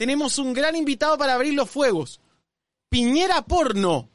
[0.00, 2.20] tenemos un gran invitado para abrir los fuegos.
[2.88, 4.08] Piñera Porno.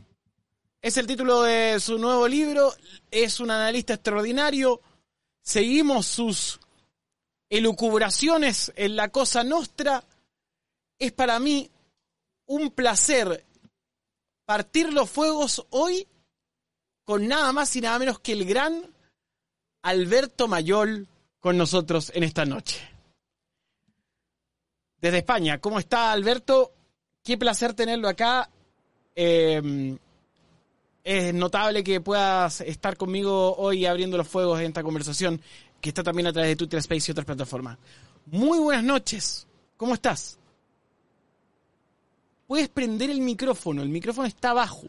[0.81, 2.73] Es el título de su nuevo libro.
[3.11, 4.81] Es un analista extraordinario.
[5.43, 6.59] Seguimos sus
[7.51, 10.03] elucubraciones en la cosa nostra.
[10.97, 11.69] Es para mí
[12.47, 13.45] un placer
[14.43, 16.07] partir los fuegos hoy
[17.03, 18.91] con nada más y nada menos que el gran
[19.83, 21.07] Alberto Mayol
[21.39, 22.94] con nosotros en esta noche.
[25.05, 26.73] Desde España, ¿cómo está Alberto?
[27.23, 28.49] Qué placer tenerlo acá.
[29.15, 29.95] Eh,
[31.03, 35.39] es notable que puedas estar conmigo hoy abriendo los fuegos en esta conversación
[35.79, 37.77] que está también a través de Twitter Space y otras plataformas.
[38.25, 39.45] Muy buenas noches.
[39.77, 40.39] ¿Cómo estás?
[42.47, 43.83] Puedes prender el micrófono.
[43.83, 44.87] El micrófono está abajo.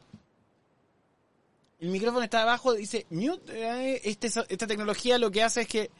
[1.78, 3.52] El micrófono está abajo, dice mute.
[3.52, 5.90] Eh, este, esta tecnología lo que hace es que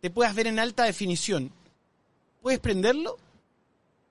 [0.00, 1.52] te puedas ver en alta definición.
[2.42, 3.16] ¿Puedes prenderlo?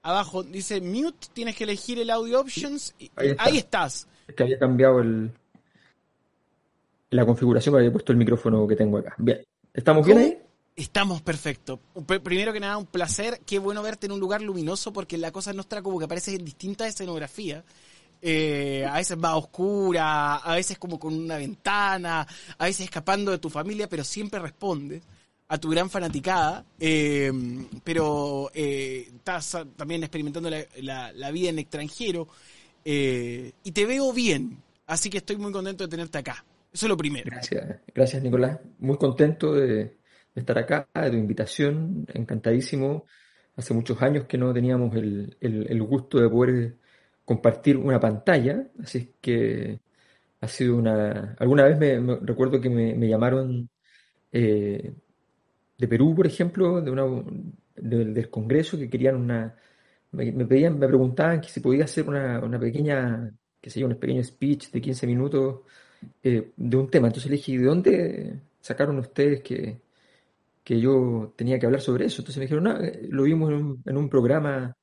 [0.02, 2.95] Abajo dice mute, tienes que elegir el audio options.
[2.99, 4.08] Y ahí, estás.
[4.28, 5.31] Es que había cambiado el,
[7.09, 9.16] la configuración, había puesto el micrófono que tengo acá.
[9.17, 9.44] Bien.
[9.73, 10.38] ¿Estamos bien ahí?
[10.75, 11.80] Estamos perfecto.
[12.23, 13.41] Primero que nada, un placer.
[13.45, 16.45] Qué bueno verte en un lugar luminoso porque la cosa nuestra como que aparece en
[16.45, 17.63] distintas escenografías.
[18.22, 22.25] Eh, a veces va oscura, a veces como con una ventana,
[22.58, 25.02] a veces escapando de tu familia, pero siempre responde
[25.50, 26.66] a tu gran fanaticada.
[26.80, 27.31] Eh,
[27.83, 32.28] pero eh, estás también experimentando la, vida en extranjero
[32.83, 36.44] y te veo bien, así que estoy muy contento de tenerte acá.
[36.73, 37.30] Eso es lo primero.
[37.30, 38.59] Gracias, gracias Nicolás.
[38.80, 39.97] Muy contento de,
[40.33, 43.06] estar acá, de tu invitación, encantadísimo.
[43.56, 46.78] Hace muchos años que no teníamos el, el gusto de poder
[47.30, 49.80] compartir una pantalla, así que
[50.41, 51.36] ha sido una...
[51.38, 53.69] Alguna vez me, recuerdo que me, llamaron
[54.31, 54.94] eh,
[55.80, 57.05] de Perú, por ejemplo, de una,
[57.75, 59.55] del Congreso, que querían una...
[60.11, 64.23] Me, pedían, me preguntaban que si podía hacer una, pequeña, que sé yo, un pequeño
[64.23, 65.61] speech de 15 minutos
[66.23, 67.07] eh, de un tema.
[67.07, 69.79] Entonces le dije, ¿de dónde sacaron ustedes que,
[70.63, 72.22] que yo tenía que hablar sobre eso?
[72.22, 73.51] Entonces me dijeron, no, eh, lo vimos
[73.85, 74.75] en un, programa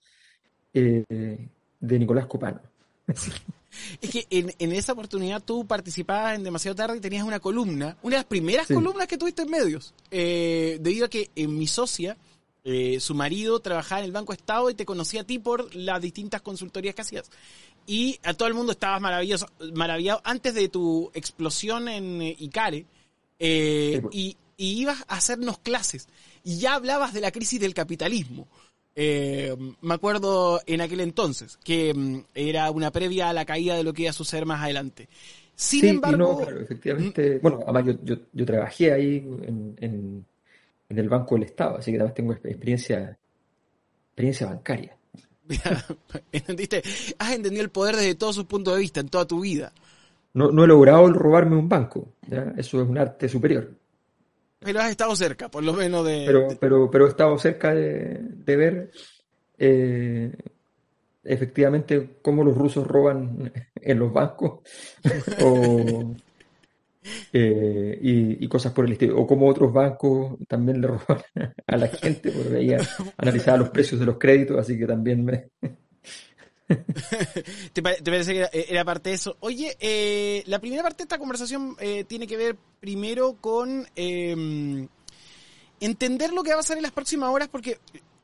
[0.72, 1.48] de
[1.80, 2.60] Nicolás Copano.
[4.00, 8.16] Es que en, esa oportunidad tú participabas en Demasiado Tarde y tenías una columna, una
[8.16, 12.16] de las primeras columnas que tuviste en medios, eh, debido a que en mi socia,
[12.64, 16.00] eh, su marido trabajaba en el Banco Estado y te conocía a ti por las
[16.00, 17.30] distintas consultorías que hacías.
[17.86, 22.86] Y a todo el mundo estabas maravilloso, maravillado antes de tu explosión en eh, Icare.
[23.38, 24.02] Pues.
[24.12, 26.08] y, y ibas a hacernos clases.
[26.42, 28.48] Y ya hablabas de la crisis del capitalismo.
[28.98, 33.84] Eh, me acuerdo en aquel entonces que mm, era una previa a la caída de
[33.84, 35.08] lo que iba a suceder más adelante.
[35.54, 36.46] Sin embargo.
[36.60, 37.38] efectivamente.
[37.40, 40.24] bueno, además yo, yo, trabajé ahí en, en,
[40.88, 43.18] el Banco del Estado, así que además tengo experiencia,
[44.08, 44.96] experiencia bancaria.
[46.32, 46.82] ¿Entendiste?
[47.18, 49.72] Has entendido el poder desde todos sus puntos de vista en toda tu vida.
[50.32, 52.08] No, no he logrado robarme un banco.
[52.56, 53.70] Eso es un arte superior.
[54.58, 56.24] Pero has estado cerca, por lo menos de...
[56.26, 58.90] Pero, pero, pero he estado cerca de, ver
[59.58, 60.32] eh,
[61.22, 64.60] efectivamente cómo los rusos roban en los bancos
[67.32, 69.20] eh, y, cosas por el estilo.
[69.20, 71.22] O cómo otros bancos también le roban
[71.66, 72.78] a la gente, porque veía,
[73.18, 75.50] analizaba los precios de los créditos, así que también me...
[77.72, 79.36] ¿Te, parece que era, parte de eso?
[79.40, 84.88] Oye, eh, la primera parte de esta conversación eh, tiene que ver primero con em,
[85.78, 87.78] entender lo que va a pasar en las próximas horas, porque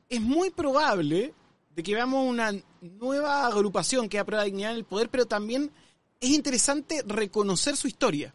[0.09, 1.33] es muy probable
[1.75, 5.71] de que veamos una nueva agrupación que aprueba dignidad en el poder, pero también
[6.19, 8.33] es interesante reconocer su historia.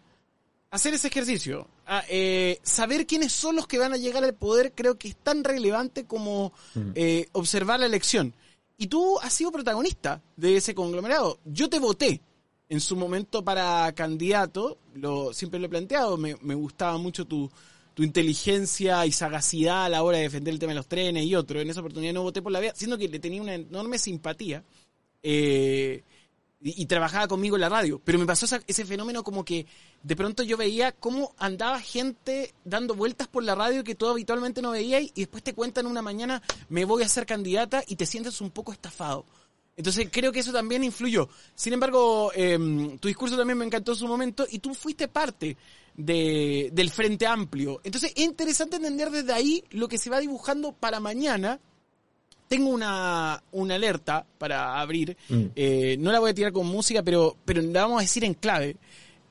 [0.70, 1.66] Hacer ese ejercicio,
[2.10, 5.44] eh, saber quiénes son los que van a llegar al poder, creo que es tan
[5.44, 6.92] relevante como mm.
[7.32, 8.34] observar la elección.
[8.80, 11.40] Y tú has sido protagonista de ese conglomerado.
[11.44, 12.22] Yo te voté
[12.68, 17.50] en su momento para candidato, lo, siempre lo he planteado, me, gustaba mucho tu,
[17.96, 21.60] inteligencia y sagacidad a la hora de defender el tema de los trenes y otro.
[21.60, 24.62] En esa oportunidad no voté por la vía, siendo que le tenía una enorme simpatía.
[25.20, 26.04] Eh,
[26.60, 28.00] y, trabajaba conmigo en la radio.
[28.04, 29.66] Pero me pasó ese fenómeno como que
[30.02, 34.62] de pronto yo veía cómo andaba gente dando vueltas por la radio que tú habitualmente
[34.62, 38.06] no veías y después te cuentan una mañana me voy a ser candidata y te
[38.06, 39.24] sientes un poco estafado.
[39.76, 41.28] Entonces creo que eso también influyó.
[41.54, 45.56] Sin embargo, em, tu discurso también me encantó en su momento y tú fuiste parte
[45.96, 47.80] de, del Frente Amplio.
[47.84, 51.60] Entonces es interesante entender desde ahí lo que se va dibujando para mañana
[52.48, 55.16] tengo una, una alerta para abrir.
[55.28, 55.44] Mm.
[55.54, 58.34] Eh, no la voy a tirar con música, pero, pero la vamos a decir en
[58.34, 58.76] clave.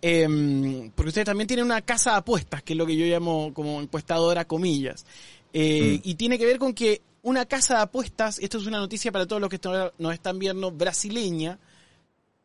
[0.02, 3.52] Em, porque ustedes también tienen una casa de apuestas, que es lo que yo llamo
[3.54, 5.06] como encuestadora comillas.
[5.52, 6.10] Eh, mm.
[6.10, 9.26] Y tiene que ver con que una casa de apuestas, esto es una noticia para
[9.26, 9.60] todos los que
[9.98, 11.60] nos están viendo, brasileña,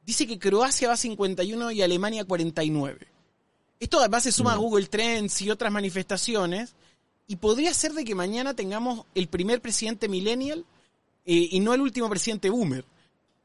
[0.05, 3.07] dice que Croacia va a 51 y Alemania 49.
[3.79, 4.61] Esto además se suma a mm.
[4.61, 6.75] Google Trends y otras manifestaciones,
[7.33, 10.67] y podría ser de que mañana tengamos el primer presidente millennial
[11.25, 12.85] eh, y no el último presidente boomer.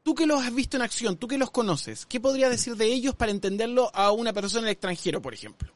[0.02, 2.84] Tú que los has visto en acción, tú que los conoces, ¿qué podría decir de
[2.84, 5.72] ellos para entenderlo a una persona en el extranjero, por ejemplo?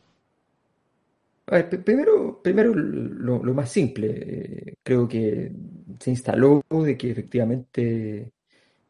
[1.86, 5.50] primero, primero lo, más simple, eh, creo que
[5.98, 8.30] se instaló de que efectivamente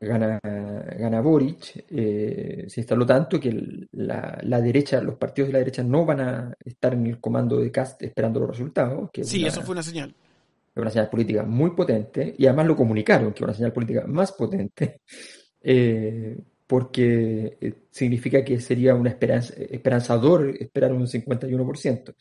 [0.07, 5.83] gana, gana Boric, eh, se instaló tanto que la, derecha, los partidos de la derecha
[5.83, 9.11] no van a estar en el comando de Cast esperando los resultados.
[9.13, 10.15] Que sí, eso fue una señal.
[10.75, 14.33] Una señal política muy potente y además lo comunicaron, que es una señal política más
[14.33, 15.01] potente,
[15.63, 22.15] eh, porque significa que sería una esperanza, esperanzador esperar un 51%.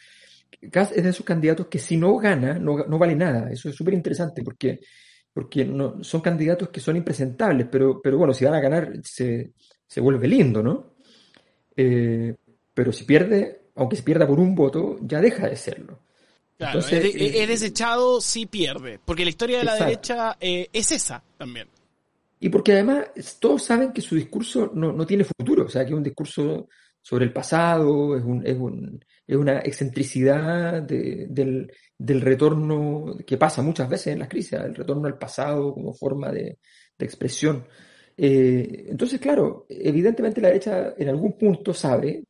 [0.69, 3.49] Kass es de esos candidatos que si no gana, no, no vale nada.
[3.49, 4.81] Eso es súper interesante porque,
[5.33, 9.53] porque no, son candidatos que son impresentables, pero, pero bueno, si van a ganar se,
[9.87, 10.95] se vuelve lindo, ¿no?
[11.75, 12.35] Eh,
[12.73, 15.99] pero si pierde, aunque se pierda por un voto, ya deja de serlo.
[16.57, 21.23] Claro, Entonces, es, desechado si pierde, porque la historia de la derecha eh, es esa
[21.37, 21.67] también.
[22.39, 23.05] Y porque además
[23.39, 26.67] todos saben que su discurso no, no, tiene futuro, o sea, que es un discurso
[27.01, 33.61] sobre el pasado, es, un, es, un, es una excentricidad del, del, retorno que pasa
[33.61, 36.59] muchas veces en las crisis, el retorno al pasado como forma de,
[36.97, 37.65] de expresión.
[38.17, 42.23] Eh, entonces, claro, evidentemente la derecha en algún punto sabe,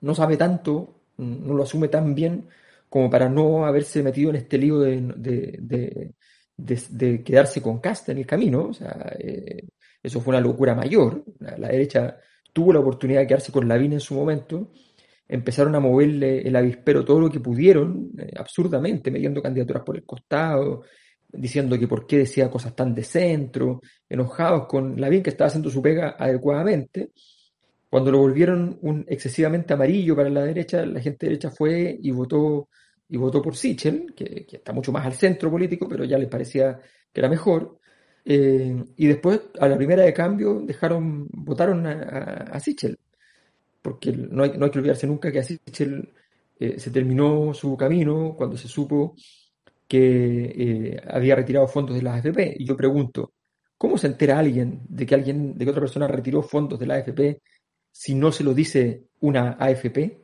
[0.00, 2.48] no sabe tanto, no lo asume tan bien
[2.88, 6.14] como para no haberse metido en este lío de, de,
[6.56, 8.68] de, quedarse con casta en el camino.
[8.68, 9.68] O sea, eh,
[10.02, 11.24] eso fue una locura mayor.
[11.38, 12.18] la derecha
[12.58, 14.72] tuvo la oportunidad de quedarse con Lavín en su momento,
[15.28, 20.04] empezaron a moverle el avispero todo lo que pudieron, eh, absurdamente, metiendo candidaturas por el
[20.04, 20.82] costado,
[21.28, 25.70] diciendo que por qué decía cosas tan de centro, enojados con Lavín que estaba haciendo
[25.70, 27.12] su pega adecuadamente.
[27.88, 32.70] Cuando lo volvieron un excesivamente amarillo para la derecha, la gente derecha fue y votó
[33.08, 36.28] y votó por Sichel, que, que, está mucho más al centro político, pero ya les
[36.28, 36.80] parecía
[37.12, 37.77] que era mejor.
[38.30, 42.98] Eh, y después, a la primera de cambio, dejaron, votaron a, Sichel.
[43.80, 46.12] Porque no hay, no hay, que olvidarse nunca que a Sichel
[46.60, 49.16] eh, se terminó su camino cuando se supo
[49.88, 52.56] que eh, había retirado fondos de la AFP.
[52.58, 53.32] Y yo pregunto,
[53.78, 56.96] ¿cómo se entera alguien de que alguien, de que otra persona retiró fondos de la
[56.96, 57.40] AFP
[57.90, 60.18] si no se lo dice una AFP?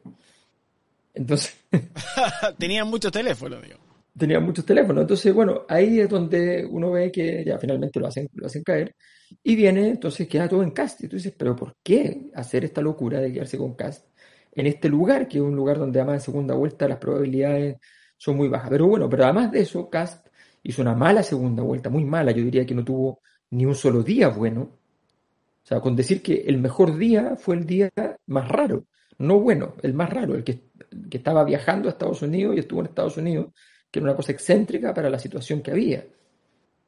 [1.15, 1.57] Entonces.
[2.59, 3.84] Tenían muchos teléfonos, digo
[4.17, 5.03] tenía muchos teléfonos.
[5.03, 8.95] Entonces, bueno, ahí es donde uno ve que ya finalmente lo hacen, lo hacen caer.
[9.43, 11.03] Y viene, entonces queda todo en cast.
[11.05, 14.07] Y tú dices, pero ¿por qué hacer esta locura de quedarse con cast
[14.53, 17.77] en este lugar, que es un lugar donde además en segunda vuelta las probabilidades
[18.17, 18.71] son muy bajas?
[18.71, 20.29] Pero bueno, pero además de eso, cast
[20.63, 22.33] hizo una mala segunda vuelta, muy mala.
[22.33, 23.21] Yo diría que no tuvo
[23.51, 24.63] ni un solo día bueno.
[24.63, 27.91] O sea, con decir que el mejor día fue el día
[28.27, 28.85] más raro,
[29.19, 30.65] no bueno, el más raro, el que,
[31.11, 33.47] que estaba viajando a Estados Unidos y estuvo en Estados Unidos
[33.95, 36.05] que era una cosa excéntrica para la situación que había.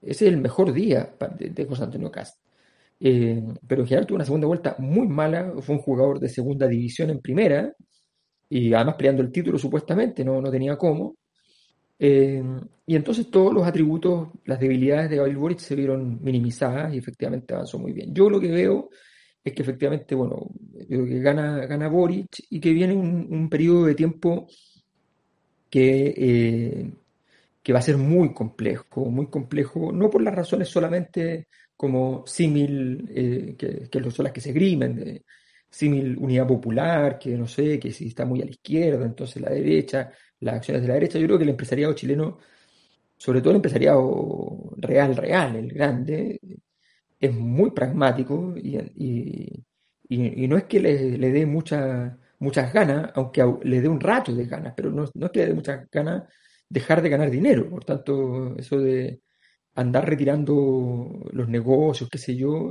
[0.03, 2.41] Ese es el mejor día de, José Antonio Cast.
[2.99, 7.11] Eh, pero en tuvo una segunda vuelta muy mala, fue un jugador de segunda división
[7.11, 7.73] en primera,
[8.49, 11.15] y además peleando el título supuestamente, no, no tenía cómo.
[11.97, 12.43] Eh,
[12.85, 17.55] y entonces todos los atributos, las debilidades de Gabriel Boric se vieron minimizadas y efectivamente
[17.55, 18.13] avanzó muy bien.
[18.13, 18.91] Yo lo que veo
[19.45, 20.51] es que efectivamente, bueno,
[20.89, 24.49] yo que gana, gana Boric y que viene un periodo de tiempo
[25.77, 26.91] que, eh,
[27.63, 33.07] que va a ser muy complejo, muy complejo, no por las razones solamente como símil,
[33.11, 35.25] eh, que, que, son las que se grimen, de
[35.69, 39.51] símil unidad popular, que no sé, que si está muy a la izquierda, entonces la
[39.51, 42.39] derecha, las acciones de la derecha, yo creo que el empresariado chileno,
[43.19, 46.41] sobre todo el empresariado real, real, el grande,
[47.21, 49.65] es muy pragmático y, y,
[50.09, 54.35] y, no es que le, le dé mucha muchas ganas, aunque le dé un rato
[54.35, 56.25] de ganas, pero no, no es que le dé muchas ganas
[56.69, 57.69] dejar de ganar dinero.
[57.71, 59.23] Por tanto, eso de
[59.75, 62.71] andar retirando los negocios, qué sé yo,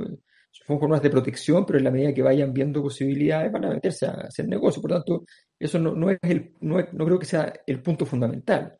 [0.66, 4.06] son formas de protección, pero en la medida que vayan viendo posibilidades van a meterse
[4.06, 4.82] a hacer negocio.
[4.82, 5.24] Por tanto,
[5.58, 8.76] eso no, no es el, no, no, creo que sea el punto fundamental.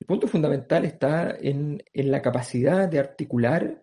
[0.00, 3.82] El punto fundamental está en, en la capacidad de articular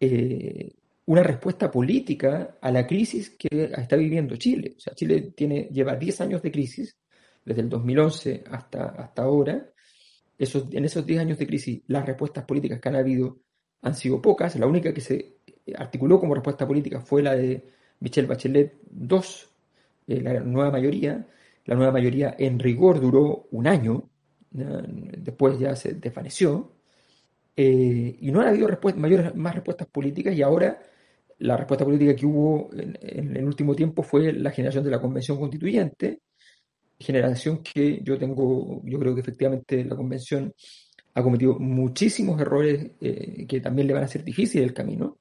[0.00, 0.74] eh,
[1.06, 4.74] una respuesta política a la crisis que está viviendo Chile.
[4.76, 6.96] O sea, Chile tiene, lleva 10 años de crisis,
[7.44, 9.70] desde el 2011 hasta, hasta ahora.
[10.38, 13.38] En esos 10 años de crisis, las respuestas políticas que han habido
[13.82, 14.56] han sido pocas.
[14.56, 15.36] La única que se
[15.76, 17.64] articuló como respuesta política fue la de
[18.00, 19.18] Michelle Bachelet II,
[20.06, 21.26] eh, la nueva mayoría.
[21.66, 24.10] La nueva mayoría, en rigor, duró un año,
[24.50, 26.72] después ya se desvaneció.
[27.56, 30.80] eh, y no han habido mayores, más respuestas políticas y ahora
[31.38, 35.38] la respuesta política que hubo en, el último tiempo fue la generación de la Convención
[35.38, 36.20] Constituyente,
[36.98, 40.52] generación que yo tengo, yo creo que efectivamente la Convención
[41.14, 45.18] ha cometido muchísimos errores eh, que también le van a ser difíciles el camino,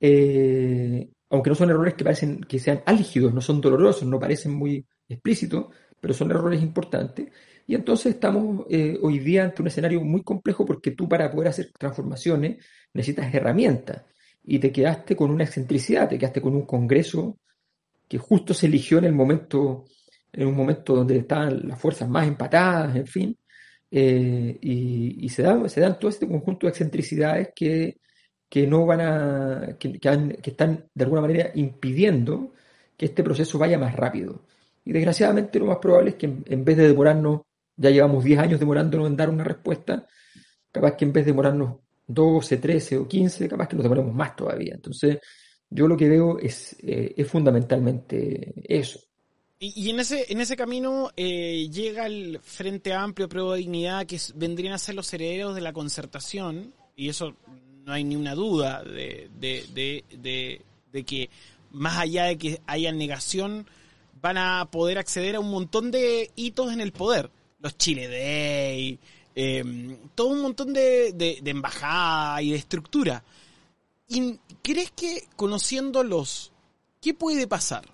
[0.00, 4.52] eh, aunque no son errores que parecen que sean álgidos, no son dolorosos, no parecen
[4.52, 5.66] muy explícitos,
[6.00, 7.28] pero son errores importantes.
[7.66, 11.48] Y entonces estamos eh, hoy día ante un escenario muy complejo porque tú para poder
[11.48, 14.02] hacer transformaciones necesitas herramientas
[14.44, 17.38] y te quedaste con una excentricidad, te quedaste con un Congreso
[18.08, 19.84] que justo se eligió en el momento,
[20.32, 23.38] en un momento donde estaban las fuerzas más empatadas, en fin,
[23.90, 27.98] eh, y, se, dan, se dan todo este conjunto de excentricidades que,
[28.50, 29.98] que no van a, que,
[30.42, 32.52] están de alguna manera impidiendo
[32.96, 34.44] que este proceso vaya más rápido.
[34.84, 37.42] Y desgraciadamente lo más probable es que en, vez de demorarnos,
[37.76, 40.06] ya llevamos 10 años demorándonos en dar una respuesta,
[40.72, 41.76] capaz que en vez de demorarnos
[42.14, 44.74] 12, 13 o 15, capaz que nos demoremos más todavía.
[44.74, 45.18] Entonces,
[45.68, 49.00] yo lo que veo es, eh, es fundamentalmente eso.
[49.62, 54.72] Y, en ese en ese camino eh, llega el Frente Amplio Pro Dignidad, que vendrían
[54.72, 57.36] a ser los herederos de la concertación, y eso
[57.84, 59.64] no hay ni una duda de, de,
[60.18, 61.28] de, de, que
[61.70, 63.66] más allá de que haya negación,
[64.22, 67.30] van a poder acceder a un montón de hitos en el poder.
[67.58, 68.98] Los Chile Day,
[69.34, 73.22] em, todo un montón de, de, de embajada y de estructura.
[74.08, 76.52] ¿Y crees que conociéndolos,
[77.00, 77.84] qué puede pasar?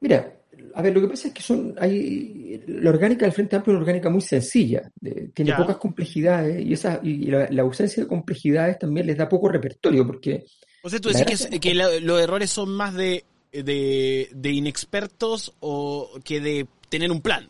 [0.00, 0.38] Mira,
[0.74, 3.76] a ver, lo que pasa es que son, hay, la orgánica del Frente Amplio es
[3.76, 4.90] una orgánica muy sencilla,
[5.34, 10.06] tiene pocas complejidades y, esa, y la, ausencia de complejidades también les da poco repertorio
[10.06, 10.44] porque...
[10.82, 16.66] O sea, tú decís que, los errores son más de, de, inexpertos o que de
[16.88, 17.48] tener un plan.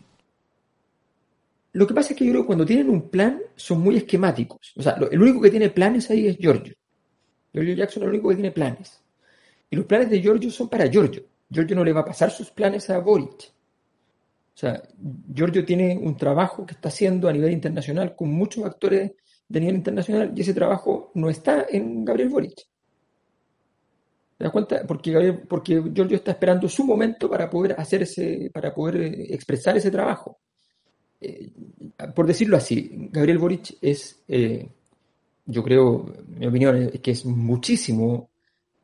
[1.73, 4.73] Lo que pasa es que yo creo que cuando tienen un plan son muy esquemáticos.
[4.77, 6.75] O sea, el único que tiene planes ahí es Giorgio.
[7.53, 9.03] Giorgio Jackson es el único que tiene planes.
[9.71, 11.25] Y los planes de Giorgio son para Giorgio.
[11.51, 13.53] Giorgio no le va a pasar sus planes a Boric.
[14.55, 14.83] O sea,
[15.33, 19.13] Giorgio tiene un trabajo que está haciendo a nivel internacional con muchos actores
[19.47, 22.67] de nivel internacional y ese trabajo no está en Gabriel Boric.
[24.37, 24.87] ¿Te das cuenta?
[24.87, 28.07] Porque, porque Giorgio está esperando su momento para poder hacer
[28.53, 30.39] para poder eh, expresar ese trabajo.
[31.21, 31.51] Eh,
[32.15, 34.69] por decirlo así, Gabriel Boric es, eh,
[35.47, 38.31] yo creo, mi opinión es que es muchísimo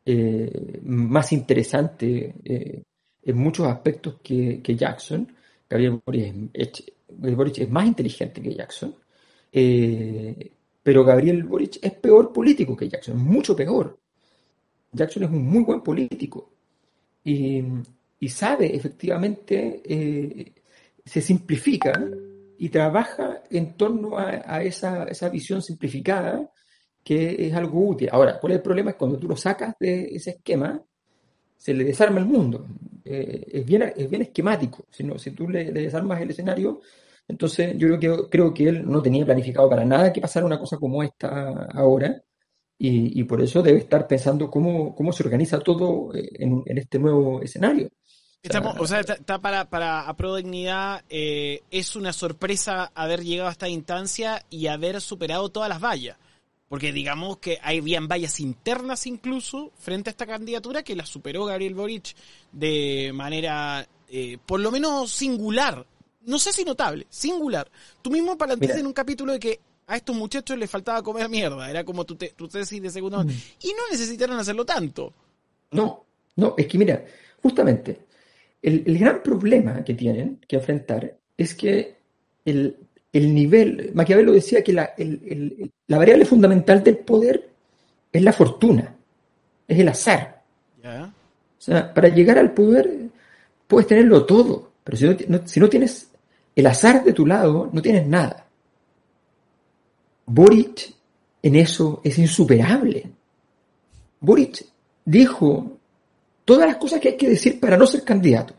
[0.04, 2.34] eh, más interesante
[3.22, 5.32] en muchos aspectos que, Jackson.
[5.68, 8.94] Gabriel Boric es, más inteligente que Jackson,
[10.82, 13.98] pero Gabriel Boric es peor político que Jackson, mucho peor.
[14.92, 16.50] Jackson es un muy buen político
[17.24, 17.62] y,
[18.28, 20.52] sabe efectivamente,
[21.04, 21.92] se simplifica
[22.58, 26.50] y trabaja en torno a, esa, esa, visión simplificada
[27.02, 28.08] que es algo útil.
[28.10, 28.90] Ahora, ¿cuál es el problema?
[28.90, 30.82] Es cuando tú lo sacas de ese esquema,
[31.56, 32.66] se le desarma el mundo.
[33.04, 34.86] Eh, es, bien, es bien esquemático.
[34.90, 36.80] Si, no, si tú le, desarmas el escenario,
[37.28, 40.58] entonces yo creo que, creo que él no tenía planificado para nada que pasara una
[40.58, 42.22] cosa como esta ahora.
[42.76, 47.40] Y, por eso debe estar pensando cómo, cómo se organiza todo eh, en, este nuevo
[47.40, 47.88] escenario.
[48.44, 53.52] Estamos, o sea, está, para, para Pro Dignidad, eh, es una sorpresa haber llegado a
[53.52, 56.18] esta instancia y haber superado todas las vallas.
[56.68, 61.74] Porque digamos que habían vallas internas incluso frente a esta candidatura que la superó Gabriel
[61.74, 62.14] Boric
[62.52, 65.86] de manera eh, por lo menos singular.
[66.26, 67.70] No sé si notable, singular.
[68.02, 71.70] Tú mismo planteaste en un capítulo de que a estos muchachos les faltaba comer mierda.
[71.70, 73.24] Era como tu, te, tu tesis de segundo.
[73.24, 73.30] Mm.
[73.30, 75.14] Y no necesitaron hacerlo tanto.
[75.70, 76.04] No,
[76.36, 77.04] no, es que mira,
[77.42, 78.03] justamente,
[78.64, 81.96] el, el gran problema que tienen que enfrentar es que
[82.44, 82.76] el
[83.14, 84.92] el nivel, Maquiavelo decía que la,
[85.88, 87.48] variable fundamental del poder
[88.12, 88.92] es la fortuna,
[89.68, 90.42] es el azar.
[90.82, 92.92] O sea, para llegar al poder
[93.68, 96.10] puedes tenerlo todo, pero si no, si no tienes
[96.56, 98.44] el azar de tu lado, no tienes nada.
[100.26, 100.92] Boric
[101.40, 103.12] en eso es insuperable.
[104.18, 104.66] Boric
[105.04, 105.73] dijo
[106.44, 108.54] todas las cosas que hay que decir para no ser candidato.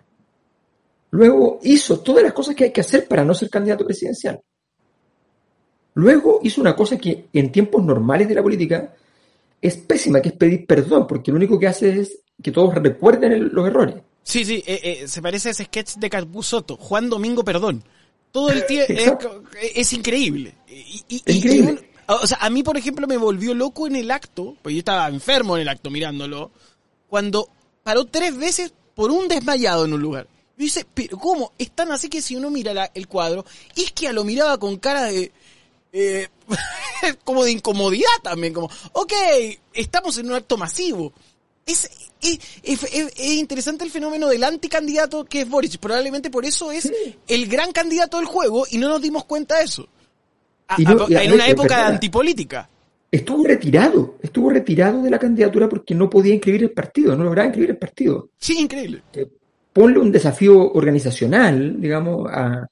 [1.11, 4.41] Luego hizo todas las cosas que hay que hacer para no ser candidato presidencial.
[5.93, 8.93] Luego hizo una cosa que en tiempos normales de la política
[9.61, 13.49] es pésima, que es pedir perdón, porque lo único que hace es que todos recuerden
[13.53, 13.95] los errores.
[14.21, 17.83] Sí, sí, eh, eh, se parece a ese sketch de Soto, Juan Domingo Perdón.
[18.31, 18.93] Todo el tiempo
[19.75, 20.53] es, increíble.
[21.07, 21.89] increíble.
[22.07, 25.07] o sea, a mí, por ejemplo, me volvió loco en el acto, porque yo estaba
[25.07, 26.51] enfermo en el acto mirándolo,
[27.07, 27.47] cuando
[27.85, 30.27] paró tres veces por un desmayado en un lugar.
[30.57, 31.53] Y dice, pero ¿cómo?
[31.59, 35.03] Es tan así que si uno mira el cuadro, es que lo miraba con cara
[35.03, 35.31] de...
[35.93, 36.27] eh,
[37.23, 39.13] como de incomodidad también, como, ok,
[39.71, 41.13] estamos en un acto masivo.
[41.63, 41.87] Es,
[42.21, 45.77] es, es, interesante el fenómeno del anticandidato que es Boric.
[45.77, 46.91] Probablemente por eso es
[47.27, 49.87] el gran candidato del juego y no nos dimos cuenta de eso.
[50.79, 52.67] en una época de antipolítica.
[53.15, 57.47] Estuvo retirado, estuvo retirado de la candidatura porque no podía inscribir el partido, no lograba
[57.47, 58.31] inscribir el partido.
[58.37, 59.03] Sí, increíble.
[59.13, 59.25] Eh,
[59.71, 62.67] ponle un desafío organizacional, digamos, a,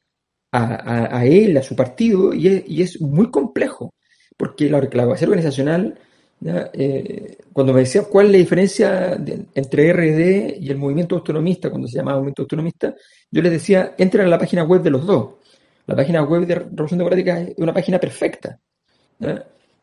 [0.52, 3.94] a, él, a su partido, y es, y es muy complejo,
[4.36, 5.98] porque la, la base organizacional,
[6.44, 9.18] eh, cuando me decía cuál es la diferencia
[9.56, 12.94] entre RD y el movimiento autonomista, cuando se llamaba movimiento autonomista,
[13.32, 15.36] yo les decía, entren a la página web de los dos.
[15.88, 18.60] La página web de Revolución Democrática es una página perfecta,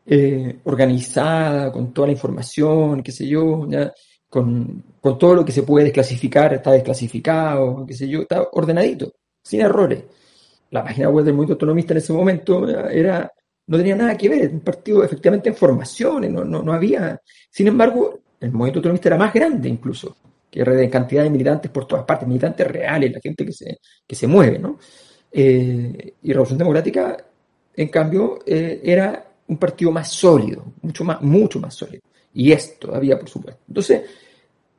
[0.05, 3.67] eh, organizada, con toda la información, qué sé yo,
[4.29, 9.11] Con, con todo lo que se puede desclasificar, está desclasificado, qué sé yo, está ordenadito,
[9.43, 10.03] sin errores
[10.71, 13.31] la página web del movimiento autonomista en ese momento era,
[13.67, 17.21] no tenía nada que ver, un partido efectivamente en formación, no, no, había.
[17.49, 20.15] Sin embargo, el movimiento autonomista era más grande incluso,
[20.49, 24.15] que de cantidad de militantes por todas partes, militantes reales, la gente que se, que
[24.15, 24.79] se mueve, ¿no?
[25.31, 27.17] Eh, y Revolución Democrática,
[27.75, 32.01] en cambio, eh, era un partido más sólido, mucho más, mucho más sólido.
[32.33, 33.61] Y es todavía, por supuesto.
[33.67, 34.01] Entonces,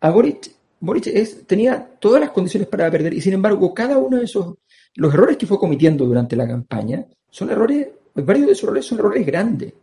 [0.00, 0.50] a Boric,
[0.80, 4.54] Boric es, tenía todas las condiciones para perder, y sin embargo, cada uno de esos
[4.94, 8.98] los errores que fue cometiendo durante la campaña son errores, varios de esos errores son
[8.98, 9.74] errores grandes,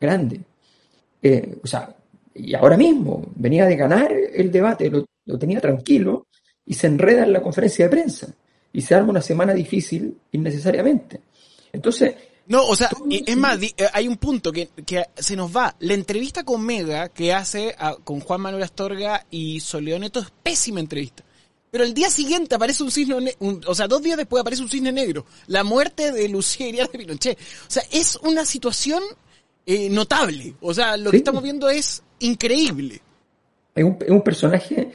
[0.00, 0.40] grandes.
[1.22, 1.94] Eh, o sea,
[2.34, 5.06] y ahora mismo venía de ganar el debate, lo,
[5.38, 6.28] tenía tranquilo
[6.64, 8.34] y se enreda en la conferencia de prensa
[8.72, 11.20] y se arma una semana difícil innecesariamente.
[11.74, 12.14] Entonces...
[12.50, 14.68] No, o sea, es más, eh, hay un punto que,
[15.16, 15.76] se nos va.
[15.78, 21.22] La entrevista con Mega que hace con Juan Manuel Astorga y Soleoneto es pésima entrevista.
[21.70, 24.90] Pero el día siguiente aparece un cisne, o sea, dos días después aparece un cisne
[24.90, 25.26] negro.
[25.46, 27.38] La muerte de Lucía Iriar de Pinochet.
[27.38, 29.00] O sea, es una situación
[29.64, 30.54] eh, notable.
[30.60, 33.00] O sea, lo que estamos viendo es increíble.
[33.76, 34.90] Es un, personaje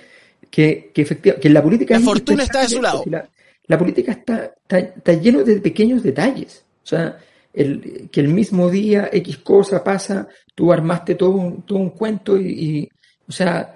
[0.51, 1.97] que, que efectivamente, que en la política...
[1.97, 3.05] La fortuna está de su lado.
[3.67, 6.65] La, política está, está, lleno de pequeños detalles.
[6.83, 7.17] O sea,
[7.55, 12.37] el, que el mismo día X cosa pasa, tú armaste todo un, todo un cuento
[12.37, 12.89] y, y
[13.27, 13.75] o sea,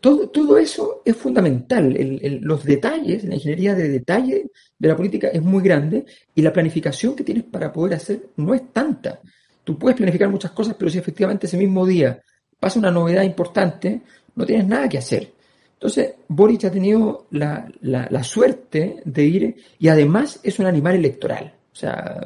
[0.00, 1.96] todo, todo eso es fundamental.
[2.40, 6.04] los detalles, la ingeniería de detalle de la política es muy grande
[6.34, 9.20] y la planificación que tienes para poder hacer no es tanta.
[9.64, 12.20] Tú puedes planificar muchas cosas, pero si efectivamente ese mismo día
[12.58, 14.02] pasa una novedad importante,
[14.34, 15.30] no tienes nada que hacer.
[15.74, 21.54] Entonces, Boric ha tenido la, la suerte de ir, y además es un animal electoral.
[21.72, 22.20] O sea,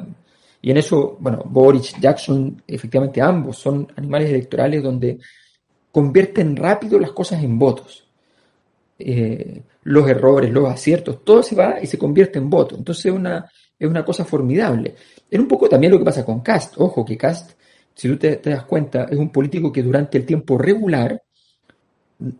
[0.61, 5.19] y en eso, bueno, Boric, Jackson, efectivamente ambos son animales electorales donde
[5.91, 8.07] convierten rápido las cosas en votos.
[8.99, 12.79] Eh, los errores, los aciertos, todo se va y se convierte en votos.
[12.79, 14.95] Entonces es una, es una cosa formidable.
[15.29, 16.73] Es un poco también lo que pasa con Cast.
[16.77, 17.51] Ojo que Cast,
[17.93, 21.21] si tú te, das cuenta, es un político que durante el tiempo regular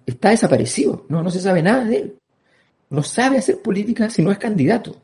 [0.06, 1.06] está desaparecido.
[1.10, 2.18] No, no se sabe nada de él.
[2.90, 4.96] No sabe hacer política si no es candidato.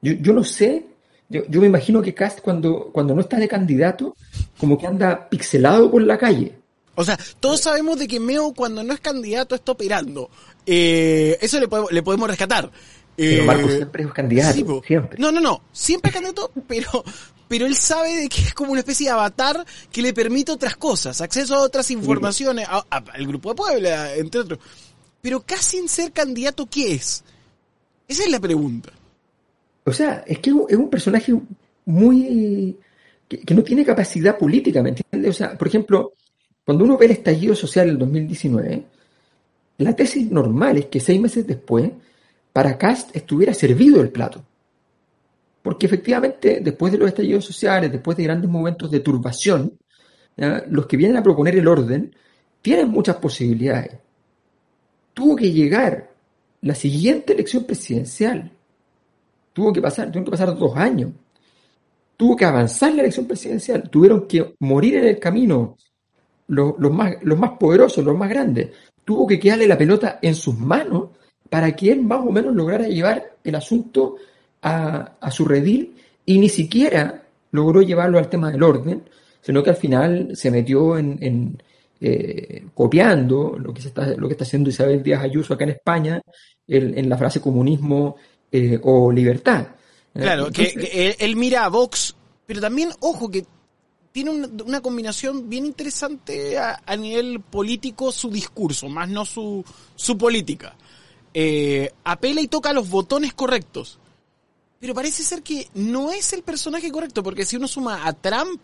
[0.00, 0.91] Yo, yo no sé,
[1.32, 4.14] yo, yo, me imagino que Cast cuando, cuando no está de candidato,
[4.58, 6.54] como que anda pixelado por la calle.
[6.94, 10.30] O sea, todos sabemos de que Meo cuando no es candidato está operando.
[10.66, 12.70] Eh, eso le podemos, le podemos rescatar.
[13.16, 15.18] Pero Marcos eh, siempre es candidato, siempre.
[15.18, 17.04] No, no, no, siempre es candidato, pero,
[17.48, 20.76] pero él sabe de que es como una especie de avatar que le permite otras
[20.76, 24.58] cosas, acceso a otras informaciones, al grupo de Puebla, entre otros.
[25.22, 27.24] Pero casi en ser candidato, ¿qué es?
[28.08, 28.92] Esa es la pregunta.
[29.84, 31.34] O sea, es que es un personaje
[31.84, 32.78] muy...
[33.28, 35.30] que, no tiene capacidad política, ¿me entiendes?
[35.30, 36.12] O sea, por ejemplo,
[36.64, 38.84] cuando uno ve el estallido social del 2019,
[39.78, 41.90] la tesis normal es que seis meses después,
[42.52, 44.44] para Cast estuviera servido el plato.
[45.62, 49.78] Porque efectivamente, después de los estallidos sociales, después de grandes momentos de turbación,
[50.36, 52.14] los que vienen a proponer el orden
[52.60, 53.92] tienen muchas posibilidades.
[55.14, 56.10] Tuvo que llegar
[56.62, 58.50] la siguiente elección presidencial.
[59.52, 61.10] Tuvo que pasar, tuvo que pasar dos años.
[62.16, 63.88] Tuvo que avanzar la elección presidencial.
[63.90, 65.76] Tuvieron que morir en el camino
[66.52, 68.70] los, más, los más poderosos, los más grandes,
[69.04, 71.10] tuvo que quedarle la pelota en sus manos
[71.48, 74.16] para que él más o menos lograra llevar el asunto
[74.62, 79.02] a, su redil y ni siquiera logró llevarlo al tema del orden,
[79.40, 81.58] sino que al final se metió en,
[82.00, 85.70] eh, copiando lo que, se está, lo que está haciendo Isabel Díaz Ayuso acá en
[85.70, 86.22] España
[86.68, 88.16] en la frase comunismo
[88.52, 89.68] eh, o libertad.
[90.12, 92.14] Claro, que, él mira a Vox,
[92.46, 93.46] pero también, ojo, que
[94.12, 99.64] tiene una, combinación bien interesante a, nivel político su discurso, más no su,
[99.96, 100.76] su política.
[101.34, 103.98] Eh, apela y toca los botones correctos.
[104.78, 108.60] pero parece ser que no es el personaje correcto, porque si uno suma a Trump,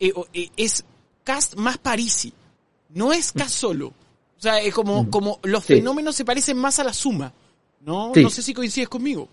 [0.00, 0.84] eh, eh, es
[1.22, 2.32] Cast más Parisi,
[2.90, 3.88] no es Cast solo.
[4.38, 5.10] O sea, es como, mm.
[5.10, 7.32] como los fenómenos se parecen más a la suma,
[7.82, 8.12] ¿no?
[8.14, 9.28] No sé si coincides conmigo.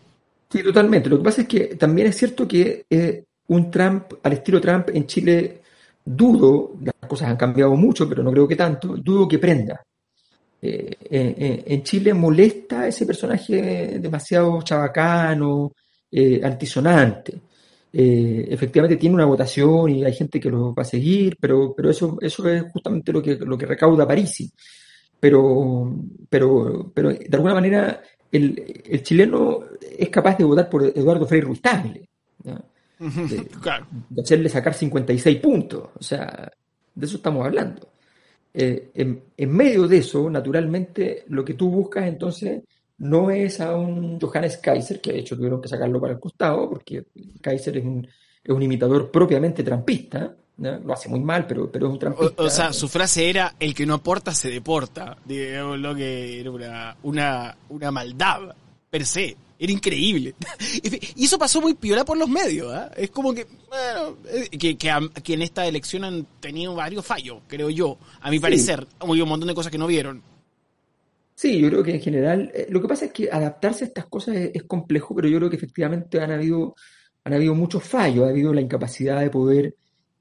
[0.50, 1.10] Sí, totalmente.
[1.10, 4.90] Lo que pasa es que también es cierto que eh, un Trump, al estilo Trump,
[4.94, 5.62] en Chile
[6.04, 9.84] dudo, las cosas han cambiado mucho, pero no creo que tanto, dudo que prenda.
[10.62, 15.72] en Chile molesta ese personaje demasiado chabacano,
[16.18, 17.42] eh, antisonante.
[17.92, 21.90] Eh, efectivamente tiene una votación y hay gente que lo va a seguir, pero, pero
[21.90, 24.50] eso, eso es justamente lo que, lo que recauda Parisi.
[25.20, 25.94] Pero,
[26.30, 28.02] pero, pero de alguna manera
[28.36, 29.62] el, el chileno
[29.98, 32.08] es capaz de votar por Eduardo Frei Ruiz de,
[34.10, 35.90] de, hacerle sacar 56 puntos.
[35.98, 36.52] O sea,
[36.94, 37.88] de eso estamos hablando.
[38.54, 42.64] Eh, en, en, medio de eso, naturalmente, lo que tú buscas entonces
[42.98, 46.70] no es a un Johannes Kaiser, que de hecho tuvieron que sacarlo para el costado,
[46.70, 47.06] porque
[47.42, 48.08] Kaiser es un,
[48.44, 52.44] es un imitador propiamente trampista, lo hace muy mal, pero, pero es un trampista.
[52.44, 56.96] O, sea, su frase era, el que no aporta se deporta, digamos lo que era
[57.04, 58.56] una, una, maldad
[58.90, 59.36] per se.
[59.58, 60.36] Era increíble.
[61.16, 62.74] Y eso pasó muy piola por los medios.
[62.74, 62.92] ¿ah?
[62.96, 67.70] Es como que, bueno, eh, que, que, en esta elección han tenido varios fallos, creo
[67.70, 67.98] yo.
[68.22, 70.22] A mi parecer, hay un montón de cosas que no vieron.
[71.36, 74.06] Sí, yo creo que en general, eh, lo que pasa es que adaptarse a estas
[74.06, 76.76] cosas es, complejo, pero yo creo que efectivamente han habido,
[77.26, 79.76] han habido muchos fallos, ha habido la incapacidad de poder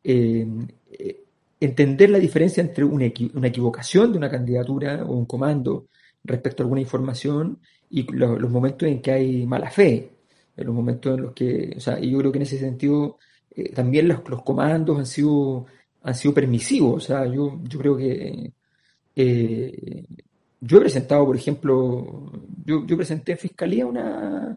[0.05, 0.47] eh,
[0.93, 1.25] eh,
[1.61, 5.89] entender la diferencia entre una, equivocación de una candidatura o un comando
[6.23, 7.59] respecto a alguna información
[7.91, 10.11] y los momentos en que hay mala fe,
[10.57, 13.19] en los momentos en los que, o sea, y yo creo que en ese sentido
[13.75, 15.67] también los, los, comandos han sido,
[16.03, 18.53] han sido permisivos, o sea, yo, yo creo que
[20.67, 22.33] yo he presentado, por ejemplo,
[22.65, 24.57] yo, presenté en fiscalía una,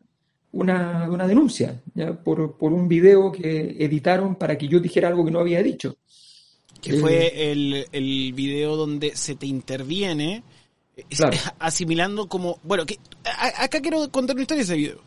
[0.52, 1.82] una, una denuncia
[2.24, 5.98] Por, por, un video que editaron para que yo dijera algo que no había dicho.
[6.82, 10.44] Que fue eh, el, el video donde se te interviene
[11.60, 12.60] asimilando como...
[12.64, 13.00] Bueno, que,
[13.58, 15.00] acá quiero contar una historia de ese video.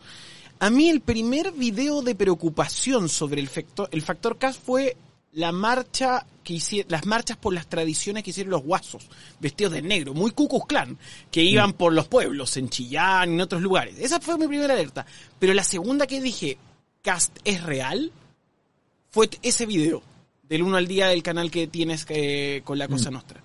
[0.59, 4.97] A mí el primer video de preocupación sobre el factor, el factor CAS fue
[5.33, 9.83] la marcha que hicieron, las marchas por las tradiciones que hicieron los guasos, vestidos de
[9.83, 10.99] negro, muy cucus clan,
[11.31, 11.75] que iban mm.
[11.75, 13.97] por los pueblos, en Chillán y en otros lugares.
[13.99, 15.07] Esa fue mi primera alerta.
[15.39, 16.59] Pero la segunda que dije,
[17.03, 18.13] ¿Cast es real?
[19.11, 20.03] Fue ese video,
[20.49, 23.15] del 1 al día del canal que tienes eh, con la Cosa mm.
[23.15, 23.43] Nostra.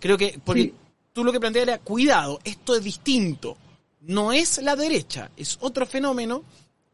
[0.00, 0.74] Creo que, porque
[1.12, 3.56] tú lo que planteas era, cuidado, esto es distinto.
[4.00, 6.42] No es la derecha, es otro fenómeno.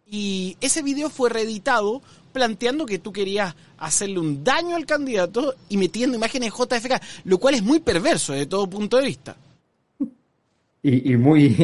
[0.07, 2.03] Y ese video fue reeditado
[2.35, 7.55] planteando que tú querías hacerle un daño al candidato y metiendo imágenes JFK, lo cual
[7.55, 9.37] es muy perverso desde todo punto de vista.
[10.83, 11.57] Y, muy,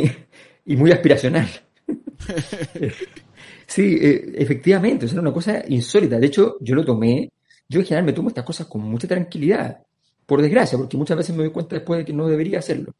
[0.65, 1.47] y muy aspiracional.
[3.67, 6.19] sí, eh, efectivamente, es una cosa insólita.
[6.19, 7.31] De hecho, yo lo tomé,
[7.69, 9.83] yo en general me tomo estas cosas con mucha tranquilidad,
[10.25, 12.95] por desgracia, porque muchas veces me doy cuenta después de que no debería hacerlo.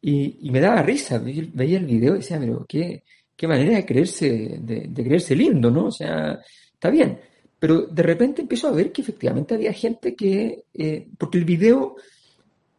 [0.00, 3.02] Y, me daba risa, veía el video y decía, pero qué,
[3.34, 5.86] qué manera de creerse, de, de creerse lindo, ¿no?
[5.86, 6.38] O sea,
[6.84, 7.18] Está bien,
[7.58, 11.96] pero de repente empiezo a ver que efectivamente había gente que, eh, porque el video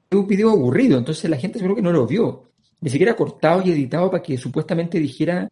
[0.08, 3.64] es un video aburrido, entonces la gente seguro que no lo vio, ni siquiera cortado
[3.66, 5.50] y editado para que supuestamente dijera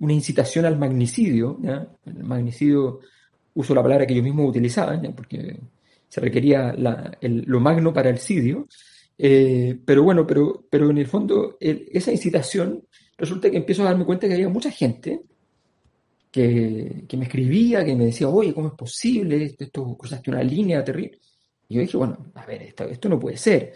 [0.00, 1.58] una incitación al magnicidio,
[2.04, 3.00] el magnicidio,
[3.54, 5.60] uso la palabra que ellos mismos utilizaban, porque
[6.06, 6.74] se requería
[7.22, 8.68] lo magno para el sidio,
[9.16, 12.82] eh, pero bueno, pero, pero en el fondo esa incitación
[13.16, 15.22] resulta que empiezo a darme cuenta que había mucha gente
[16.34, 19.54] que, me escribía, que me decía, oye, ¿cómo es posible?
[19.56, 21.20] Esto, cruzaste una línea terrible.
[21.68, 23.72] Y yo dije, bueno, a ver, esto, esto no puede ser.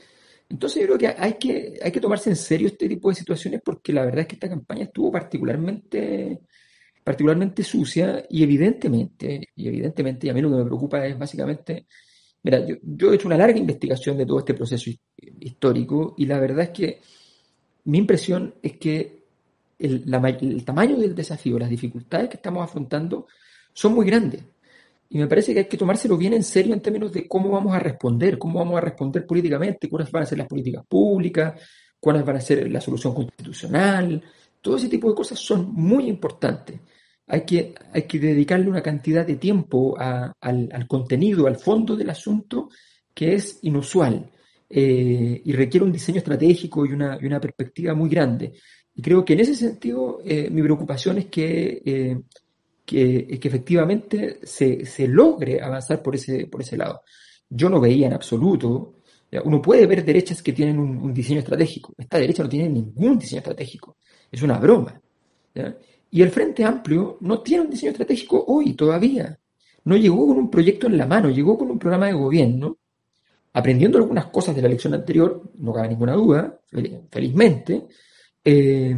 [0.49, 3.61] Entonces yo creo que hay, que hay que tomarse en serio este tipo de situaciones
[3.65, 6.41] porque la verdad es que esta campaña estuvo particularmente,
[7.05, 11.87] particularmente sucia y evidentemente, y evidentemente, y a mí lo que me preocupa es básicamente,
[12.43, 14.91] mira, yo, yo he hecho una larga investigación de todo este proceso
[15.39, 17.01] histórico y la verdad es que
[17.85, 19.18] mi impresión es que
[19.79, 23.27] el, tamaño del desafío, las dificultades que estamos afrontando
[23.73, 24.45] son muy grandes.
[25.11, 27.75] Y me parece que hay que tomárselo bien en serio en términos de cómo vamos
[27.75, 31.61] a responder, cómo vamos a responder políticamente, cuáles van a ser las políticas públicas,
[31.99, 34.23] cuáles van a ser la solución constitucional.
[34.61, 36.81] Todo ese tipo de cosas son muy importantes.
[37.27, 42.71] Hay que, hay que dedicarle una cantidad de tiempo al, contenido, al fondo del asunto,
[43.15, 44.31] que es inusual
[44.69, 48.55] eh, y requiere un diseño estratégico y una, y una perspectiva muy grande.
[48.99, 52.21] Y creo que en ese sentido eh, mi preocupación es que, eh,
[52.85, 57.03] que, que, efectivamente se, se, logre avanzar por ese, por ese lado.
[57.49, 58.97] Yo no veía en absoluto,
[59.45, 63.39] uno puede ver derechas que tienen un, diseño estratégico, esta derecha no tiene ningún diseño
[63.39, 63.99] estratégico,
[64.33, 65.01] es una broma.
[66.11, 69.39] Y el Frente Amplio no tiene un diseño estratégico hoy todavía.
[69.85, 72.79] No llegó con un proyecto en la mano, llegó con un programa de gobierno,
[73.53, 76.59] aprendiendo algunas cosas de la elección anterior, no cabe ninguna duda,
[77.13, 77.87] felizmente,
[78.51, 78.97] eh,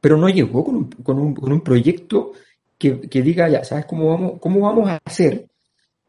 [0.00, 2.32] pero no llegó con un, proyecto
[2.78, 5.48] que, diga, ya, ¿sabes cómo vamos, cómo vamos a hacer?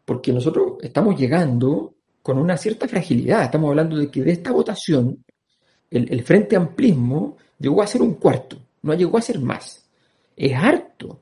[0.04, 3.46] Porque nosotros estamos llegando con una cierta fragilidad.
[3.46, 5.24] Estamos hablando de que de esta votación,
[5.90, 9.86] el, Frente Amplismo llegó a ser un cuarto, no llegó a ser más
[10.36, 11.22] es harto,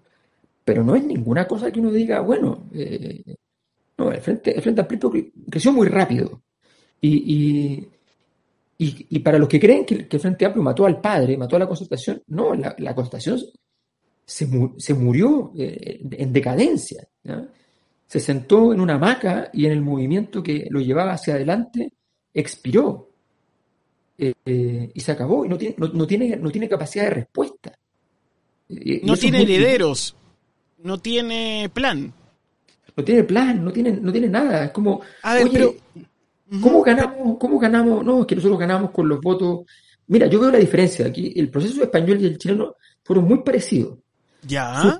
[0.65, 3.35] pero no es ninguna cosa que uno diga, bueno, eh,
[3.97, 5.11] no, el Frente, el Frente Amplio
[5.49, 6.41] creció muy rápido.
[6.99, 7.87] Y,
[9.23, 12.21] para los que creen que, el Frente Amplio mató al padre, mató a la concertación,
[12.27, 13.39] no, la, la concertación
[14.25, 17.07] se, se murió eh, en decadencia.
[18.07, 21.93] Se sentó en una hamaca y en el movimiento que lo llevaba hacia adelante
[22.33, 23.09] expiró.
[24.17, 27.73] Eh, y se acabó y no tiene, no, tiene, no tiene capacidad de respuesta
[29.03, 30.15] no tiene herederos,
[30.79, 32.13] no tiene plan.
[32.95, 34.65] No tiene plan, no tiene, no tiene nada.
[34.65, 35.77] Es como, oye,
[36.61, 37.37] ¿cómo ganamos?
[37.39, 38.03] ¿Cómo ganamos?
[38.03, 39.61] No, es que nosotros ganamos con los votos.
[40.07, 41.05] Mira, yo veo la diferencia.
[41.05, 43.97] Aquí el proceso español y el chileno fueron muy parecidos.
[44.45, 44.99] Ya.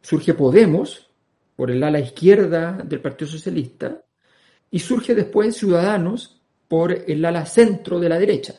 [0.00, 1.10] surge Podemos
[1.56, 4.02] por el ala izquierda del Partido Socialista
[4.70, 8.54] y surge después Ciudadanos por el ala centro de la derecha.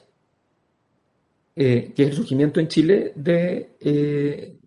[1.54, 4.58] Eh, que es el surgimiento en Chile de, eh,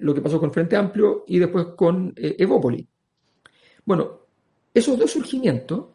[0.00, 2.86] lo que pasó con Frente Amplio y después con eh, Evópoli.
[3.84, 4.20] Bueno,
[4.74, 5.86] esos dos surgimientos,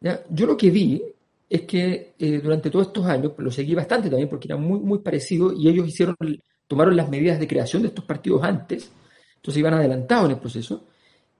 [0.00, 1.02] yo lo que vi
[1.48, 4.98] es que eh, durante todos estos años, lo seguí bastante también porque era muy, muy
[4.98, 6.16] parecido y ellos hicieron,
[6.66, 8.90] tomaron las medidas de creación de estos partidos antes,
[9.36, 10.84] entonces iban adelantados en el proceso,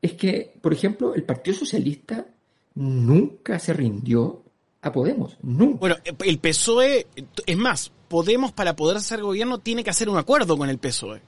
[0.02, 2.26] es que, por ejemplo, el Partido Socialista
[2.74, 4.42] nunca se rindió
[4.82, 5.36] a Podemos.
[5.42, 5.74] No.
[5.74, 7.06] Bueno, el PSOE,
[7.46, 11.22] es más, Podemos para poder hacer gobierno tiene que hacer un acuerdo con el PSOE.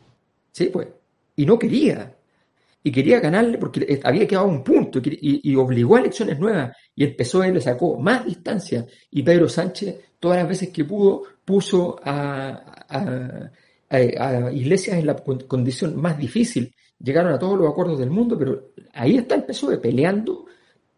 [0.50, 0.88] Sí, pues.
[1.36, 2.16] Y no quería.
[2.82, 6.76] Y quería ganarle porque había quedado un punto y, obligó a elecciones nuevas.
[6.94, 8.86] Y el PSOE le sacó más distancia.
[9.10, 16.00] Y Pedro Sánchez, todas las veces que pudo, puso a, a Iglesias en la condición
[16.00, 16.74] más difícil.
[16.98, 20.46] Llegaron a todos los acuerdos del mundo, pero ahí está el PSOE peleando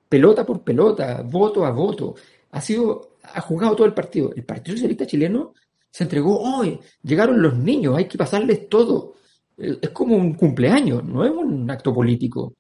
[0.08, 2.14] pelota por pelota, voto a voto
[2.54, 4.32] ha sido, ha jugado todo el partido.
[4.34, 5.54] El Partido Socialista chileno
[5.90, 9.14] se entregó hoy, llegaron los niños, hay que pasarles todo.
[9.56, 12.52] Es como un cumpleaños, no es un acto político.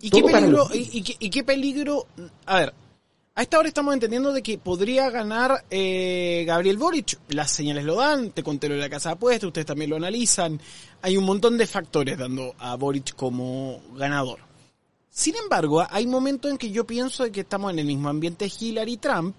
[0.00, 2.06] ¿Y qué, peligro, y, qué, peligro?
[2.46, 2.74] A ver,
[3.34, 7.18] a esta hora estamos entendiendo de que podría ganar eh, Gabriel Boric.
[7.30, 9.96] Las señales lo dan, te conté lo de la casa de apuestas, ustedes también lo
[9.96, 10.60] analizan.
[11.02, 14.38] Hay un montón de factores dando a Boric como ganador.
[15.10, 19.34] Sin embargo, hay momentos en que yo pienso que estamos en el mismo ambiente Hillary-Trump,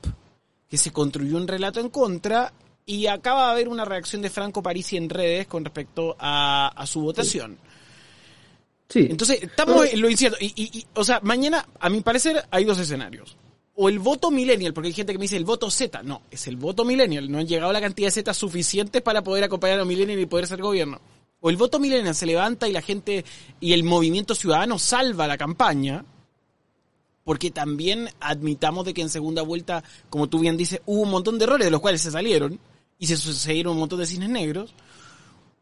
[0.70, 2.52] que se construyó un relato en contra
[2.86, 7.02] y acaba de haber una reacción de Franco Parisi en redes con respecto a, su
[7.02, 7.58] votación.
[8.88, 9.08] Sí.
[9.10, 10.38] Entonces, estamos en lo incierto.
[10.40, 13.38] Y, o sea, mañana, a mi parecer, hay dos escenarios.
[13.76, 16.04] O el voto millennial, porque hay gente que me dice el voto Z.
[16.04, 17.30] No, es el voto millennial.
[17.32, 20.48] No han llegado la cantidad de Z suficientes para poder acompañar a millennial y poder
[20.48, 21.02] ser gobierno
[21.46, 23.24] o el voto milenial se levanta y la gente
[23.60, 26.04] y el movimiento ciudadano salva la campaña,
[27.24, 31.38] porque también admitamos de que en segunda vuelta, como tú bien dices, hubo un montón
[31.38, 32.60] de errores de los cuales se salieron
[32.98, 34.74] y se sucedieron un montón de cisnes negros,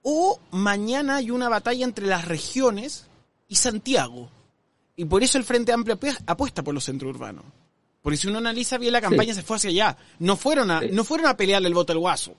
[0.01, 3.07] o mañana hay una batalla entre las regiones
[3.47, 4.29] y Santiago.
[4.95, 7.45] Y por eso el Frente Amplio apuesta por los centros urbanos.
[8.01, 9.97] Porque si uno analiza bien la campaña, se fue hacia allá.
[10.19, 12.35] No fueron a, no fueron a pelearle el voto al guaso.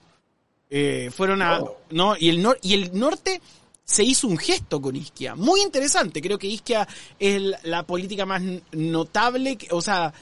[0.68, 1.62] Eh, fueron a.
[1.90, 2.16] No.
[2.18, 3.40] y, el y el norte
[3.82, 5.34] se hizo un gesto con Isquia.
[5.34, 6.20] Muy interesante.
[6.20, 6.86] Creo que Isquia
[7.18, 10.12] es la política más notable, o sea,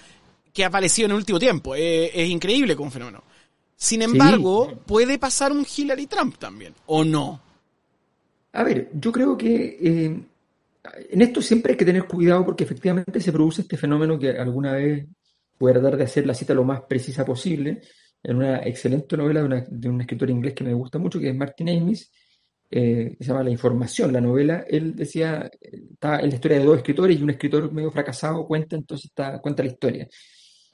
[0.55, 1.75] que ha aparecido en el último tiempo.
[1.75, 3.25] Eh, es increíble como fenómeno.
[3.77, 7.41] Sin embargo, puede pasar un Hillary Trump también, ¿o no?
[8.53, 10.23] A ver, yo creo que eh,
[11.11, 14.73] en esto siempre hay que tener cuidado porque efectivamente se produce este fenómeno que alguna
[14.73, 15.07] vez
[15.59, 17.81] voy a tratar de hacer la cita lo más precisa posible,
[18.23, 21.69] en una excelente novela de, un escritor inglés que me gusta mucho, que es Martin
[21.71, 22.11] Amis,
[22.71, 24.13] eh, que se llama La Información.
[24.13, 27.91] La novela, él decía, está en la historia de dos escritores y un escritor medio
[27.91, 30.09] fracasado cuenta, entonces está, cuenta la historia.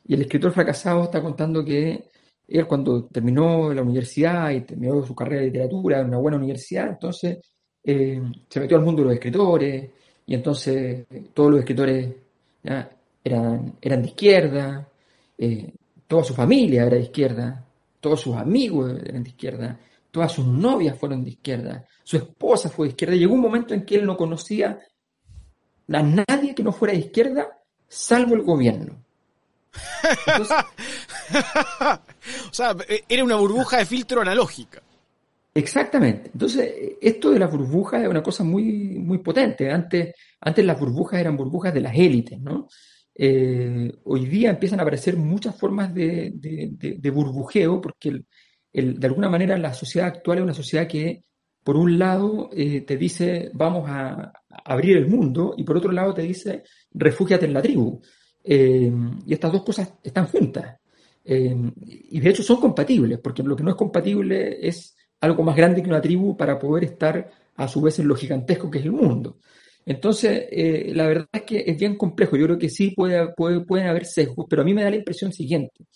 [0.07, 2.09] Y el escritor fracasado está contando que
[2.49, 6.89] él cuando terminó la universidad y terminó su carrera de literatura en una buena universidad,
[6.89, 7.39] entonces
[7.85, 9.91] eh, se metió al mundo de los escritores
[10.27, 12.15] y entonces todos los escritores
[13.23, 14.89] eran, eran de izquierda,
[15.37, 15.73] eh,
[16.07, 17.65] toda su familia era de izquierda,
[18.01, 19.79] todos sus amigos eran de izquierda,
[20.11, 23.15] todas sus novias fueron de izquierda, su esposa fue de izquierda.
[23.15, 24.81] Llegó un momento en que él no conocía
[25.93, 27.47] a nadie que no fuera de izquierda,
[27.87, 29.05] salvo el gobierno.
[32.51, 32.77] o sea,
[33.09, 34.83] era una burbuja de filtro analógica.
[35.55, 36.31] Exactamente.
[36.33, 38.65] Entonces, esto de las burbujas es una cosa muy,
[38.99, 39.71] muy potente.
[39.71, 42.69] Antes, antes las burbujas eran burbujas de las élites, ¿no?
[43.21, 48.23] Eh, hoy día empiezan a aparecer muchas formas de, burbujeo, porque
[48.73, 51.25] de alguna manera la sociedad actual es una sociedad que,
[51.65, 54.33] por un lado, eh, te dice vamos a,
[54.65, 56.63] abrir el mundo, y por otro lado te dice
[56.93, 58.01] refúgiate en la tribu.
[58.45, 58.93] Eh,
[59.27, 60.77] y estas dos cosas están juntas.
[61.37, 65.83] Y de hecho son compatibles, porque lo que no es compatible es algo más grande
[65.83, 68.93] que una tribu para poder estar a su vez en lo gigantesco que es el
[68.93, 69.39] mundo.
[69.85, 72.37] Entonces, eh, la verdad es que es bien complejo.
[72.37, 74.97] Yo creo que sí puede, puede, pueden haber sesgos, pero a mí me da la
[74.97, 75.87] impresión siguiente,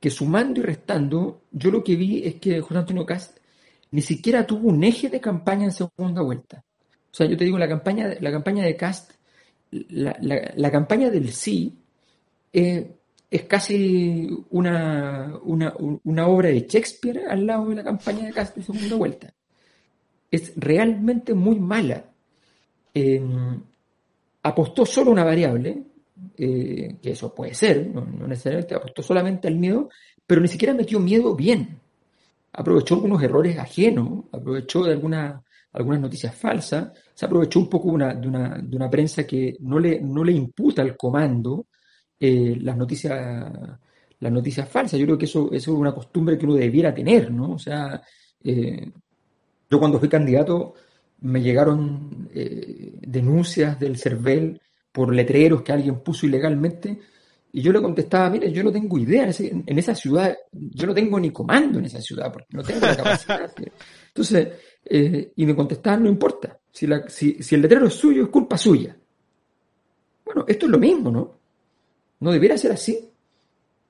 [0.00, 3.38] que sumando y restando, yo lo que vi es que José Antonio Cast
[3.90, 6.64] ni siquiera tuvo un eje de campaña en segunda vuelta.
[7.10, 9.12] O sea, yo te digo, la campaña, la campaña de Cast,
[9.70, 11.78] la, campaña del sí,
[12.52, 12.97] eh,
[13.30, 18.62] es casi una, una, obra de Shakespeare al lado de la campaña de Cast de
[18.62, 19.34] segunda vuelta.
[20.30, 22.04] Es realmente muy mala.
[22.94, 23.60] Em,
[24.42, 25.82] apostó solo una variable,
[26.36, 29.90] eh, que eso puede ser, no, necesariamente apostó solamente al miedo,
[30.26, 31.80] pero ni siquiera metió miedo bien.
[32.52, 38.14] Aprovechó algunos errores ajenos, aprovechó de alguna, algunas noticias falsas, se aprovechó un poco una,
[38.14, 41.66] de, una, de, una, prensa que no le, no le imputa al comando
[42.20, 43.78] eh, las noticias
[44.20, 44.98] las noticias falsas.
[44.98, 47.52] Yo creo que eso, eso, es una costumbre que uno debiera tener, ¿no?
[47.52, 48.02] O sea,
[48.42, 48.90] eh,
[49.70, 50.74] yo cuando fui candidato
[51.20, 56.98] me llegaron eh, denuncias del CERVEL por letreros que alguien puso ilegalmente
[57.52, 61.18] y yo le contestaba, mire, yo no tengo idea, en, esa ciudad, yo no tengo
[61.18, 63.52] ni comando en esa ciudad porque no tengo la capacidad.
[64.08, 64.48] Entonces,
[65.34, 68.58] y me contestaban, no importa, si, la, si, si el letrero es suyo, es culpa
[68.58, 68.96] suya.
[70.24, 71.37] Bueno, esto es lo mismo, ¿no?
[72.20, 72.98] No debería ser así.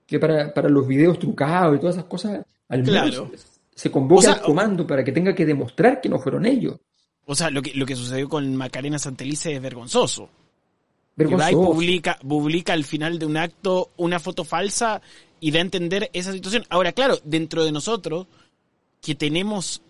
[0.06, 3.28] Que para, los videos trucados y todas esas cosas, al menos
[3.74, 6.78] se convoca al comando para que tenga que demostrar que no fueron ellos.
[7.26, 10.28] O sea, lo que, lo que sucedió con Macarena Santelice es vergonzoso.
[11.14, 11.50] Vergonzoso.
[11.50, 15.00] Y publica, publica al final de un acto una foto falsa
[15.38, 16.64] y da a entender esa situación.
[16.70, 18.26] Ahora, claro, dentro de nosotros,
[19.00, 19.82] que tenemos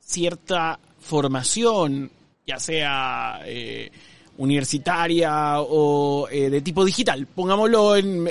[0.00, 2.10] cierta formación,
[2.46, 3.92] ya sea eh,
[4.40, 8.26] universitaria o eh, de tipo digital, pongámoslo en,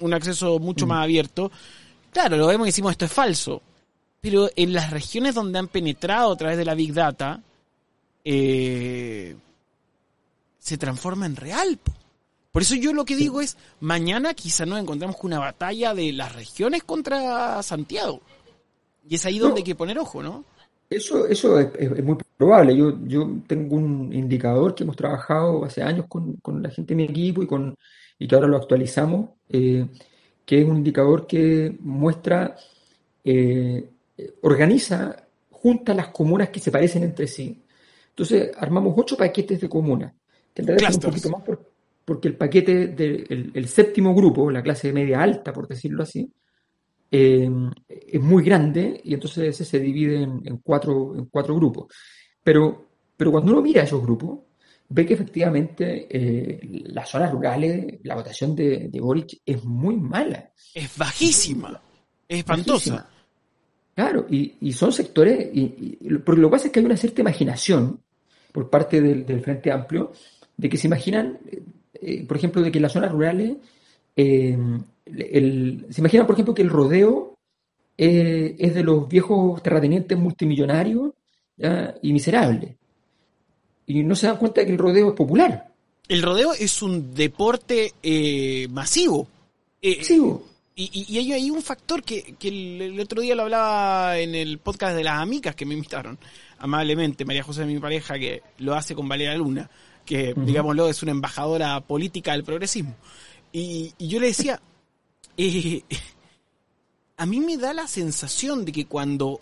[0.00, 0.88] un, acceso mucho mm.
[0.88, 1.52] más abierto,
[2.12, 3.62] claro, lo vemos y decimos esto es falso.
[4.20, 7.40] Pero en las regiones donde han penetrado a través de la Big Data,
[8.24, 9.36] eh,
[10.58, 11.78] se transforma en real.
[12.50, 16.12] Por eso yo lo que digo es, mañana quizá nos encontramos con una batalla de
[16.12, 18.20] las regiones contra Santiago.
[19.08, 20.44] Y es ahí donde hay que poner ojo, ¿no?
[20.96, 22.76] Eso, eso es, muy probable.
[22.76, 27.04] Yo, yo tengo un indicador que hemos trabajado hace años con, la gente de mi
[27.04, 27.74] equipo y, con,
[28.18, 29.86] y que ahora lo actualizamos, eh,
[30.44, 32.56] que es un indicador que muestra,
[33.24, 33.88] eh,
[34.42, 35.16] organiza,
[35.50, 37.62] junta las comunas que se parecen entre sí.
[38.10, 40.12] Entonces, armamos ocho paquetes de comunas,
[40.52, 41.42] que en realidad un poquito más
[42.04, 46.30] porque el paquete del séptimo grupo, la clase media alta, por decirlo así,
[47.14, 51.92] Em, es muy grande y entonces se divide en, cuatro, en cuatro grupos.
[52.42, 54.38] Pero, pero cuando uno mira esos grupos,
[54.88, 60.52] ve que efectivamente eh, las zonas rurales, la votación de, de, Boric es muy mala.
[60.72, 61.82] Es bajísima,
[62.26, 63.06] es espantosa.
[63.94, 68.00] Claro, y, son sectores, y, porque lo que pasa es que hay una cierta imaginación
[68.52, 70.12] por parte del, Frente Amplio
[70.56, 71.38] de que se imaginan,
[71.92, 73.58] eh, por ejemplo, de que las zonas rurales
[74.16, 74.56] eh,
[75.04, 77.34] se imagina, por ejemplo, que el rodeo
[77.96, 81.12] eh, es de los viejos terratenientes multimillonarios
[82.02, 82.74] y miserables.
[83.86, 85.72] Y no se dan cuenta de que el rodeo es popular.
[86.08, 89.28] El rodeo es un deporte eh, masivo.
[89.80, 90.46] Eh, masivo.
[90.74, 95.04] Y, hay, hay, un factor que, el, otro día lo hablaba en el podcast de
[95.04, 96.18] las amigas que me invitaron
[96.58, 99.68] amablemente, María José, mi pareja, que lo hace con Valeria Luna,
[100.04, 102.94] que, digámoslo, es una embajadora política del progresismo.
[103.52, 104.60] Y, y yo le decía,
[105.36, 105.82] eh,
[107.16, 109.40] a mí me da la sensación de que cuando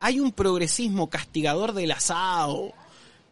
[0.00, 2.72] hay un progresismo castigador del asado,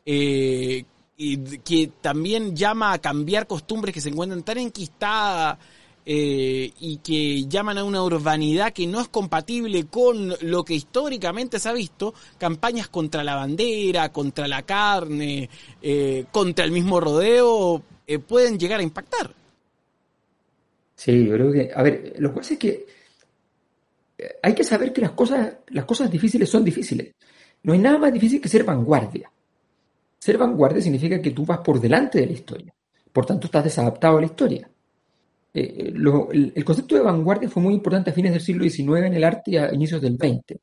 [0.04, 0.84] eh,
[1.16, 5.58] que también llama a cambiar costumbres que se encuentran tan enquistadas
[6.06, 11.58] eh, y que llaman a una urbanidad que no es compatible con lo que históricamente
[11.58, 15.50] se ha visto, campañas contra la bandera, contra la carne,
[16.30, 17.82] contra el mismo rodeo,
[18.26, 19.37] pueden llegar a impactar.
[20.98, 22.86] Sí, yo creo que, a ver, lo que pasa es que
[24.18, 27.14] eh, hay que saber que las cosas, las cosas difíciles son difíciles.
[27.62, 29.30] No hay nada más difícil que ser vanguardia.
[30.18, 32.74] Ser vanguardia significa que tú vas por delante de la historia.
[33.12, 34.68] Por tanto, estás desadaptado a la historia.
[35.54, 39.22] Eh, el, concepto de vanguardia fue muy importante a fines del siglo XIX en el
[39.22, 40.58] arte y a inicios del XX.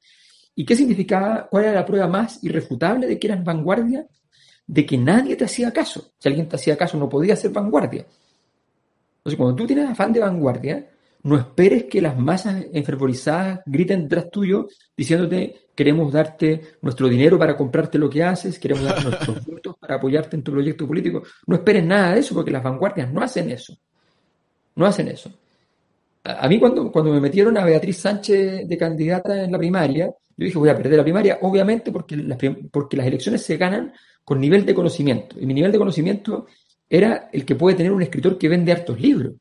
[0.53, 1.47] ¿Y qué significaba?
[1.49, 4.05] ¿Cuál era la prueba más irrefutable de que eras vanguardia?
[4.67, 6.11] De que nadie te hacía caso.
[6.19, 8.05] Si alguien te hacía caso, no podía ser vanguardia.
[9.25, 10.87] Entonces, cuando tú tienes afán de vanguardia,
[11.23, 17.57] no esperes que las masas enfervorizadas griten tras tuyo diciéndote queremos darte nuestro dinero para
[17.57, 21.23] comprarte lo que haces, queremos darte nuestros votos para apoyarte en tu proyecto político.
[21.47, 23.75] No esperes nada de eso porque las vanguardias no hacen eso.
[24.75, 25.31] No hacen eso.
[26.23, 30.45] A mí cuando, cuando me metieron a Beatriz Sánchez de candidata en la primaria, yo
[30.45, 32.37] dije voy a perder la primaria, obviamente porque las,
[32.71, 33.91] porque las elecciones se ganan
[34.23, 35.35] con nivel de conocimiento.
[35.39, 36.45] Y mi nivel de conocimiento
[36.89, 39.33] era el que puede tener un escritor que vende hartos libros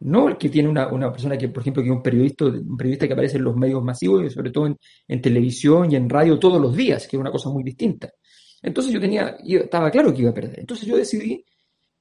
[0.00, 2.76] no el que tiene una, una, persona que, por ejemplo, que es un periodista, un
[2.76, 6.38] periodista que aparece en los medios masivos y sobre todo en, televisión y en radio
[6.38, 8.10] todos los días, que es una cosa muy distinta.
[8.62, 10.60] Entonces yo tenía, estaba claro que iba a perder.
[10.60, 11.44] Entonces yo decidí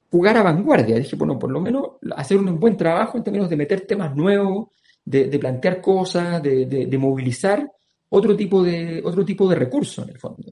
[0.09, 0.95] jugar a vanguardia.
[0.95, 1.83] Dije, bueno, por lo menos
[2.15, 4.69] hacer un buen trabajo en términos de meter temas nuevos,
[5.03, 7.69] de, de plantear cosas, de, de, de, movilizar
[8.09, 10.51] otro tipo de, otro tipo de recursos en el fondo.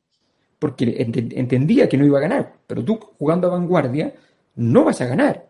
[0.59, 4.13] Porque entendía que no iba a ganar, pero tú jugando a vanguardia
[4.57, 5.47] no vas a ganar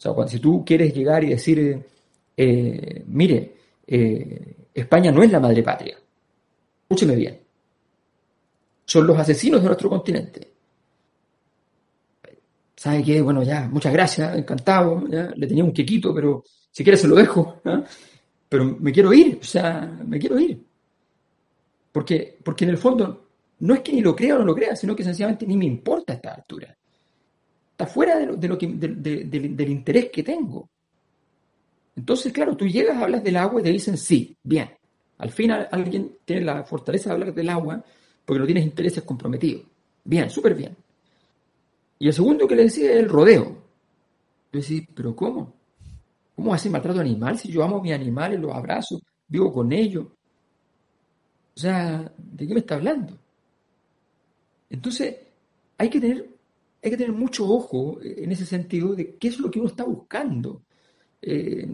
[0.00, 1.78] o sea, cuando, si tú quieres llegar y decir,
[2.34, 3.54] eh, mire,
[3.86, 5.94] eh, España no es la madre patria,
[6.84, 7.38] escúcheme bien,
[8.86, 10.48] son los asesinos de nuestro continente.
[12.74, 13.20] ¿Sabe qué?
[13.20, 17.60] Bueno, ya, muchas gracias, encantado, le tenía un quequito, pero si quiere se lo dejo,
[18.48, 20.64] pero me quiero ir, o sea, me quiero ir.
[21.92, 23.26] Porque, porque en el fondo
[23.58, 25.66] no es que ni lo crea o no lo crea, sino que sencillamente ni me
[25.66, 26.74] importa a esta altura
[27.80, 30.68] está fuera de lo, del interés que tengo.
[31.96, 34.70] Entonces, claro, tú llegas, hablas del agua y te dicen sí, bien.
[35.18, 37.82] Al final alguien tiene la fortaleza de hablar del agua
[38.24, 39.64] porque no tienes intereses comprometidos.
[40.04, 40.76] Bien, súper bien.
[41.98, 43.44] Y el segundo que le decía es el rodeo.
[44.52, 45.54] Yo decía, pero ¿cómo?
[46.36, 50.06] ¿Cómo hace maltrato animal si yo amo a mis animales, los abrazo, vivo con ellos?
[51.56, 53.18] O sea, ¿de qué me está hablando?
[54.70, 55.16] Entonces,
[55.76, 56.39] hay que tener
[56.82, 59.84] hay que tener mucho ojo en ese sentido de qué es lo que uno está
[59.84, 60.62] buscando.
[61.22, 61.68] Eh,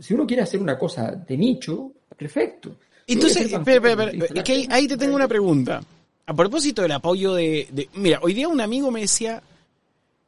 [0.00, 2.76] si uno quiere hacer una cosa de nicho, perfecto.
[3.06, 5.82] Entonces, espera, espera, espera, ahí, te tengo una pregunta.
[6.26, 9.42] A propósito del apoyo de, Mira, hoy día un amigo me decía,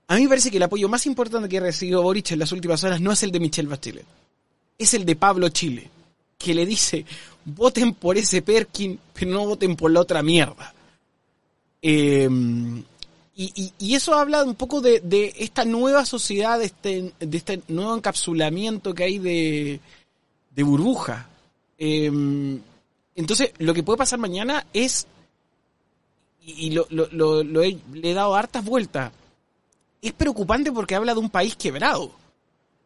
[0.08, 2.52] a mí me parece que el apoyo más importante que ha recibido Boric en las
[2.52, 4.04] últimas horas no es el de Michelle Bachelet,
[4.78, 5.88] es el de Pablo Chile,
[6.36, 7.04] que le dice,
[7.46, 10.74] voten por ese Perkin, pero no voten por la otra mierda.
[11.80, 12.28] Eh,
[13.38, 18.94] y, eso habla un poco de, esta nueva sociedad, de este, de este nuevo encapsulamiento
[18.94, 19.80] que hay de,
[20.64, 21.28] burbuja.
[21.76, 22.58] Em,
[23.14, 25.06] entonces, lo que puede pasar mañana es,
[26.46, 26.86] y lo,
[27.62, 29.12] he, le he dado hartas vueltas,
[30.00, 32.12] es preocupante porque habla de un país quebrado.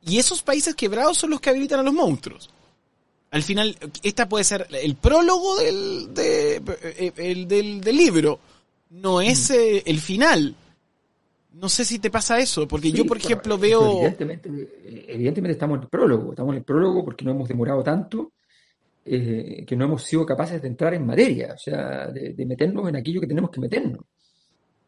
[0.02, 2.50] Y esos países quebrados son los que habilitan a los monstruos.
[3.30, 7.12] Al final, esta puede ser el prólogo del, eh,
[7.46, 8.40] del, del libro
[8.90, 9.54] no es mm.
[9.54, 10.54] eh, el final.
[11.52, 14.02] No sé si te pasa eso, porque yo, por ejemplo, veo...
[14.02, 18.32] Evidentemente, estamos en el prólogo, estamos en el prólogo porque no hemos demorado tanto
[19.04, 22.96] eh, que no hemos sido capaces de entrar en materia, o sea, de, meternos en
[22.96, 24.00] aquello que tenemos que meternos.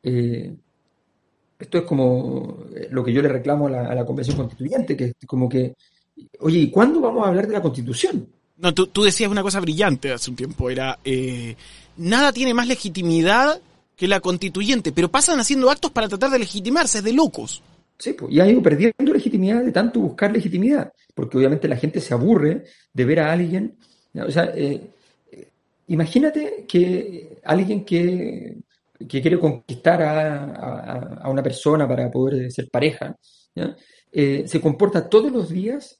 [0.02, 0.54] Eh,
[1.58, 5.04] esto es como lo que yo le reclamo a la, a la, Convención Constituyente, que
[5.06, 5.74] es como que,
[6.40, 8.26] oye, ¿y cuándo vamos a hablar de la Constitución?
[8.56, 10.98] No, tú, tú decías una cosa brillante hace un tiempo, era,
[11.96, 13.60] nada tiene más legitimidad
[13.96, 17.62] que la constituyente, pero pasan haciendo actos para tratar de legitimarse, es de locos.
[17.98, 22.00] Sí, pues, y ha ido perdiendo legitimidad de tanto buscar legitimidad, porque obviamente la gente
[22.00, 23.76] se aburre de ver a alguien.
[24.14, 24.80] O sea, eh,
[25.86, 28.56] imagínate que alguien que,
[29.08, 33.16] quiere conquistar a, una persona para poder ser pareja,
[34.12, 35.98] eh, se comporta todos los días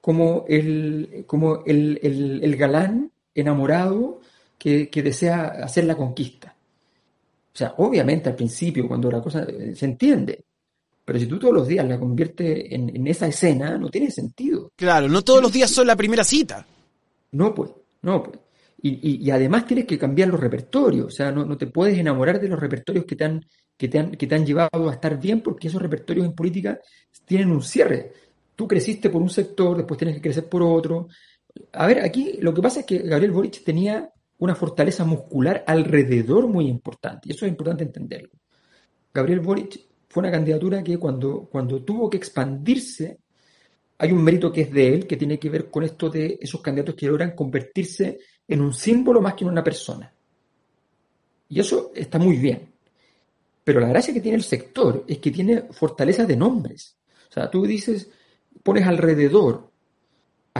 [0.00, 4.20] como el, como el, galán enamorado
[4.58, 6.49] que, que desea hacer la conquista.
[7.52, 10.44] O sea, obviamente al principio, cuando la cosa eh, se entiende,
[11.04, 14.70] pero si tú todos los días la conviertes en, esa escena, no tiene sentido.
[14.76, 16.64] Claro, no todos los días son la primera cita.
[17.32, 17.70] No, pues,
[18.02, 18.38] no, pues.
[18.82, 22.40] Y, y, además tienes que cambiar los repertorios, o sea, no, no, te puedes enamorar
[22.40, 23.44] de los repertorios que te, han,
[23.76, 26.80] que, te han, que te han llevado a estar bien, porque esos repertorios en política
[27.26, 28.12] tienen un cierre.
[28.56, 31.08] Tú creciste por un sector, después tienes que crecer por otro.
[31.72, 34.08] A ver, aquí lo que pasa es que Gabriel Boric tenía
[34.40, 37.28] una fortaleza muscular alrededor muy importante.
[37.28, 38.30] Y eso es importante entenderlo.
[39.12, 43.18] Gabriel Boric fue una candidatura que cuando, cuando tuvo que expandirse,
[43.98, 46.60] hay un mérito que es de él, que tiene que ver con esto de esos
[46.62, 48.18] candidatos que logran convertirse
[48.48, 50.12] en un símbolo más que en una persona.
[51.48, 52.72] Y eso está muy bien.
[53.62, 56.96] Pero la gracia que tiene el sector es que tiene fortaleza de nombres.
[57.28, 58.08] O sea, tú dices,
[58.62, 59.69] pones alrededor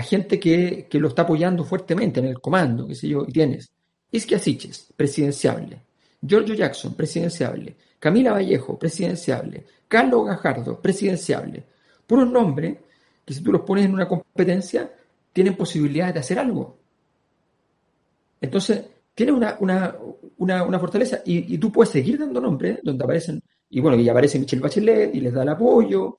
[0.01, 3.33] a gente que, que, lo está apoyando fuertemente en el comando, qué sé yo, y
[3.33, 3.71] tienes
[4.11, 5.83] Isquia Siches, presidenciable,
[6.23, 11.65] Giorgio Jackson, presidenciable, Camila Vallejo, presidenciable, Carlos Gajardo, presidenciable.
[12.07, 12.79] Puros nombres
[13.25, 14.91] que si tú los pones en una competencia,
[15.33, 16.79] tienen posibilidades de hacer algo.
[18.41, 18.83] Entonces,
[19.15, 19.95] tiene una, una,
[20.39, 24.39] una, fortaleza y, y, tú puedes seguir dando nombres donde aparecen, y bueno, y aparece
[24.39, 26.17] Michelle Bachelet y les da el apoyo.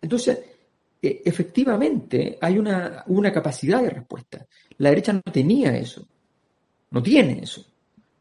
[0.00, 0.38] Entonces,
[1.00, 4.46] e, efectivamente, hay una, una capacidad de respuesta.
[4.78, 6.06] La derecha no tenía eso,
[6.90, 7.64] no tiene eso.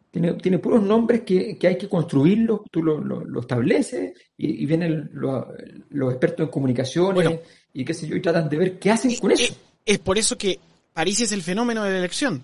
[0.10, 5.12] Tiene, tiene puros nombres que, que hay que construirlos, tú lo, lo, estableces y, vienen
[5.14, 5.46] los,
[6.12, 7.40] expertos en comunicaciones
[7.74, 9.54] y qué sé yo, y tratan de ver qué hacen con eso.
[9.86, 10.60] Es por eso que
[10.94, 12.44] París es el fenómeno de la elección.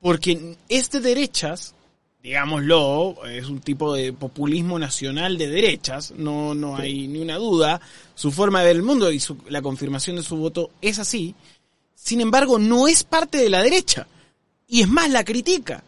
[0.00, 1.74] Porque es de derechas,
[2.22, 7.80] digámoslo, es un tipo de populismo nacional de derechas, no, no hay ni una duda,
[8.14, 11.34] su forma de ver el mundo y la confirmación de su voto es así.
[11.94, 14.06] Sin embargo, no es parte de la derecha.
[14.66, 15.82] Y es más, la critica.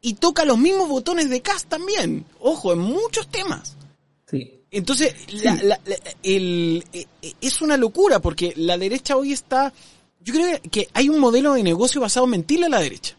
[0.00, 2.24] Y toca los mismos botones de Cast también.
[2.40, 3.76] Ojo, en muchos temas.
[4.26, 4.52] Sí.
[4.70, 5.14] Entonces,
[6.22, 7.06] e, e,
[7.40, 9.72] es una locura porque la derecha hoy está...
[10.20, 13.16] Yo creo que hay un modelo de negocio basado en mentirle a la derecha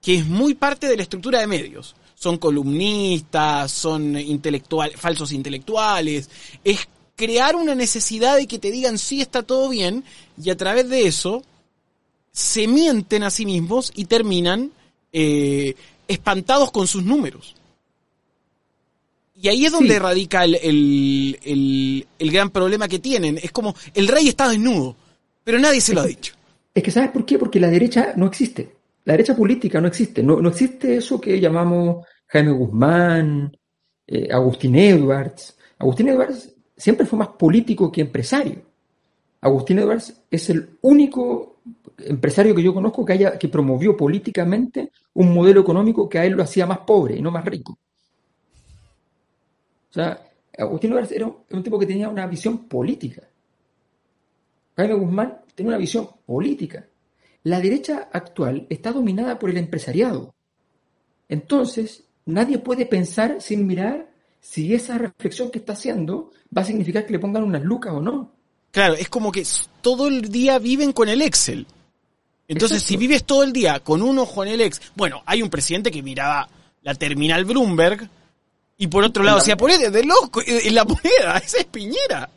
[0.00, 1.94] que es muy parte de la estructura de medios.
[2.14, 6.28] Son columnistas, son intelectuales, falsos intelectuales.
[6.64, 10.04] Es crear una necesidad de que te digan sí está todo bien
[10.42, 11.42] y a través de eso
[12.32, 14.70] se mienten a sí mismos y terminan
[15.12, 15.74] eh,
[16.08, 17.54] espantados con sus números.
[19.34, 23.38] Y ahí es donde radica el, el, el, gran problema que tienen.
[23.42, 24.94] Es como el rey está desnudo,
[25.42, 26.34] pero nadie se lo ha dicho.
[26.74, 27.38] Es que ¿sabes por qué?
[27.38, 28.79] Porque la derecha no existe
[29.10, 30.22] la derecha política no existe.
[30.22, 33.50] No, existe eso que llamamos Jaime Guzmán,
[34.06, 35.58] eh, Agustín Edwards.
[35.80, 38.62] Agustín Edwards siempre fue más político que empresario.
[39.40, 41.60] Agustín Edwards es el único
[41.98, 46.34] empresario que yo conozco que, haya, que promovió políticamente un modelo económico que a él
[46.34, 47.76] lo hacía más pobre y no más rico.
[49.90, 50.22] O sea,
[50.56, 53.22] Agustín Edwards era un tipo que tenía una visión política.
[54.76, 56.86] Jaime Guzmán tenía una visión política.
[57.42, 60.34] La derecha actual está dominada por el empresariado.
[61.28, 64.10] Entonces, nadie puede pensar sin mirar
[64.40, 68.00] si esa reflexión que está haciendo va a significar que le pongan unas lucas o
[68.00, 68.32] no.
[68.70, 69.44] Claro, es como que
[69.80, 71.66] todo el día viven con el Excel.
[72.46, 75.50] Entonces, si vives todo el día con un ojo en el Excel, bueno, hay un
[75.50, 76.48] presidente que miraba
[76.82, 78.08] la terminal Bloomberg
[78.76, 82.28] y por otro lado decía, ponete de loco, en la moneda, esa es Piñera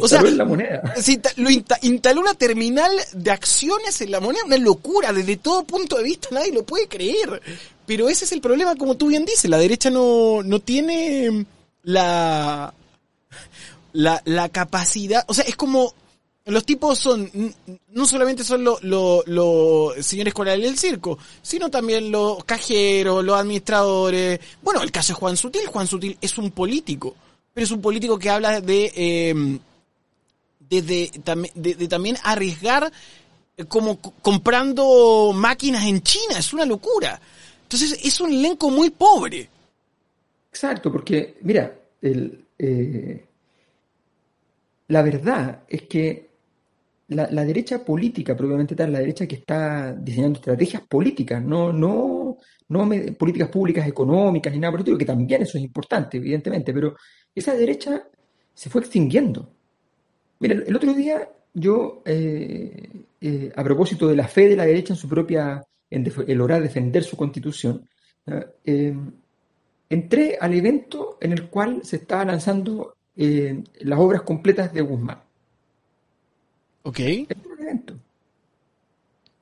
[0.00, 0.94] o sea, en la moneda.
[1.36, 6.04] lo instaló una terminal de acciones en la moneda, una locura, desde todo punto de
[6.04, 7.40] vista nadie lo puede creer.
[7.86, 11.44] Pero ese es el problema, como tú bien dices, la derecha no, no tiene
[11.82, 12.72] la,
[13.92, 15.94] la, la capacidad, o sea, es como,
[16.46, 17.30] los tipos son,
[17.88, 24.40] no solamente son los lo, señores corales del circo, sino también los cajeros, los administradores.
[24.62, 27.14] Bueno, el caso de Juan Sutil, Juan Sutil es un político,
[27.64, 28.92] es un político que habla de...
[28.94, 29.58] Eh,
[30.70, 32.92] de, también arriesgar
[33.56, 37.20] eh, como comprando máquinas en China, es una locura.
[37.62, 39.48] Entonces es un elenco muy pobre.
[40.50, 43.24] Exacto, porque mira, el, eh,
[44.88, 46.28] la verdad es que
[47.08, 52.29] la, derecha política, probablemente tal, la derecha que está diseñando estrategias políticas, no, no,
[52.70, 56.96] no políticas públicas económicas ni nada por que también eso es importante, evidentemente, pero
[57.34, 58.04] esa derecha
[58.54, 59.50] se fue extinguiendo.
[60.38, 62.88] Mira, el otro día yo, eh,
[63.20, 66.60] eh, a propósito de la fe de la derecha en su propia, en el de
[66.60, 67.88] defender su constitución,
[68.64, 68.94] eh,
[69.88, 75.20] entré al evento en el cual se estaba lanzando las obras completas de Guzmán.
[76.84, 77.00] Ok.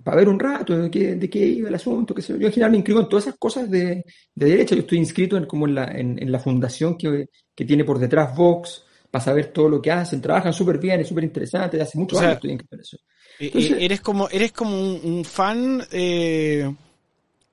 [0.09, 2.70] Para ver un rato de qué, de qué iba el asunto, que Yo en general
[2.70, 4.74] me inscribo en todas esas cosas de, derecha.
[4.74, 8.34] Yo estoy inscrito en, como en la, en, la fundación que, que tiene por detrás
[8.34, 12.22] Vox, para saber todo lo que hacen, trabajan súper bien, es súper interesante, hace muchos
[12.22, 12.96] años estoy en eso.
[13.38, 16.74] Eh, eh, eres como, eres como un, fan, eh,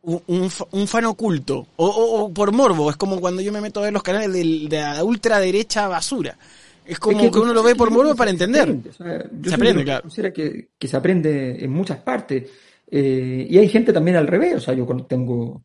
[0.03, 3.91] un, un, fan oculto, o, por morbo, es como cuando yo me meto a ver
[3.91, 6.38] los canales de, de la ultraderecha basura.
[6.86, 8.78] Es como que, uno lo ve por morbo para entender.
[8.96, 10.10] se aprende, claro.
[10.34, 12.50] Que, que, se aprende en muchas partes.
[12.90, 15.64] y hay gente también al revés, o sea, yo tengo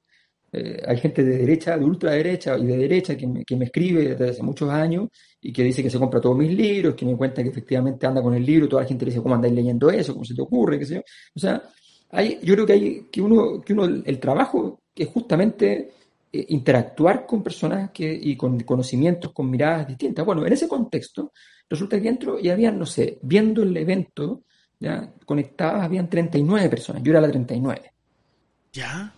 [0.53, 4.09] eh, hay gente de derecha, de ultraderecha y de derecha que me, que me, escribe
[4.09, 5.09] desde hace muchos años
[5.41, 8.21] y que dice que se compra todos mis libros, que me cuenta que efectivamente anda
[8.21, 10.13] con el libro, toda la gente le dice, ¿cómo andáis leyendo eso?
[10.13, 10.79] ¿Cómo se te ocurre?
[10.79, 11.03] ¿Qué sé yo?
[11.37, 11.63] O sea,
[12.11, 15.91] hay, yo creo que hay que uno, que uno el trabajo es justamente
[16.33, 20.25] eh, interactuar con personas que, y con conocimientos, con miradas distintas.
[20.25, 21.33] Bueno, en ese contexto,
[21.69, 24.43] resulta que entro y habían, no sé, viendo el evento,
[24.79, 25.13] ¿ya?
[25.25, 27.93] conectadas habían 39 personas, yo era la 39.
[28.73, 29.13] ¿Ya?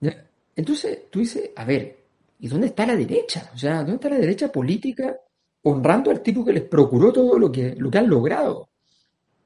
[0.00, 0.24] ¿ya?
[0.54, 1.98] Entonces tú dices, a ver,
[2.40, 3.50] ¿y dónde está la derecha?
[3.54, 5.16] O sea, ¿dónde está la derecha política
[5.62, 8.68] honrando al tipo que les procuró todo lo que, lo que han logrado?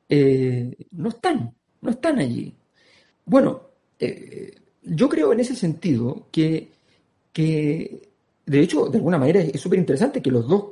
[0.09, 2.55] Eh, no están, no están allí.
[3.25, 3.63] Bueno,
[3.99, 6.73] eh, yo creo en ese sentido que,
[7.33, 8.11] que,
[8.47, 10.65] de hecho, de alguna manera es súper interesante que los dos,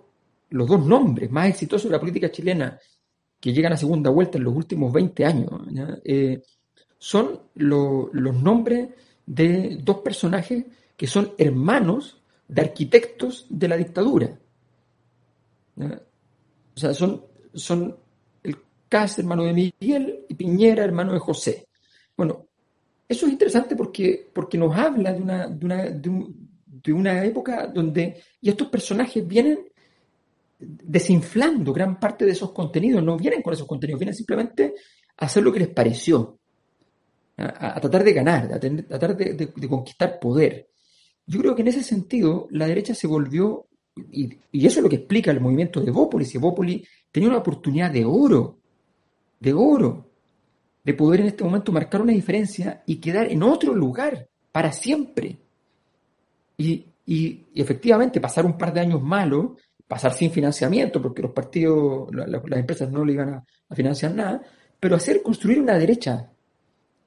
[0.50, 2.78] los dos nombres más exitosos de la política chilena
[3.40, 5.50] que llegan a segunda vuelta en los últimos 20 años
[6.04, 6.42] eh,
[6.98, 8.90] son los nombres
[9.24, 14.38] de dos personajes que son hermanos de arquitectos de la dictadura.
[15.78, 17.96] O sea, son, son
[18.42, 18.56] el
[18.88, 21.68] Cas, hermano de Miguel, y Piñera, hermano de José.
[22.16, 22.46] Bueno,
[23.08, 26.08] eso es interesante porque, porque nos habla de una, de una, de
[26.89, 29.70] una época donde y estos personajes vienen
[30.61, 34.74] desinflando gran parte de esos contenidos, no vienen con esos contenidos, vienen simplemente
[35.16, 36.39] a hacer lo que les pareció,
[37.37, 40.68] a, tratar de ganar, a, tratar de, conquistar poder.
[41.26, 43.66] Yo creo que en ese sentido la derecha se volvió,
[44.12, 47.91] y, eso es lo que explica el movimiento de Bópolis, y Bópolis tenía una oportunidad
[47.91, 48.59] de oro,
[49.39, 50.11] de oro,
[50.85, 55.39] de poder en este momento marcar una diferencia y quedar en otro lugar para siempre.
[56.61, 56.86] Y,
[57.54, 59.52] efectivamente pasar un par de años malos,
[59.88, 63.44] pasar sin financiamiento, porque los partidos, las empresas no le iban a,
[63.74, 64.42] financiar nada,
[64.78, 66.30] pero hacer construir una derecha,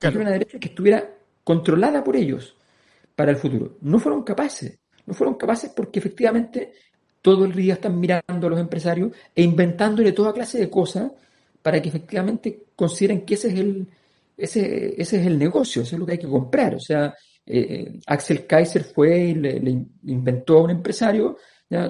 [0.04, 1.10] una derecha que estuviera
[1.44, 2.56] controlada por ellos
[3.16, 3.78] para el futuro.
[3.82, 6.74] No fueron capaces, no fueron capaces porque efectivamente
[7.22, 11.12] todo el día están mirando a los empresarios e inventándole toda clase de cosas
[11.62, 13.88] para que efectivamente consideren que ese es el,
[14.36, 16.76] ese, ese es el negocio, eso es lo que hay que comprar.
[16.76, 17.14] O sea,
[17.46, 21.38] eh, eh, Axel Kaiser fue y le, inventó a un empresario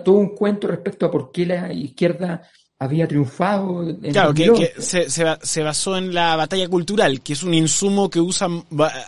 [0.06, 2.42] todo un cuento respecto a por qué la izquierda
[2.80, 3.86] había triunfado.
[4.14, 8.48] claro, que, se, se, basó en la batalla cultural, que es un insumo que usa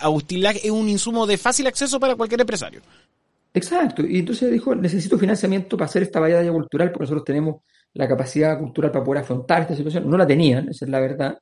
[0.02, 2.82] Agustín Lack, es un insumo de fácil acceso para cualquier empresario.
[3.54, 7.62] Exacto, y entonces dijo, necesito financiamiento para hacer esta batalla cultural porque nosotros tenemos
[7.94, 10.10] la capacidad cultural para poder afrontar esta situación.
[10.10, 11.38] No la tenían, esa es la verdad.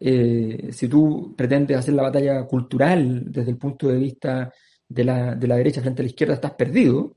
[0.00, 4.52] Eh, si tú pretendes hacer la batalla cultural desde el punto de vista
[4.88, 7.14] de la, de la derecha frente a la izquierda, estás perdido.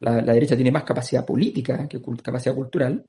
[0.00, 3.04] La, derecha tiene más capacidad política que capacidad cultural,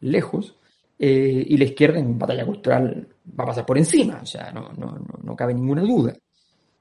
[0.00, 0.56] lejos,
[0.98, 3.06] eh, y la izquierda en batalla cultural
[3.38, 6.14] va a pasar por encima, o sea, no, no, no, cabe ninguna duda.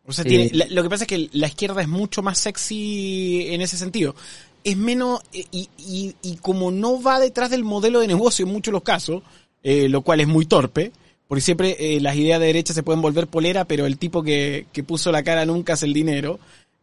[0.05, 3.47] O sea, tiene, eh, lo que pasa es que la izquierda es mucho más sexy
[3.49, 4.15] en ese sentido
[4.63, 8.71] es menos, y, y, y, como no va detrás del modelo de negocio en muchos
[8.71, 9.23] de los casos,
[9.63, 10.91] eh, lo cual es muy torpe,
[11.29, 14.65] porque siempre eh, las ideas de derecha se pueden volver polera, pero el tipo que,
[14.73, 16.39] que puso la cara nunca hace el dinero.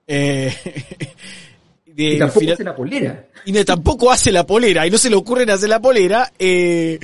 [0.07, 0.55] Eh,
[1.97, 3.26] y tampoco hace la polera.
[3.44, 6.97] Y tampoco hace la polera, y no se le ocurre hacer la polera, eh,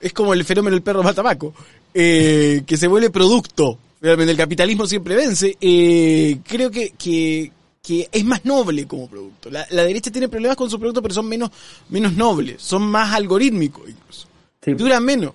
[0.00, 1.54] es como el fenómeno del perro matabaco,
[1.92, 3.78] eh, que se vuelve producto.
[4.00, 5.54] Realmente el capitalismo siempre vence.
[5.60, 9.50] Eh, creo que, que, que es más noble como producto.
[9.50, 11.50] La, derecha tiene problemas con su producto, pero son menos,
[11.90, 14.28] menos nobles, son más algorítmicos incluso.
[14.64, 15.34] Duran menos.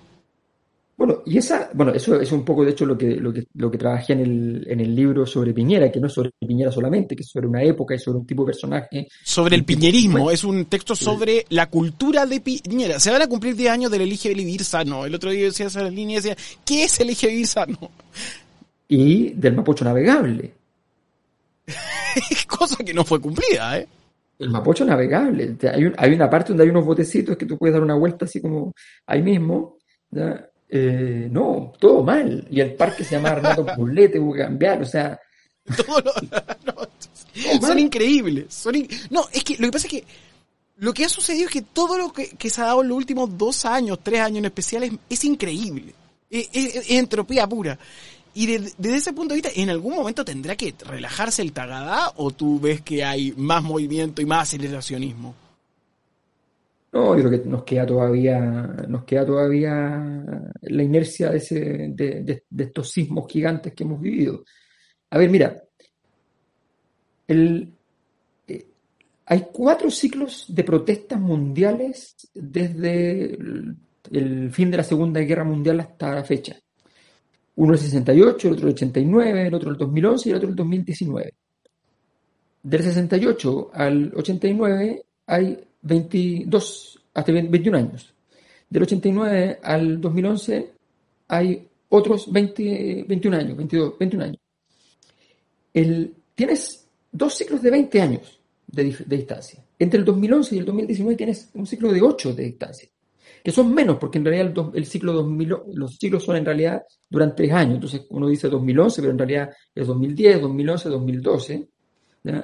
[1.01, 3.71] Bueno, y esa, bueno, eso es un poco de hecho lo que, lo que, lo
[3.71, 7.15] que trabajé en el, en el libro sobre Piñera, que no es sobre Piñera solamente,
[7.15, 9.07] que es sobre una época y sobre un tipo de personaje.
[9.23, 12.99] Sobre el piñerismo, es un texto sobre la cultura de Piñera.
[12.99, 15.03] Se van a cumplir 10 años del Elige Vivir Sano.
[15.03, 17.79] El otro día decía esa línea decía, ¿qué es Elige Vivir Sano?
[18.87, 20.53] Y del Mapocho Navegable.
[22.47, 23.87] Cosa que no fue cumplida, ¿eh?
[24.37, 25.57] El Mapocho navegable.
[25.63, 28.39] Hay, hay, una parte donde hay unos botecitos que tú puedes dar una vuelta así
[28.39, 28.71] como
[29.07, 29.77] ahí mismo.
[30.73, 32.47] Eh, no, todo mal.
[32.49, 35.19] Y el parque se llama Renato Pulete, hubo que cambiar, o sea.
[37.61, 38.53] son increíbles.
[38.53, 38.73] Son
[39.09, 40.05] no, es que lo que pasa es que
[40.77, 43.37] lo que ha sucedido es que todo lo que, se ha dado en los últimos
[43.37, 45.93] dos años, tres años en especial, es, increíble.
[46.29, 47.77] es, entropía pura.
[48.33, 52.31] Y desde ese punto de vista, ¿en algún momento tendrá que relajarse el Tagadá o
[52.31, 55.35] tú ves que hay más movimiento y más aceleracionismo?
[56.93, 58.39] No, yo creo que nos queda todavía,
[58.87, 60.03] nos queda todavía
[60.61, 61.59] la inercia de, ese,
[61.93, 64.43] de, estos sismos gigantes que hemos vivido.
[65.09, 65.63] A ver, mira,
[67.27, 67.73] el,
[68.45, 68.67] eh,
[69.25, 73.37] hay cuatro ciclos de protestas mundiales desde
[74.11, 76.57] el fin de la Segunda Guerra Mundial hasta la fecha.
[77.55, 80.55] Uno el 68, el otro el 89, el otro el 2011 y el otro el
[80.55, 81.33] 2019.
[82.63, 88.13] Del 68 al 89 hay 22, hasta 21 años.
[88.69, 90.71] Del 89 al 2011
[91.27, 94.37] hay otros 20, 21 años, 22, 21 años.
[95.73, 99.63] El, tienes dos ciclos de 20 años de, de, distancia.
[99.77, 102.89] Entre el 2011 y el 2019 tienes un ciclo de 8 de distancia.
[103.43, 107.37] que son menos, porque en realidad el, ciclo 2000, los ciclos son en realidad durante
[107.37, 107.75] tres años.
[107.75, 111.67] Entonces uno dice 2011, pero en realidad es 2010, 2011, 2012.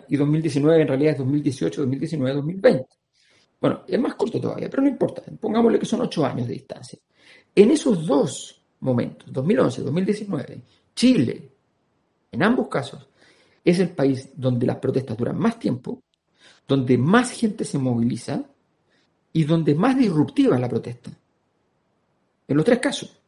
[0.10, 2.86] Y 2019 en realidad es 2018, 2019, 2020.
[3.60, 5.24] Bueno, es más corto todavía, pero no importa.
[5.40, 7.00] Pongámosle que son ocho años de distancia.
[7.56, 10.62] En esos dos momentos, 2011, 2019,
[10.96, 11.52] Chile,
[12.32, 13.08] en ambos casos,
[13.64, 16.04] es el país donde las protestas duran más tiempo,
[16.68, 18.44] donde más gente se moviliza
[19.34, 21.12] y donde más disruptiva es la protesta.
[22.48, 23.20] En los tres casos.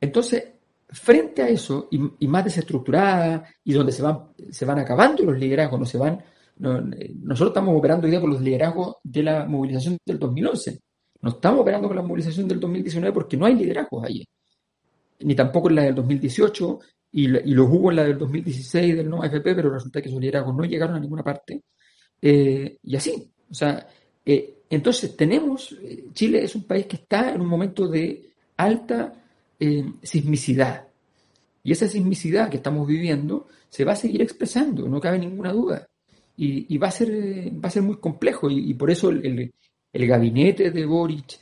[0.00, 0.44] Entonces,
[0.88, 5.80] frente a eso, y, más desestructurada, y donde se van, se van acabando los liderazgos,
[5.80, 6.22] no se van.
[6.56, 10.80] Nosotros estamos operando hoy día con los liderazgos de la movilización del 2011.
[11.22, 14.24] No estamos operando con la movilización del 2019 porque no hay liderazgos allí.
[15.20, 16.80] Ni tampoco en la del 2018,
[17.12, 20.54] y, los hubo en la del 2016 del no AFP, pero resulta que esos liderazgos
[20.54, 21.62] no llegaron a ninguna parte.
[22.20, 23.30] Eh, y así.
[23.50, 23.86] O sea,
[24.24, 29.12] eh, entonces tenemos, eh, Chile es un país que está en un momento de alta
[30.02, 30.88] sismicidad.
[31.62, 35.88] Y esa sismicidad que estamos viviendo se va a seguir expresando, no cabe ninguna duda.
[36.36, 37.10] Y, va, a ser,
[37.64, 39.52] va a ser muy complejo y, por eso el,
[39.92, 41.38] el, gabinete de Boric,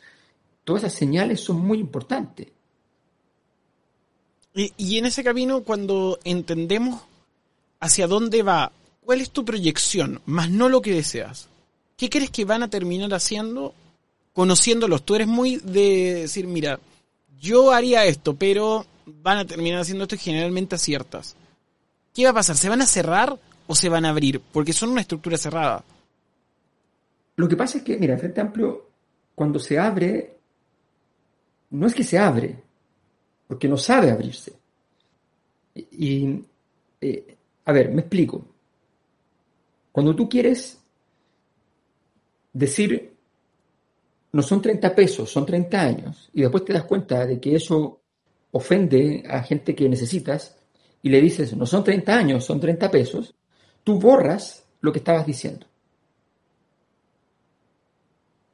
[0.64, 2.48] todas esas señales son muy importantes.
[4.54, 7.00] Y, en ese camino, cuando entendemos
[7.80, 8.70] hacia dónde va,
[9.00, 11.48] cuál es tu proyección, más no lo que deseas,
[11.96, 13.74] ¿qué crees que van a terminar haciendo
[14.34, 15.04] conociéndolos?
[15.04, 16.80] Tú eres muy de decir, mira,
[17.40, 21.34] yo haría esto, pero van a terminar haciendo esto y generalmente aciertas.
[22.14, 22.56] ¿Qué va a pasar?
[22.56, 23.38] ¿Se van a cerrar
[23.74, 24.40] se van a abrir?
[24.40, 25.84] Porque son una estructura cerrada.
[27.36, 28.88] Lo que pasa es que, mira, Frente Amplio,
[29.34, 30.36] cuando se abre,
[31.70, 32.56] no es que se abre,
[33.48, 34.52] porque no sabe abrirse.
[35.74, 36.44] Y,
[37.00, 38.44] eh, a ver, me explico.
[39.90, 40.78] Cuando tú quieres
[42.52, 43.12] decir,
[44.32, 48.00] no son 30 pesos, son 30 años, y después te das cuenta de que eso
[48.50, 50.56] ofende a gente que necesitas,
[51.02, 53.34] y le dices, no son 30 años, son 30 pesos,
[53.84, 55.66] tú borras lo que estabas diciendo.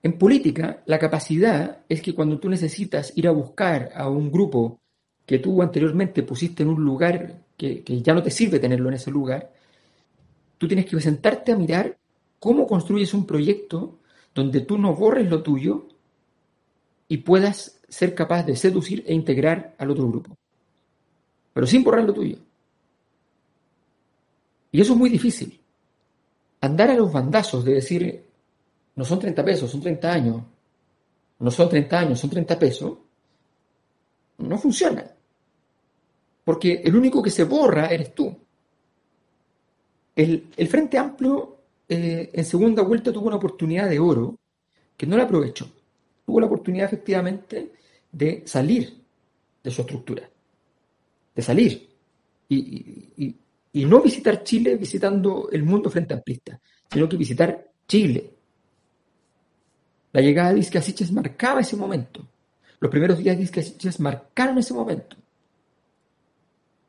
[0.03, 4.81] En política, la capacidad es que cuando tú necesitas ir a buscar a un grupo
[5.27, 9.11] que tú anteriormente pusiste en un lugar que, ya no te sirve tenerlo en ese
[9.11, 9.53] lugar,
[10.57, 11.99] tú tienes que sentarte a mirar
[12.39, 13.99] cómo construyes un proyecto
[14.35, 15.89] donde tú no borres lo tuyo
[17.09, 20.37] y puedas ser capaz de seducir e integrar al otro grupo.
[21.53, 22.37] Pero sin borrar lo tuyo.
[24.73, 25.61] Y eso es muy difícil.
[26.61, 28.25] Andar a los bandazos de decir,
[28.97, 30.43] no son 30 pesos, son 30 años,
[31.39, 32.99] no son 30 años, son 30 pesos,
[34.39, 35.05] no funciona
[36.49, 38.35] porque el único que se borra eres tú.
[40.17, 44.39] El, Frente Amplio eh, en segunda vuelta tuvo una oportunidad de oro
[44.97, 45.69] que no la aprovechó.
[46.25, 47.73] Tuvo la oportunidad efectivamente
[48.11, 48.99] de salir
[49.63, 50.27] de su estructura,
[51.35, 51.87] de salir
[52.49, 53.37] y,
[53.85, 56.61] no visitar Chile visitando el mundo frente amplista,
[56.91, 58.31] sino que visitar Chile.
[60.13, 62.27] La llegada de Iscasiches marcaba ese momento.
[62.81, 65.17] Los primeros días de Iscasiches marcaron ese momento.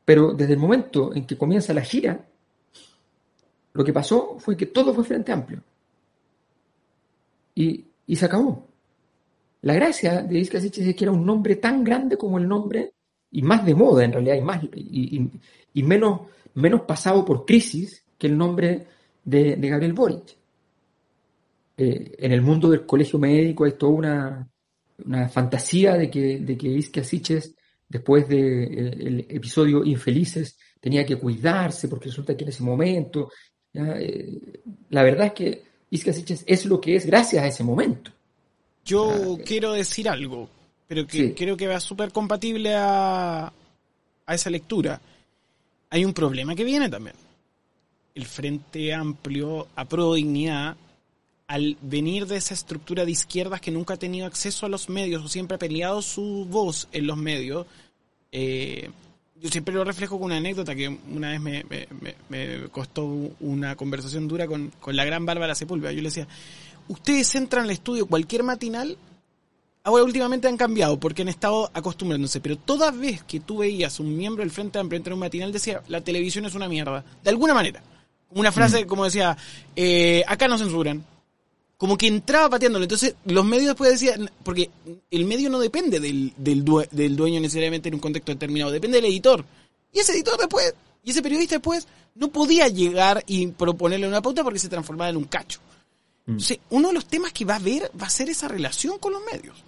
[0.05, 2.25] Pero desde el momento en que comienza la gira,
[3.73, 5.61] lo que pasó fue que todo fue Frente Amplio.
[7.55, 7.85] Y,
[8.15, 8.67] se acabó.
[9.61, 12.93] La gracia de Iscasiches es que era un nombre tan grande como el nombre,
[13.31, 16.21] y más de moda en realidad, y, más, y, menos,
[16.55, 18.87] menos pasado por crisis que el nombre
[19.23, 20.37] de, Gabriel Boric.
[21.77, 24.49] Eh, en el mundo del colegio médico hay toda una,
[25.05, 26.69] una fantasía de que, de que
[27.87, 33.31] después del episodio Infelices, tenía que cuidarse porque resulta que en ese momento,
[33.73, 38.11] eh, la verdad es que Isca es lo que es gracias a ese momento.
[38.85, 40.49] Yo quiero decir algo,
[40.89, 43.53] pero que creo que va súper compatible a,
[44.25, 44.99] a esa lectura.
[45.91, 47.15] Hay un problema que viene también.
[48.15, 50.75] El Frente Amplio a Pro Dignidad
[51.45, 55.23] al venir de esa estructura de izquierdas que nunca ha tenido acceso a los medios
[55.23, 57.67] o siempre ha peleado su voz en los medios,
[58.31, 58.89] eh,
[59.39, 61.65] yo siempre lo reflejo con una anécdota que una vez me,
[62.29, 63.05] me, costó
[63.39, 65.91] una conversación dura con, la gran Bárbara Sepúlveda.
[65.91, 66.27] Yo le decía,
[66.87, 68.97] ustedes entran al estudio cualquier matinal,
[69.83, 74.15] ahora últimamente han cambiado porque han estado acostumbrándose, pero toda vez que tú veías un
[74.15, 77.53] miembro del Frente Amplio entrar un matinal decía, la televisión es una mierda, de alguna
[77.53, 77.81] manera.
[78.31, 78.87] Una frase mm.
[78.87, 79.35] como decía,
[79.75, 81.03] eh, acá no censuran,
[81.77, 82.83] como que entraba pateándolo.
[82.83, 84.69] Entonces, los medios después decían, porque
[85.09, 89.45] el medio no depende del, del, dueño necesariamente en un contexto determinado, depende del editor.
[89.93, 90.73] Y ese editor después,
[91.03, 95.17] y ese periodista después, no podía llegar y proponerle una pauta porque se transformaba en
[95.17, 95.61] un cacho.
[96.27, 99.13] Entonces, uno de los temas que va a ver va a ser esa relación con
[99.13, 99.63] los medios.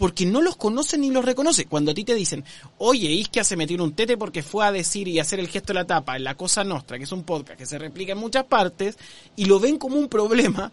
[0.00, 1.66] Porque no los conoce ni los reconoce.
[1.66, 2.42] Cuando a ti te dicen,
[2.78, 5.74] oye, Isquia se metió en un tete porque fue a decir y hacer el gesto
[5.74, 8.18] de la tapa en La Cosa Nostra, que es un podcast que se replica en
[8.18, 8.96] muchas partes,
[9.36, 10.72] y lo ven como un problema,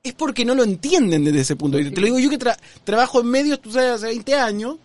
[0.00, 1.96] es porque no lo entienden desde ese punto de vista.
[1.96, 2.52] Te lo digo yo que
[2.84, 4.76] trabajo en medios, tú sabes, hace 20 años,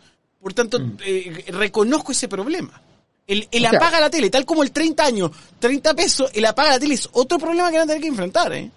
[0.41, 0.98] por tanto, mm.
[1.06, 2.82] eh, reconozco ese problema.
[3.28, 5.30] El, el apaga la tele, tal como el 30 años,
[5.60, 8.52] 30 pesos, el apaga la tele es otro problema que van a tener que enfrentar,
[8.54, 8.72] ¿eh?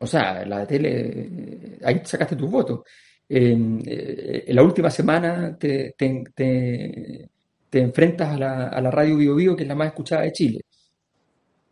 [0.00, 2.80] O sea, la tele, ahí sacaste tus votos.
[3.28, 7.28] Eh, en la última semana te, te,
[7.72, 10.60] enfrentas a la, a la radio Bio, Bio que es la más escuchada de Chile.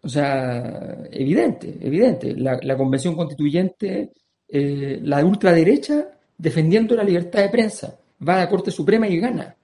[0.02, 2.34] O sea, evidente, evidente.
[2.34, 4.10] La, la convención constituyente,
[4.48, 7.96] eh, la ultraderecha defendiendo la libertad de prensa,
[8.26, 9.54] va a la Corte Suprema y gana.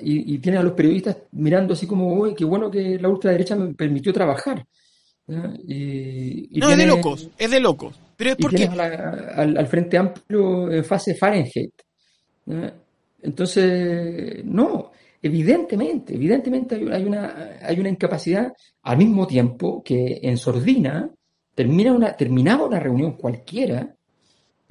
[0.00, 3.74] Y, tiene a los periodistas mirando así como, uy, qué bueno que la ultraderecha me
[3.74, 4.66] permitió trabajar.
[5.28, 8.00] Y, no, es de locos, es de locos.
[8.16, 8.64] Pero es porque...
[8.66, 11.72] al, Frente Amplio en fase Fahrenheit.
[13.22, 18.52] Entonces, no, evidentemente, evidentemente hay, una, hay una incapacidad
[18.82, 21.10] al mismo tiempo que en Sordina
[21.54, 23.94] termina una, terminaba una reunión cualquiera.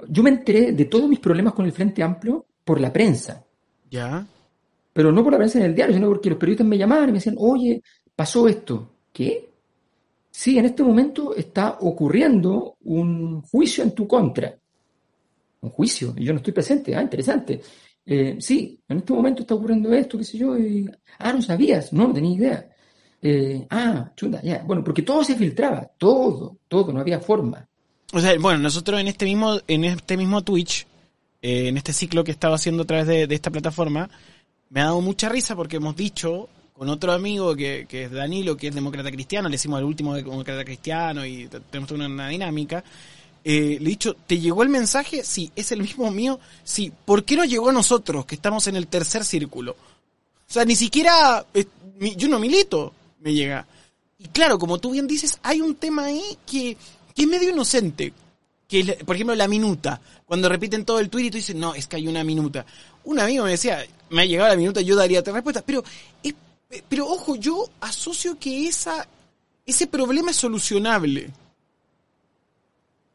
[0.08, 3.44] Yo me enteré de todos mis problemas con el Frente Amplio por la prensa.
[3.90, 4.26] Ya.
[4.92, 7.12] Pero no por la prensa en el diario, sino porque los periodistas me llamaban y
[7.12, 7.82] me decían, oye,
[8.14, 8.90] pasó esto.
[9.12, 9.50] ¿Qué?
[10.38, 14.54] Sí, en este momento está ocurriendo un juicio en tu contra.
[15.62, 16.94] Un juicio, y yo no estoy presente.
[16.94, 17.62] Ah, interesante.
[18.04, 20.58] Eh, sí, en este momento está ocurriendo esto, qué sé yo.
[20.58, 22.68] Y, ah, no sabías, no, no tenía idea.
[23.22, 24.62] Eh, ah, chuta, ya.
[24.62, 27.66] Bueno, porque todo se filtraba, todo, todo, no había forma.
[28.12, 30.86] O sea, bueno, nosotros en este mismo, en este mismo Twitch,
[31.40, 34.10] eh, en este ciclo que estaba haciendo a través de esta plataforma,
[34.68, 38.68] me ha dado mucha risa porque hemos dicho con otro amigo que, es Danilo, que
[38.68, 42.84] es demócrata cristiano, le decimos al último demócrata cristiano y tenemos una, dinámica.
[43.42, 45.24] Eh, le he dicho, ¿te llegó el mensaje?
[45.24, 46.38] Sí, es el mismo mío.
[46.64, 49.72] Sí, ¿por qué no llegó a nosotros, que estamos en el tercer círculo?
[49.72, 51.46] O sea, ni siquiera
[52.16, 53.66] yo no milito, me llega.
[54.18, 56.76] Y claro, como tú bien dices, hay un tema ahí que,
[57.14, 58.12] que es medio inocente.
[58.68, 60.00] Que es, por ejemplo, la minuta.
[60.26, 62.66] Cuando repiten todo el tweet y tú dices, no, es que hay una minuta
[63.06, 65.82] un amigo me decía, me ha llegado la minuta, yo daría tres respuestas, pero,
[66.88, 69.06] pero ojo, yo asocio que esa,
[69.64, 71.30] ese problema es solucionable.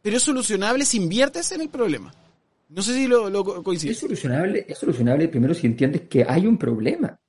[0.01, 2.13] Pero es solucionable si inviertes en el problema.
[2.69, 3.91] No sé si lo, lo coincide.
[3.91, 7.19] Es solucionable, es solucionable primero si entiendes que hay un problema.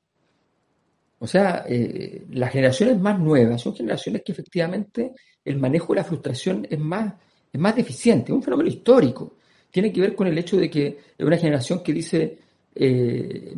[1.19, 5.13] O sea, eh, las generaciones más nuevas son generaciones que efectivamente
[5.45, 7.15] el manejo de la frustración es más,
[7.53, 9.37] es más deficiente, es un fenómeno histórico.
[9.71, 12.39] Tiene que ver con el hecho de que es una generación que dice,
[12.75, 13.55] eh,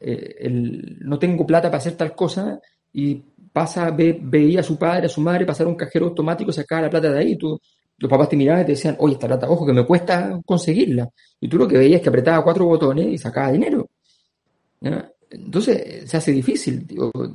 [0.00, 0.48] eh,
[1.00, 2.58] no tengo plata para hacer tal cosa
[2.92, 3.22] y
[3.52, 6.90] pasa, ve, veía a su padre, a su madre pasar un cajero automático, sacaba la
[6.90, 9.66] plata de ahí y los papás te miraban y te decían, oye, esta plata, ojo,
[9.66, 11.08] que me cuesta conseguirla.
[11.38, 13.90] Y tú lo que veías es que apretaba cuatro botones y sacaba dinero.
[15.30, 16.86] Entonces se hace difícil.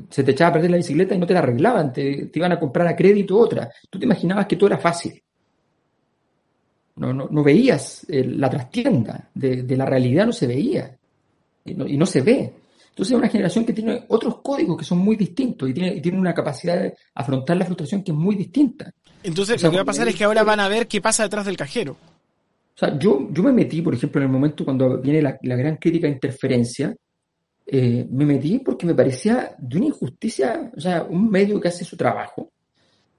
[0.09, 2.51] se te echaba a perder la bicicleta y no te la arreglaban, te, te iban
[2.51, 3.69] a comprar a crédito otra.
[3.89, 5.21] Tú te imaginabas que todo era fácil
[6.95, 10.95] no, no, no veías eh, la trastienda de, de, la realidad, no se veía
[11.65, 12.53] y no, y no, se ve.
[12.89, 16.01] Entonces es una generación que tiene otros códigos que son muy distintos y tiene, y
[16.01, 18.91] tiene una capacidad de afrontar la frustración que es muy distinta.
[19.23, 21.45] Entonces lo que va a pasar es que ahora van a ver qué pasa detrás
[21.45, 21.93] del cajero.
[21.93, 25.55] O sea, yo, yo me metí, por ejemplo, en el momento cuando viene la, la
[25.55, 26.95] gran crítica de interferencia,
[27.65, 31.83] eh, me metí porque me parecía de una injusticia, o sea, un medio que hace
[31.83, 32.51] su trabajo,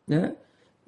[0.07, 0.35] ¿ya?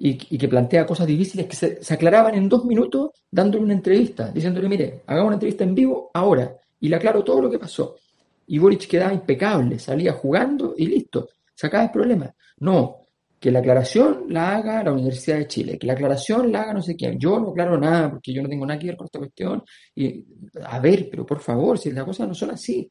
[0.01, 4.69] Y, que plantea cosas difíciles que se, aclaraban en dos minutos dándole una entrevista, diciéndole,
[4.69, 7.97] mire, hagamos una entrevista en vivo ahora y le aclaro todo lo que pasó.
[8.47, 12.33] Y Boric quedaba impecable, salía jugando y listo, sacaba el problema.
[12.59, 13.01] No,
[13.39, 16.81] que la aclaración la haga la Universidad de Chile, que la aclaración la haga no
[16.81, 17.19] sé quién.
[17.19, 19.63] Yo no aclaro nada porque yo no tengo nada que ver con esta cuestión.
[19.95, 20.25] Y,
[20.63, 22.89] a ver, pero por favor, si las cosas no son así,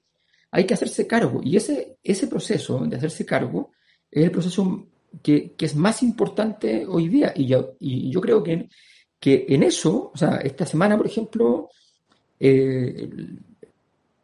[0.51, 1.41] hay que hacerse cargo.
[1.43, 3.73] Y ese, ese proceso de hacerse cargo
[4.11, 4.89] es el proceso
[5.23, 7.33] que, es más importante hoy día.
[7.35, 8.69] Y yo, y yo creo que,
[9.19, 11.69] que en eso, o sea, esta semana, por ejemplo,
[12.39, 13.09] eh,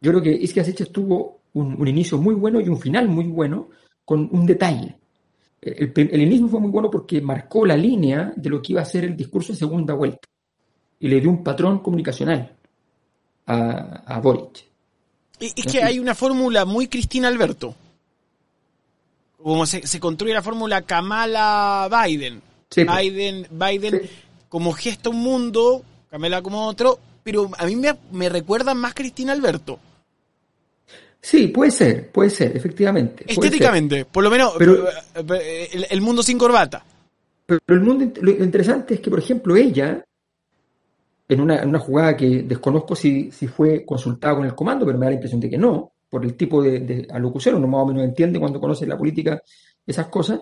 [0.01, 3.69] yo creo que Isquias Eches tuvo un, inicio muy bueno y un final muy bueno
[4.03, 4.95] con un detalle.
[5.61, 9.05] El, inicio fue muy bueno porque marcó la línea de lo que iba a ser
[9.05, 10.27] el discurso de segunda vuelta
[10.99, 12.55] y le dio un patrón comunicacional
[13.47, 14.63] a, a Boric.
[15.39, 17.75] Es que hay una fórmula muy Cristina Alberto
[19.45, 22.41] como se, construye la fórmula Kamala-Biden.
[22.75, 24.01] Biden, Biden
[24.49, 29.33] como gesta un mundo, Kamala como otro, pero a mí me, me recuerda más Cristina
[29.33, 29.77] Alberto.
[31.21, 33.23] Sí, puede ser, puede ser, efectivamente.
[33.27, 34.87] Estéticamente, por lo menos pero,
[35.39, 36.83] eh, el, mundo sin corbata.
[37.45, 40.03] pero el mundo, lo interesante es que, por ejemplo, ella,
[41.29, 45.15] en una, jugada que desconozco si, fue consultada con el comando, pero me da la
[45.15, 48.61] impresión de que no, por el tipo de, alocución, uno más o menos entiende cuando
[48.61, 49.43] conoce la política
[49.85, 50.39] esas cosas,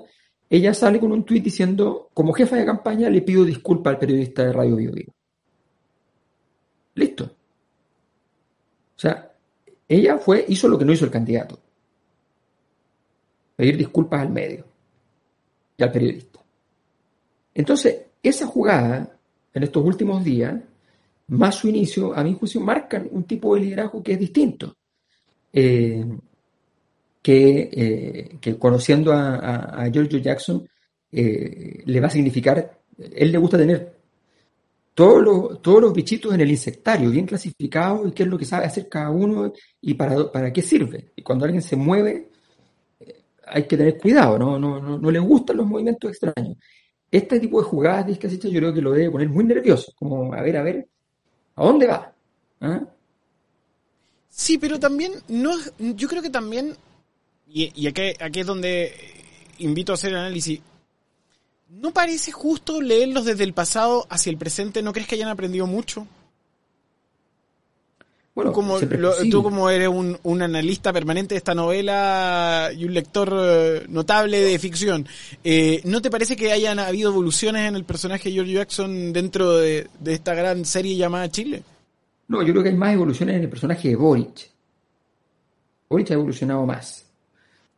[0.48, 4.46] ella sale con un tuit diciendo, como jefa de campaña le pido disculpas al periodista
[4.46, 4.92] de Radio Bio,
[6.94, 7.24] Listo.
[7.24, 9.34] O sea,
[9.88, 11.60] ella fue, hizo lo que no hizo el candidato.
[13.56, 14.66] Pedir disculpas al medio
[15.76, 16.40] y al periodista.
[17.56, 19.18] Entonces, esa jugada,
[19.52, 20.54] en estos últimos días,
[21.30, 24.76] más su inicio, a mi juicio, marcan un tipo de liderazgo que es distinto.
[25.54, 26.04] Eh,
[27.26, 30.68] eh, que, conociendo a, a, Giorgio Jackson
[31.12, 33.94] eh, le va a significar, él le gusta tener
[34.94, 38.46] todos los, todos los bichitos en el insectario, bien clasificados, y qué es lo que
[38.46, 41.12] sabe hacer cada uno y para, para qué sirve.
[41.16, 42.30] Y cuando alguien se mueve,
[43.48, 46.58] hay que tener cuidado, no, no, no, no le gustan los movimientos extraños
[47.14, 50.42] este tipo de jugadas de yo creo que lo debe poner muy nervioso, como a
[50.42, 50.88] ver, a ver,
[51.56, 52.12] ¿a dónde va?
[52.60, 52.82] ¿Ah?
[54.36, 56.76] Sí, pero también, no, yo creo que también,
[57.48, 58.92] y, aquí, aquí es donde
[59.60, 60.60] invito a hacer el análisis,
[61.70, 64.82] ¿no parece justo leerlos desde el pasado hacia el presente?
[64.82, 66.08] ¿No crees que hayan aprendido mucho?
[68.34, 68.80] Bueno, como,
[69.30, 74.58] tú como eres un, analista permanente de esta novela y un lector eh, notable de
[74.58, 75.08] ficción,
[75.44, 79.58] eh, ¿no te parece que hayan habido evoluciones en el personaje de George Jackson dentro
[79.58, 81.62] de, esta gran serie llamada Chile?
[82.28, 84.50] No, yo creo que hay más evoluciones en el personaje de Boric.
[85.90, 87.06] Boric ha evolucionado más.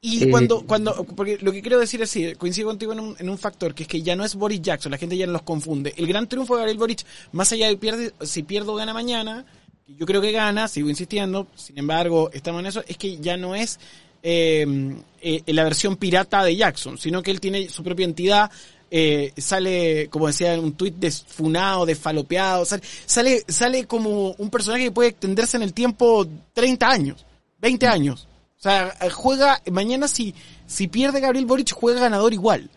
[0.02, 3.16] Y eh, cuando, cuando, porque lo que quiero decir es, sí, coincido contigo en un,
[3.18, 5.34] en un, factor, que es que ya no es Boris Jackson, la gente ya no
[5.34, 5.93] los confunde.
[5.98, 9.46] El gran triunfo de Gabriel Boric, más allá de pierde, si pierdo o gana mañana,
[9.88, 13.56] yo creo que gana, sigo insistiendo, sin embargo, estamos en eso, es que ya no
[13.56, 13.80] es
[14.22, 18.52] eh, eh, la versión pirata de Jackson, sino que él tiene su propia entidad,
[18.98, 24.86] eh, sale, como decía en un tuit, desfunado, desfalopeado, sale, sale, sale como un personaje
[24.86, 27.26] que puede extenderse en el tiempo 30 años,
[27.60, 28.26] 20 años.
[28.58, 30.34] O sea, juega, mañana si,
[30.66, 32.70] si pierde Gabriel Boric, juega ganador igual.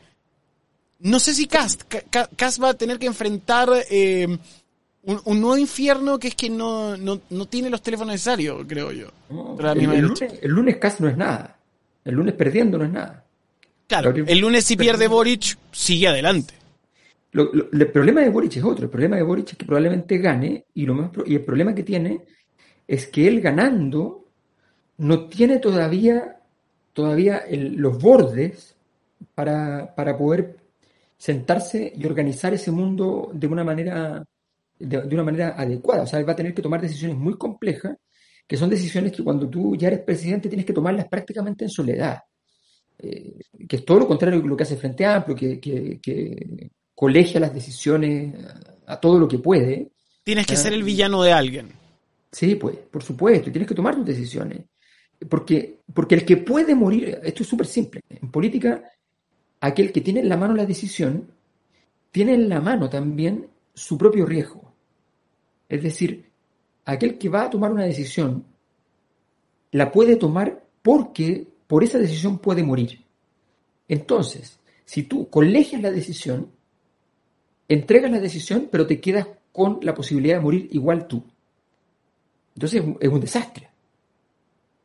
[0.99, 1.85] No sé si Cast,
[2.35, 4.27] Cast va a tener que enfrentar eh,
[5.05, 9.07] un, nuevo infierno que es que no, no, no tiene los teléfonos necesarios, creo yo.
[10.43, 11.59] el, lunes, casi no es nada.
[12.05, 13.25] El lunes perdiendo no es nada.
[13.89, 16.55] Claro, el lunes si pierde Boric, sigue adelante.
[17.33, 18.85] el problema de Boric es otro.
[18.85, 21.83] El problema de Boric es que probablemente gane y, lo más, y el problema que
[21.83, 22.25] tiene
[22.87, 24.27] es que él ganando
[24.99, 26.37] no tiene todavía,
[26.93, 28.77] todavía los bordes
[29.35, 30.57] para, para poder
[31.17, 34.23] sentarse y organizar ese mundo de una manera
[34.79, 36.03] de, una manera adecuada.
[36.03, 37.97] O sea, él va a tener que tomar decisiones muy complejas,
[38.47, 42.19] que son decisiones que cuando tú ya eres presidente tienes que tomarlas prácticamente en soledad.
[42.99, 43.39] Eh,
[43.69, 47.55] que es todo lo contrario de lo que hace Frente Amplio, que, que, colegia las
[47.55, 48.35] decisiones
[48.87, 49.93] a, todo lo que puede.
[50.25, 51.69] Tienes que ser el villano de alguien.
[52.33, 54.63] Sí, pues, por supuesto, y tienes que tomar tus decisiones.
[55.29, 58.83] Porque, porque el que puede morir, esto es súper simple, en política,
[59.61, 61.31] aquel que tiene en la mano la decisión,
[62.11, 64.73] tiene en la mano también su propio riesgo.
[65.69, 66.31] Es decir,
[66.85, 68.45] aquel que va a tomar una decisión
[69.73, 73.05] la puede tomar porque por esa decisión puede morir.
[73.87, 76.51] Entonces, si tú colegias la decisión,
[77.69, 81.23] entregas la decisión, pero te quedas con la posibilidad de morir igual tú.
[82.55, 83.69] Entonces es un desastre.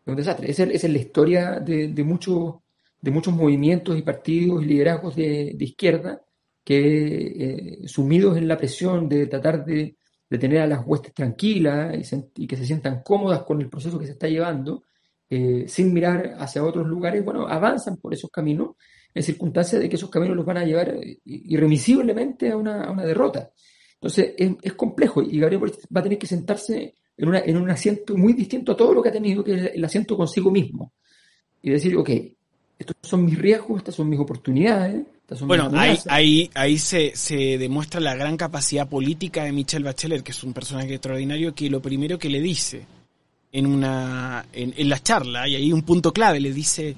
[0.06, 0.52] Es un desastre.
[0.52, 2.56] Esa es, la historia de, muchos,
[3.02, 6.22] de muchos movimientos y partidos y liderazgos de, izquierda
[6.64, 9.96] que, eh, sumidos en la presión de tratar de
[10.34, 14.08] de tener a las huestes tranquilas y, que se sientan cómodas con el proceso que
[14.08, 14.82] se está llevando,
[15.30, 18.76] eh, sin mirar hacia otros lugares, bueno, avanzan por esos caminos
[19.14, 23.52] en circunstancias de que esos caminos los van a llevar eh, irremisiblemente a una, derrota.
[23.96, 25.64] Entonces es, complejo y Gabriel
[25.96, 29.02] va a tener que sentarse en, una, en un asiento muy distinto a todo lo
[29.02, 30.94] que ha tenido, que es el asiento consigo mismo.
[31.62, 32.10] Y decir, ok,
[32.78, 35.06] estos son mis riesgos, estas son mis oportunidades,
[35.42, 40.32] bueno, ahí, ahí, ahí se, se, demuestra la gran capacidad política de Michelle Bachelet, que
[40.32, 42.86] es un personaje extraordinario, que lo primero que le dice
[43.54, 46.98] en una en, en la charla, y ahí un punto clave, le dice,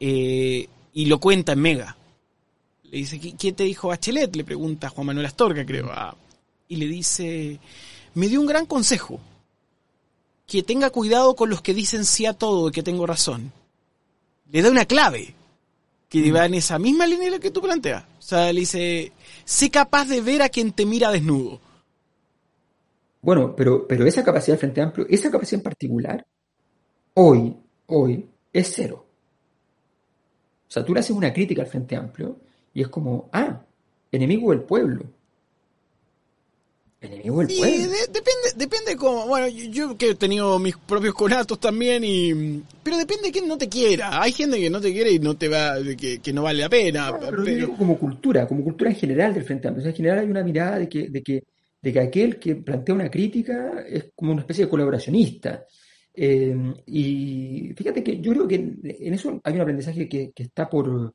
[0.00, 1.96] eh, y lo cuenta en Mega.
[2.82, 4.34] Le dice, ¿quién te dijo Bachelet?
[4.36, 5.90] Le pregunta Juan Manuel Astorga, creo.
[6.68, 7.58] y le dice,
[8.14, 9.20] me dio un gran consejo,
[10.46, 13.52] que tenga cuidado con los que dicen sí a todo y que tengo razón.
[14.50, 15.34] Le da una clave
[16.08, 18.04] que va en esa misma línea que tú planteas.
[18.18, 19.12] O sea, le dice,
[19.44, 21.60] sé capaz de ver a quien te mira desnudo.
[23.24, 26.26] Bueno, pero, pero esa capacidad del Frente Amplio, esa capacidad en particular,
[27.14, 27.56] hoy,
[27.86, 29.06] hoy, es cero.
[30.68, 32.36] O sea, tú le haces una crítica al Frente Amplio
[32.74, 33.62] y es como, ah,
[34.12, 35.04] enemigo del pueblo.
[37.00, 37.76] Enemigo del Y pueblo.
[37.76, 39.26] de- depende, depende cómo.
[39.26, 43.46] Bueno, yo, yo que he tenido mis propios conatos también, y pero depende de quién
[43.46, 44.22] no te quiera.
[44.22, 46.68] Hay gente que no te quiere y no te va, que, que no vale la
[46.70, 47.10] pena.
[47.10, 49.82] No, pero yo pero- digo como cultura, como cultura en general del Frente Amplio.
[49.82, 51.42] O sea, en general hay una mirada de que, de que,
[51.84, 55.66] de que aquel que plantea una crítica es como una especie de colaboracionista.
[56.14, 56.56] Eh,
[56.86, 61.14] y fíjate que yo creo que en, eso hay un aprendizaje que, está por,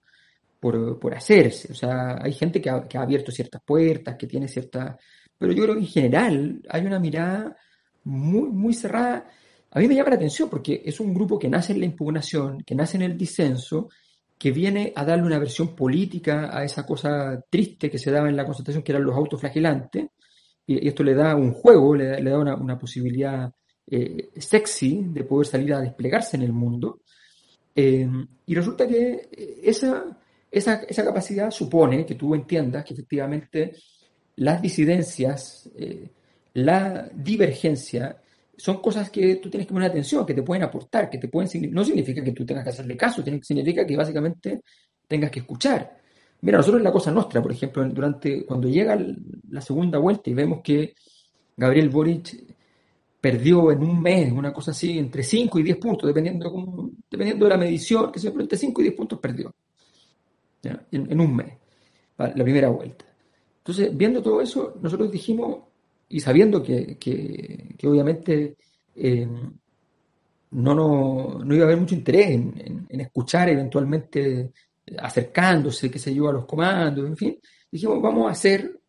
[0.60, 1.72] por, por hacerse.
[1.72, 4.96] O sea, hay gente que ha, abierto ciertas puertas, que tiene cierta...
[5.40, 7.58] Pero yo creo que en general hay una mirada
[8.04, 9.28] muy, muy cerrada.
[9.72, 12.62] A mí me llama la atención porque es un grupo que nace en la impugnación,
[12.62, 13.90] que nace en el disenso,
[14.38, 18.36] que viene a darle una versión política a esa cosa triste que se daba en
[18.36, 20.10] la Constitución, que eran los autoflagelantes,
[20.70, 23.52] y, esto le da un juego, le da, una, una posibilidad
[23.88, 27.02] eh, sexy de poder salir a desplegarse en el mundo.
[27.76, 28.08] Eh,
[28.46, 30.06] y resulta que eh, esa,
[30.52, 33.74] esa, esa capacidad supone que tú entiendas que efectivamente
[34.36, 36.08] las disidencias, eh,
[36.54, 38.22] la divergencia,
[38.56, 41.74] son cosas que tú tienes que poner atención, que te pueden aportar, que te pueden
[41.74, 44.62] no significa que tú tengas que hacerle caso, significa que básicamente
[45.08, 45.99] tengas que escuchar.
[46.42, 48.98] Mira, nosotros en la Cosa Nostra, por ejemplo, durante cuando llega
[49.50, 50.96] la segunda vuelta y vemos que
[51.58, 52.56] Gabriel Boric
[53.20, 57.50] perdió en un mes, una cosa así, entre 5 y 10 puntos, dependiendo, dependiendo de
[57.50, 59.54] la medición, que se entre 5 y 10 puntos perdió.
[60.92, 61.54] En, un mes,
[62.18, 63.06] la primera vuelta.
[63.60, 65.60] Entonces, viendo todo eso, nosotros dijimos,
[66.10, 68.58] y sabiendo que, que- obviamente
[68.96, 69.28] eh,
[70.52, 74.52] no, no, no iba a haber mucho interés en escuchar eventualmente
[74.98, 77.38] acercándose, qué sé yo, a los comandos, en fin,
[77.72, 78.80] dijimos, vamos a hacer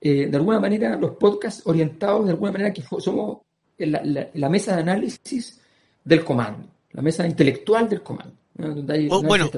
[0.00, 3.38] eh, de alguna manera los podcasts orientados de alguna manera que somos
[3.78, 5.60] la, la- la mesa de análisis
[6.04, 8.34] del comando, la mesa intelectual del comando.
[8.56, 8.74] ¿no?
[8.74, 9.50] Donde hay Oh, bueno.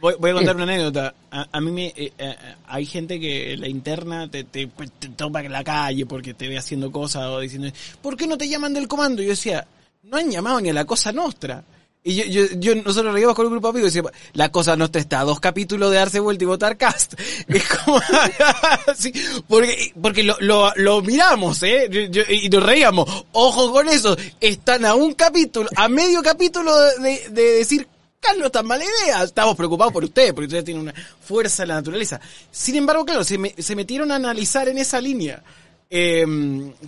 [0.00, 0.62] Voy, voy a contar Eh.
[0.62, 1.14] una anécdota.
[1.30, 2.34] A, a mí me, eh, eh,
[2.66, 6.48] hay gente que la interna te, te, pues, te toma en la calle porque te
[6.48, 7.68] ve haciendo cosas o diciendo,
[8.00, 9.20] ¿por qué no te llaman del comando?
[9.20, 9.66] Y yo decía,
[10.04, 11.62] no han llamado ni a la cosa nostra.
[12.04, 14.76] Y yo, yo, yo nosotros reíamos con un grupo de amigos y decíamos, la cosa
[14.76, 17.14] nostra está a dos capítulos de darse vuelta y votar cast.
[17.48, 18.00] Es como,
[18.86, 19.12] así,
[19.48, 20.36] porque, porque lo,
[20.76, 21.88] lo, miramos, ¿eh?
[22.10, 23.24] Yo- y nos reíamos.
[23.32, 27.86] Ojo con eso, están a un capítulo, a medio capítulo de, de decir
[28.20, 29.22] Carlos, está mala idea.
[29.24, 30.94] Estamos preocupados por ustedes, porque ustedes tienen una
[31.24, 32.20] fuerza en la naturaleza.
[32.50, 35.42] Sin embargo, claro, se, me- se metieron a analizar en esa línea.
[35.90, 36.26] eh,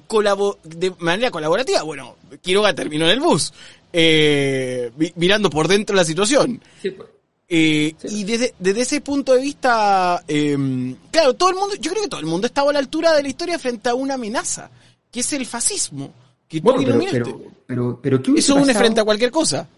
[0.08, 1.82] colabo- de manera colaborativa.
[1.82, 3.52] Bueno, Quiroga terminó en el bus,
[3.92, 6.60] eh, mi- mirando por dentro la situación.
[6.80, 7.08] Sí, pues.
[7.52, 8.20] Eh, Sí.
[8.20, 12.08] Y desde, desde ese punto de vista, eh, claro, todo el mundo, yo creo que
[12.08, 14.70] todo el mundo estaba a la altura de la historia frente a una amenaza,
[15.10, 16.12] que es el fascismo.
[16.46, 19.68] Que Bueno, pero, pero, pero, pero ¿qué hubiese Eso une frente a cualquier cosa.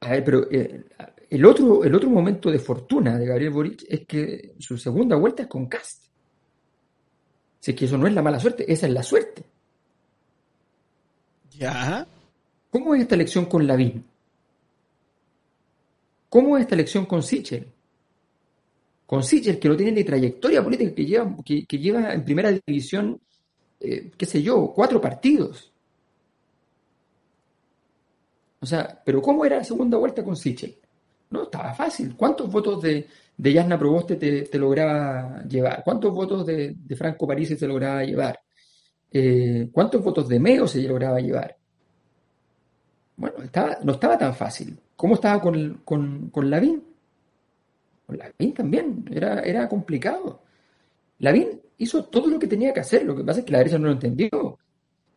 [0.00, 0.84] A ver, pero eh,
[1.30, 5.42] el otro, el otro momento de fortuna de Gabriel Boric es que su segunda vuelta
[5.44, 6.04] es con Cast.
[7.60, 9.42] Si es que eso no es la mala suerte, esa es la suerte.
[11.58, 12.06] Ya.
[12.76, 14.04] ¿Cómo es esta elección con Lavín?
[16.28, 17.66] ¿Cómo es esta elección con Sichel?
[19.06, 23.18] Con Sichel, que no tiene ni trayectoria política, que lleva, que, lleva en primera división,
[23.80, 25.72] eh, qué sé yo, cuatro partidos.
[28.60, 30.76] O sea, pero ¿cómo era la segunda vuelta con Sichel?
[31.30, 32.14] No, estaba fácil.
[32.14, 33.06] ¿Cuántos votos de,
[33.38, 35.82] de Yasna Proboste te, te lograba llevar?
[35.82, 38.38] ¿Cuántos votos de, de Franco Parisi te lograba llevar?
[39.10, 41.55] Eh, ¿cuántos votos de Meo se lograba llevar?
[43.16, 43.36] Bueno,
[43.82, 44.78] no estaba tan fácil.
[44.94, 46.82] ¿Cómo estaba con, con, con Lavín?
[48.06, 50.42] Con Lavín también, era, era complicado.
[51.18, 53.78] Lavín hizo todo lo que tenía que hacer, lo que pasa es que la derecha
[53.78, 54.58] no lo entendió.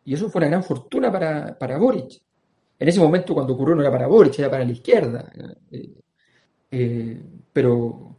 [0.05, 2.21] Y eso fue una gran fortuna para, para Boric.
[2.80, 5.31] En ese momento, cuando ocurrió, no era para Boric, era para la izquierda.
[5.71, 5.93] Eh,
[6.71, 7.21] eh,
[7.51, 8.15] pero,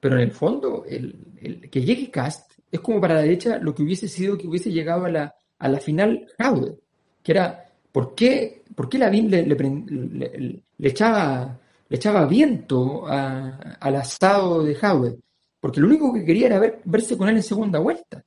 [0.00, 3.74] pero en el fondo, el, el que llegue Cast es como para la derecha lo
[3.74, 6.76] que hubiese sido que hubiese llegado a la, a la final Jaude,
[7.22, 7.65] que era
[7.96, 9.86] ¿por qué, por qué Lavín le, le, pren-
[10.20, 11.58] le- le echaba,
[11.88, 15.16] le echaba viento a- al asado de Jaude?
[15.60, 18.22] Porque lo único que quería era ver- verse con él en segunda vuelta.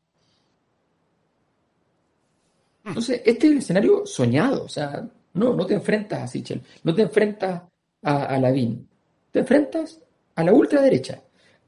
[2.83, 4.63] Entonces, este es el escenario soñado.
[4.63, 7.61] O sea, no, no te enfrentas a Sichel, no te enfrentas
[8.03, 8.87] a, a Lavín,
[9.31, 9.99] te enfrentas
[10.35, 11.21] a la ultraderecha.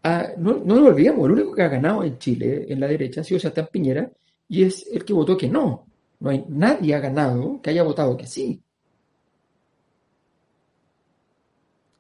[0.04, 3.22] A- no, no nos olvidemos, el único que ha ganado en Chile, en la derecha,
[3.22, 4.12] ha sido Sebastián Piñera,
[4.48, 5.86] y es el que votó que no.
[6.22, 8.62] No hay nadie ha ganado que haya votado que sí.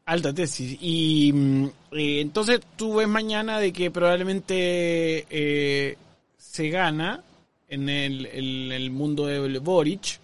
[0.05, 0.77] Alta tesis.
[0.81, 5.97] Y mm, eh, entonces tú ves mañana de que probablemente eh,
[6.37, 7.23] se gana
[7.69, 10.19] en el, el- el mundo de Boric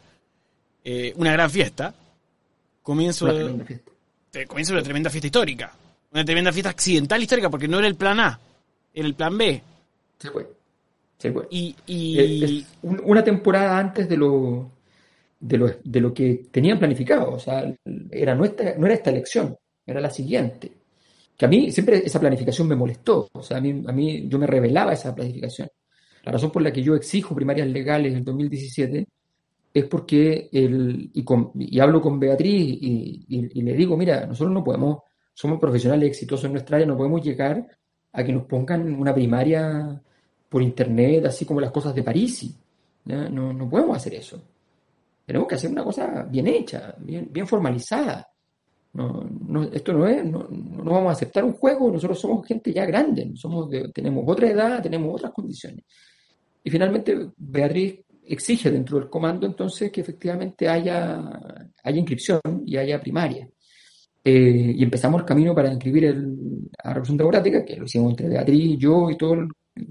[0.84, 1.94] eh, una gran fiesta.
[2.82, 3.92] Comienzo, Una tremenda fiesta.
[4.48, 5.74] comienza una tremenda fiesta histórica.
[6.12, 8.40] Una tremenda fiesta accidental histórica porque no era el plan A.
[8.94, 9.62] Era el plan B.
[10.20, 10.57] Se fue.
[11.20, 11.48] Fue.
[11.50, 12.66] Y, y...
[12.84, 14.72] una temporada antes de lo,
[15.40, 17.32] de lo, de lo que tenían planificado.
[17.32, 17.74] O sea,
[18.12, 20.72] era nuestra, no era esta elección, era la siguiente.
[21.36, 23.30] Que a mí siempre esa planificación me molestó.
[23.32, 25.70] O sea, a mí, a mí yo me revelaba esa planificación.
[26.24, 29.08] La razón por la que yo exijo primarias legales en 2017
[29.74, 31.24] es porque, el, y,
[31.60, 35.04] y hablo con Beatriz y, le digo, mira, nosotros no podemos,
[35.34, 37.66] somos profesionales exitosos en nuestra área, no podemos llegar
[38.12, 40.02] a que nos pongan una primaria
[40.50, 42.50] por internet, así como las cosas de París.
[43.06, 44.42] No, no podemos hacer eso.
[45.26, 48.28] Tenemos que hacer una cosa bien hecha, bien, bien formalizada.
[48.94, 52.74] No, no, esto no es, no, no, vamos a aceptar un juego, nosotros somos gente
[52.74, 55.84] ya grande, somos tenemos otra edad, tenemos otras condiciones.
[56.64, 61.22] Y finalmente Beatriz exige dentro del comando entonces que efectivamente haya,
[61.84, 63.48] haya inscripción y haya primaria.
[64.24, 68.12] Eh, y empezamos el camino para inscribir el, a la Revolución Democrática, que lo hicimos
[68.12, 69.40] entre Beatriz, yo y todos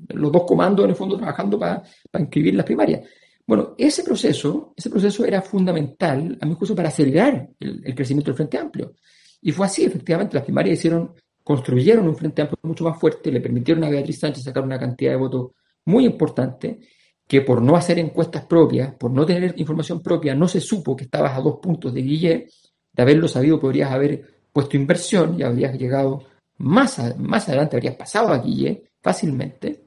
[0.09, 3.03] los dos comandos en el fondo trabajando para, para inscribir las primarias.
[3.47, 8.37] Bueno, ese proceso, ese proceso era fundamental, a mi juicio, para acelerar el, crecimiento del
[8.37, 8.95] Frente Amplio.
[9.41, 11.15] Y fue así, efectivamente, las primarias hicieron,
[11.45, 15.13] construyeron un Frente Amplio mucho más fuerte, le permitieron a Beatriz Sánchez sacar una cantidad
[15.13, 15.53] de votos
[15.85, 16.81] muy importante,
[17.29, 21.05] que por no hacer encuestas propias, por no tener información propia, no se supo que
[21.05, 22.51] estabas a dos puntos de Guillet,
[22.93, 24.23] de haberlo sabido podrías haber
[24.53, 26.25] puesto inversión y habrías llegado
[26.59, 29.85] más, más adelante, habrías pasado a Guillet fácilmente.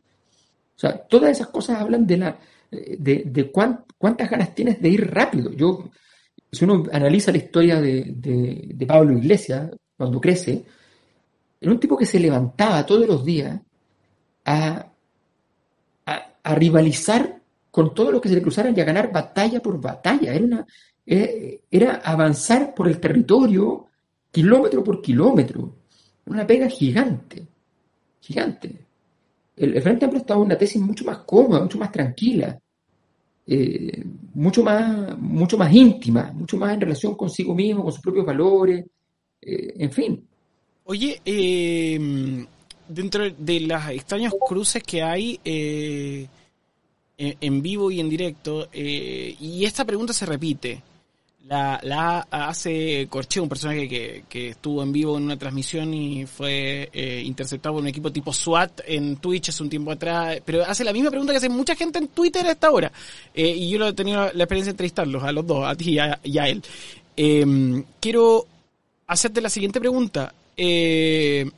[0.78, 2.40] O sea, todas esas cosas hablan de la,
[2.72, 5.52] de, cuántas ganas tienes de ir rápido.
[5.52, 5.90] Yo,
[6.50, 10.64] si uno analiza la historia de, Pablo Iglesias, cuando crece,
[11.60, 13.60] era un tipo que se levantaba todos los días
[14.46, 14.90] a,
[16.06, 20.34] a, rivalizar con todo lo que se le cruzaran y a ganar batalla por batalla.
[20.34, 20.66] Era, una,
[21.06, 23.88] eh, era avanzar por el territorio
[24.32, 25.76] kilómetro por kilómetro.
[26.26, 27.46] Una pega gigante,
[28.22, 28.89] gigante
[29.60, 32.58] el, Frente Amplio estaba en una tesis mucho más cómoda, mucho más tranquila,
[33.46, 34.04] eh,
[34.36, 38.86] mucho, más, mucho más íntima, mucho más en relación consigo mismo, con sus propios valores,
[39.42, 40.24] eh, en fin.
[40.86, 42.46] Oye, em,
[42.88, 46.28] dentro de los extraños cruces que hay eh,
[47.18, 50.82] en vivo y en directo, y esta pregunta se repite,
[51.46, 56.26] la, la hace Corcheo, un personaje que, que, estuvo en vivo en una transmisión y
[56.26, 60.64] fue eh, interceptado por un equipo tipo SWAT en Twitch hace un tiempo atrás, pero
[60.66, 62.92] hace la misma pregunta que hace mucha gente en Twitter a esta hora.
[63.34, 65.98] Eh, y yo lo he tenido la experiencia de entrevistarlos, a los dos, a ti
[66.24, 66.62] y a, él.
[67.16, 68.46] Em, quiero
[69.08, 70.34] hacerte la siguiente pregunta.
[70.56, 71.50] Eh,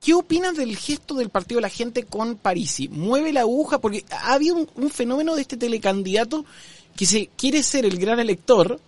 [0.00, 2.88] ¿Qué opinas del gesto del partido de la gente con Parisi?
[2.88, 3.78] ¿Mueve la aguja?
[3.80, 6.44] Porque ha habido un fenómeno de este telecandidato
[6.96, 8.80] que se quiere ser el gran elector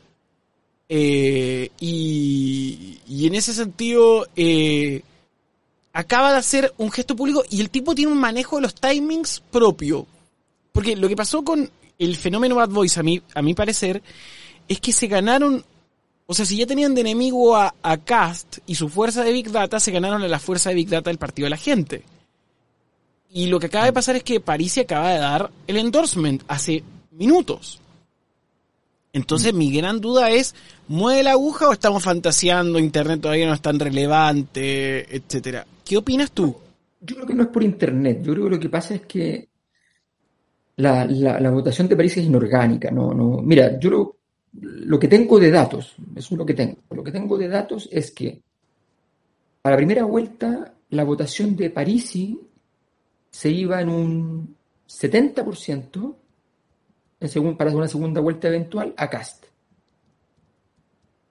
[0.89, 5.03] eh, y, en ese sentido eh,
[5.93, 9.43] acaba de hacer un gesto público y el tipo tiene un manejo de los timings
[9.51, 10.07] propio.
[10.73, 14.03] Porque lo que pasó con el fenómeno Bad Boys, a mi, a mi parecer,
[14.69, 15.65] es que se ganaron,
[16.27, 19.51] o sea, si ya tenían de enemigo a, a Cast y su fuerza de Big
[19.51, 22.03] Data, se ganaron a la fuerza de Big Data del partido de la gente.
[23.31, 26.85] Y lo que acaba de pasar es que París acaba de dar el endorsement hace
[27.13, 27.81] minutos.
[29.15, 30.57] Entonces mi gran duda es,
[30.89, 32.81] ¿mueve la aguja o estamos fantaseando?
[32.81, 35.65] Internet todavía no es tan relevante, etcétera.
[35.85, 36.55] ¿Qué opinas tú?
[37.01, 38.23] Yo creo que no es por Internet.
[38.23, 39.49] Yo creo que lo que pasa es que
[40.77, 41.07] la,
[41.53, 42.91] votación de París es inorgánica.
[42.91, 43.41] No, no.
[43.41, 44.17] Mira, yo lo,
[44.61, 46.79] lo que tengo de datos, eso es lo que tengo.
[46.91, 48.43] Lo que tengo de datos es que
[49.63, 52.37] para la primera vuelta la votación de Parisi
[53.31, 54.57] se iba en un
[54.89, 56.17] 70%
[57.57, 59.47] para una segunda vuelta eventual a Cast.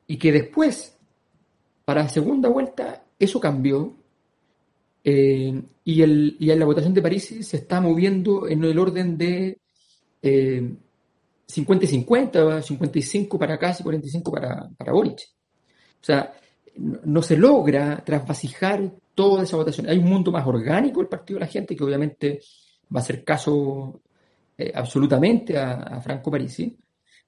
[0.08, 0.98] Y que después,
[1.86, 3.96] para la segunda vuelta, eso cambió
[5.04, 9.60] eh, y, el, y la votación de París se está moviendo en el orden de
[11.46, 15.20] 50 y 50, 55 para Cast y 45 para, para Boric.
[16.02, 16.34] O sea,
[16.76, 19.88] no, se logra trasvasijar toda esa votación.
[19.88, 22.40] Hay un mundo más orgánico el partido de la gente que obviamente
[22.94, 24.02] va a ser caso
[24.58, 26.78] eh, absolutamente a, Franco Parisi.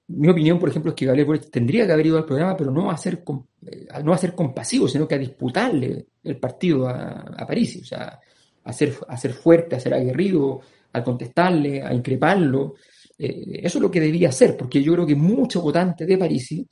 [0.07, 2.72] Mi opinión, por ejemplo, es que Gabriel Boric tendría que haber ido al programa, pero
[2.72, 3.23] no a ser,
[3.65, 8.19] eh, no compasivo, sino que a disputarle el partido a, Parisi, o sea,
[8.64, 10.61] a ser, a ser fuerte, a ser aguerrido,
[10.93, 12.76] a contestarle, a increparlo.
[13.18, 16.68] Eh, eso es lo que debía hacer, porque yo creo que mucho votante de Parisi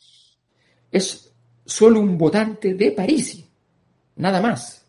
[0.92, 1.34] es
[1.66, 3.50] solo un votante de Parisi,
[4.18, 4.86] nada más.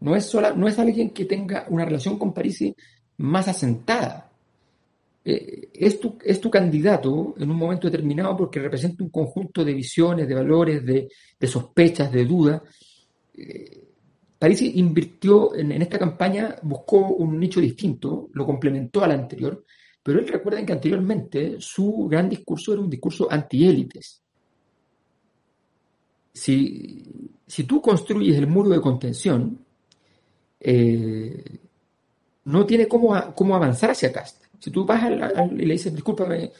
[0.00, 2.74] No es, sola, no es alguien que tenga una relación con Parisi
[3.18, 4.30] más asentada.
[5.26, 10.34] Eh, es, tu, candidato en un momento determinado porque representa un conjunto de visiones, de
[10.34, 11.08] valores, de,
[11.46, 12.62] sospechas, de dudas,
[13.34, 13.80] eh,
[14.38, 19.64] Parisi invirtió en, esta campaña, buscó un nicho distinto, lo complementó al anterior,
[20.02, 24.20] pero él recuerden que anteriormente su gran discurso era un discurso antiélites.
[26.34, 29.64] Si, si tú construyes el muro de contención,
[30.60, 31.42] eh,
[32.44, 34.43] no tiene cómo, cómo avanzar hacia Cast.
[34.64, 36.50] Si tú vas y le dices, discúlpame,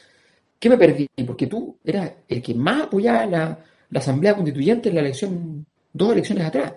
[0.59, 1.09] ¿qué me perdí?
[1.25, 3.59] Porque tú eras el que más apoyaba la,
[3.95, 6.73] Asamblea Constituyente en la elección, dos elecciones atrás.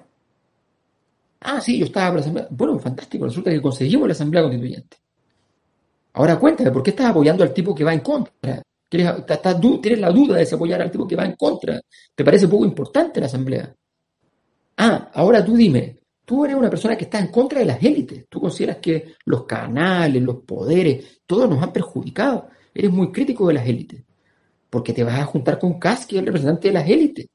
[1.41, 2.49] Ah, sí, yo estaba por la Asamblea.
[2.49, 4.97] Bueno, fantástico, resulta que conseguimos la Asamblea Constituyente.
[6.15, 8.63] Ahora cuéntame, ¿por qué estás apoyando al tipo que va en contra?
[8.89, 11.79] ¿Tienes la duda de apoyar al tipo que va en contra?
[12.15, 13.75] ¿Te parece poco importante la Asamblea?
[14.79, 15.98] Ah, ahora tú dime,
[16.29, 18.27] tú eres una persona que está en contra de las élites.
[18.29, 22.51] Tú consideras que los canales, los poderes, todos nos han perjudicado.
[22.75, 24.05] Eres muy crítico de las élites.
[24.69, 27.29] Porque te vas a juntar con Kass, el representante de las élites.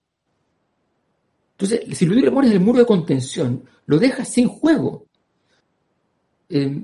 [1.54, 5.08] Entonces, si tú le pones el muro de contención, lo dejas sin juego.
[6.50, 6.84] Eh,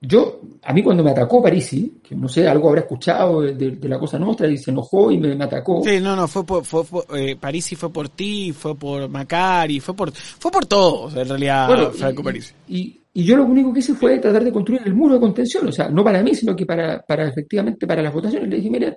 [0.00, 3.98] yo, a mí cuando me atacó Parisi, que no sé, algo habrá escuchado de, la
[3.98, 5.82] cosa nuestra y se enojó y me, atacó.
[5.82, 6.82] Sí, no, no, fue por, fue,
[7.14, 11.92] eh, Parisi fue por ti, fue por Macari, fue por, fue por todos, en realidad,
[11.92, 12.54] Franco y, Parisi.
[12.68, 15.72] Y, yo lo único que hice fue tratar de construir el muro de contención, o
[15.72, 18.50] sea, no para mí, sino que para, para efectivamente para las votaciones.
[18.50, 18.94] Le dije, mira,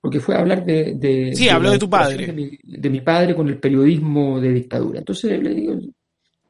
[0.00, 0.94] porque fue a hablar de...
[0.96, 2.26] de sí, habló de tu padre.
[2.26, 4.98] De mi, de mi padre con el periodismo de dictadura.
[4.98, 5.74] Entonces le digo,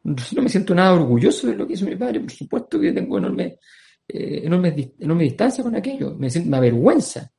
[0.05, 3.19] no me siento nada orgulloso de lo que hizo mi padre, por supuesto que tengo
[3.19, 3.59] enorme,
[4.07, 7.31] eh, enorme, enorme, distancia con aquello, me, siento, me avergüenza.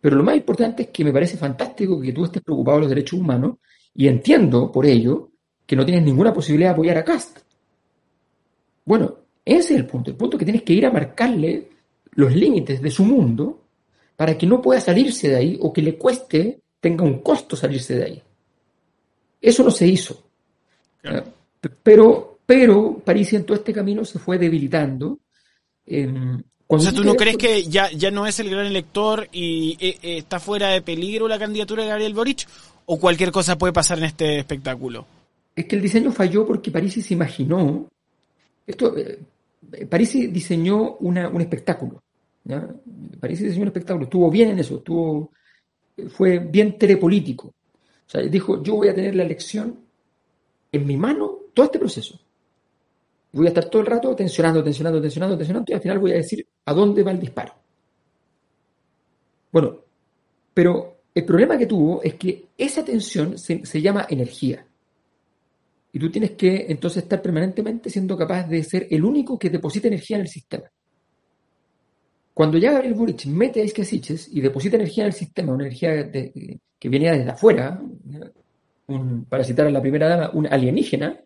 [0.00, 2.90] Pero lo más importante es que me parece fantástico que tú estés preocupado de los
[2.90, 3.58] derechos humanos
[3.94, 5.30] y entiendo por ello
[5.64, 7.38] que no tienes ninguna posibilidad de apoyar a Cast.
[8.84, 11.68] Bueno, ese es el punto, el punto es que tienes que ir a marcarle
[12.14, 13.62] los límites de su mundo
[14.16, 17.96] para que no pueda salirse de ahí o que le cueste, tenga un costo salirse
[17.96, 18.22] de ahí.
[19.40, 20.24] Eso no se hizo.
[21.82, 25.20] Pero, pero París en todo este camino se fue debilitando.
[26.66, 29.98] o sea, ¿tú no crees que ya, ya no es el gran elector y eh,
[30.02, 32.46] eh, está fuera de peligro la candidatura de Gabriel Boric?
[32.86, 35.06] ¿O cualquier cosa puede pasar en este espectáculo?
[35.54, 37.86] Es que el diseño falló porque París se imaginó.
[38.66, 39.20] Esto, eh,
[39.88, 42.02] París diseñó una, un espectáculo.
[42.42, 42.68] ¿ya?
[43.20, 44.04] París diseñó un espectáculo.
[44.04, 44.78] Estuvo bien en eso.
[44.78, 45.30] Estuvo,
[46.08, 47.48] fue bien telepolítico.
[47.48, 49.78] O sea, dijo: Yo voy a tener la elección
[50.72, 52.18] en mi mano todo este proceso.
[53.32, 56.16] Voy a estar todo el rato tensionando, tensionando, tensionando, tensionando, y al final voy a
[56.16, 57.54] decir a dónde va el disparo.
[59.50, 59.78] Bueno,
[60.52, 64.66] pero el problema que tuvo es que esa tensión se, llama energía.
[65.92, 69.88] Y tú tienes que entonces estar permanentemente siendo capaz de ser el único que deposita
[69.88, 70.64] energía en el sistema.
[72.32, 76.10] Cuando ya Gabriel Boric mete a Iscasiches y deposita energía en el sistema, una energía
[76.10, 77.78] que venía desde afuera,
[79.28, 81.20] para citar a la primera dama, un alienígena,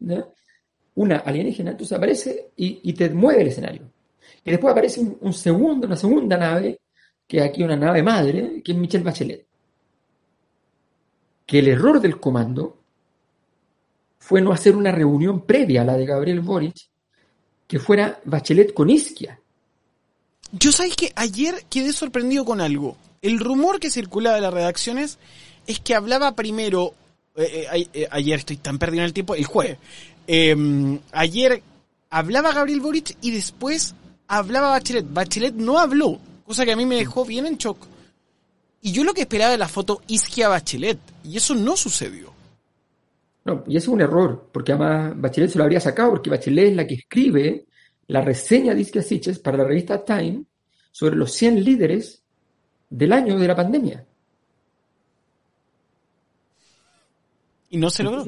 [0.95, 3.83] una alienígena, entonces aparece y, te mueve el escenario.
[4.45, 6.81] Y después aparece un, segundo, una segunda nave,
[7.27, 9.47] que es aquí una nave madre, que es Michelle Bachelet.
[11.45, 12.79] Que el error del comando
[14.19, 16.77] fue no hacer una reunión previa a la de Gabriel Boric,
[17.67, 19.41] que fuera Bachelet con Isquia.
[20.53, 22.97] Yo sabéis que ayer quedé sorprendido con algo.
[23.23, 25.19] El rumor que circulaba de las redacciones
[25.67, 26.95] es que hablaba primero
[27.37, 29.79] eh, eh, eh, ayer estoy tan perdido en el tiempo, el jueves.
[30.27, 31.63] Em, ayer
[32.11, 33.95] hablaba Gabriel Boric y después
[34.27, 35.07] hablaba Bachelet.
[35.09, 37.87] Bachelet no habló, cosa que a mí me dejó bien en shock.
[38.83, 42.33] Y yo lo que esperaba de la foto Isquia Bachelet, y eso no sucedió.
[43.45, 46.71] No, y eso es un error, porque además Bachelet se lo habría sacado, porque Bachelet
[46.71, 47.67] es la que escribe
[48.09, 50.45] la reseña de Isquia Siches para la revista Time
[50.91, 52.23] sobre los 100 líderes
[52.89, 54.05] del año de la pandemia.
[57.77, 58.25] Y no se logró.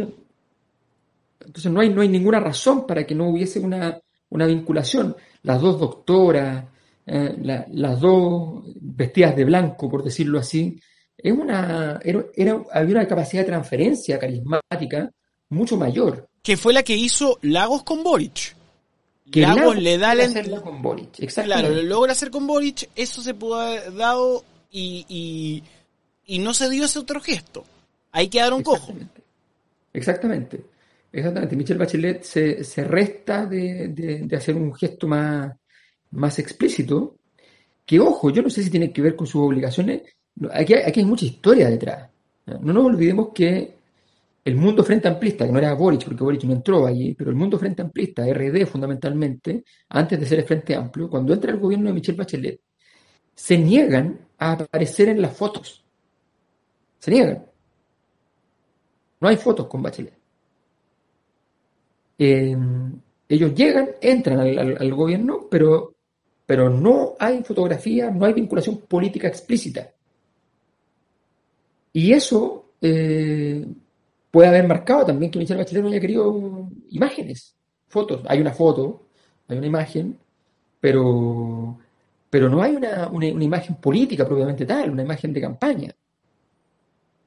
[1.41, 3.99] Entonces, no, hay, no hay ninguna razón para que no hubiese una,
[4.31, 5.17] vinculación.
[5.43, 6.67] Las dos doctoras,
[7.07, 10.79] eh, las dos vestidas de blanco, por decirlo así,
[11.17, 15.11] es una, era, había una capacidad de transferencia carismática
[15.49, 16.29] mucho mayor.
[16.43, 18.55] Que fue la que hizo Lagos con Boric.
[19.31, 20.61] Que Lagos, le da la...
[20.61, 25.63] con Boric, Claro, lo logra hacer con Boric, eso se pudo haber dado y,
[26.27, 27.65] y, no se dio ese otro gesto.
[28.13, 28.95] Ahí quedaron cojos.
[29.93, 30.65] Exactamente.
[31.13, 31.57] Exactamente.
[31.57, 35.55] Michelle Bachelet se, resta de, hacer un gesto más,
[36.11, 37.17] más explícito,
[37.87, 40.03] que ojo, yo no sé si tiene que ver con sus obligaciones.
[40.53, 42.11] Aquí, aquí hay mucha historia detrás.
[42.47, 43.79] No nos olvidemos que
[44.45, 47.37] el mundo frente amplista, que no era Boric, porque Boric no entró allí, pero el
[47.37, 51.89] mundo frente amplista, RD fundamentalmente, antes de ser el Frente Amplio, cuando entra el gobierno
[51.89, 52.61] de Michelle Bachelet,
[53.35, 55.85] se niegan a aparecer en las fotos.
[56.99, 57.45] Se niegan.
[59.21, 60.15] No hay fotos con Bachelet.
[62.19, 62.57] eh,
[63.29, 65.95] ellos llegan, entran al, gobierno, pero,
[66.47, 69.91] pero no hay fotografía, no hay vinculación política explícita.
[71.93, 73.67] Y eso eh,
[74.31, 77.55] puede haber marcado también que Michelle Bachelet no haya querido imágenes,
[77.89, 78.23] fotos.
[78.27, 79.09] Hay una foto,
[79.47, 80.19] hay una imagen,
[80.81, 81.79] pero,
[82.31, 83.11] pero no hay una,
[83.43, 85.95] imagen política propiamente tal, una imagen de campaña.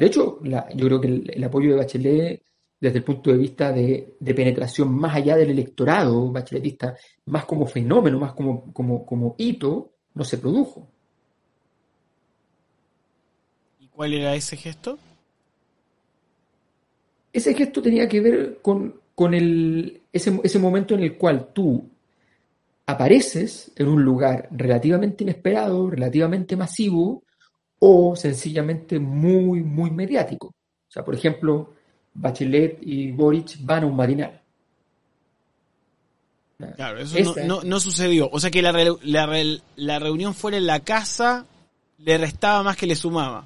[0.01, 2.41] De hecho, yo creo que el, apoyo de Bachelet
[2.79, 6.97] desde el punto de vista de, penetración más allá del electorado bacheletista,
[7.27, 10.87] más como fenómeno, más como, como, como hito, no se produjo.
[13.79, 14.97] ¿Y cuál era ese gesto?
[17.31, 18.95] Ese gesto tenía que ver con,
[19.35, 21.87] el, ese, ese momento en el cual tú
[22.87, 27.21] apareces en un lugar relativamente inesperado, relativamente masivo
[27.83, 30.47] o sencillamente muy, muy mediático.
[30.47, 31.73] O sea, por ejemplo,
[32.13, 34.39] Bachelet y Boric van a un matinal.
[36.75, 38.29] Claro, eso no, sucedió.
[38.31, 38.71] O sea que la,
[39.75, 41.45] la, reunión fuera en la casa
[41.97, 43.43] le restaba más que le sumaba.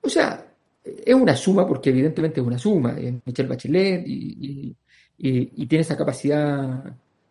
[0.00, 0.46] O sea,
[0.82, 2.98] es una suma porque evidentemente es una suma.
[2.98, 4.74] Es Michelle Bachelet y,
[5.18, 6.82] tiene esa capacidad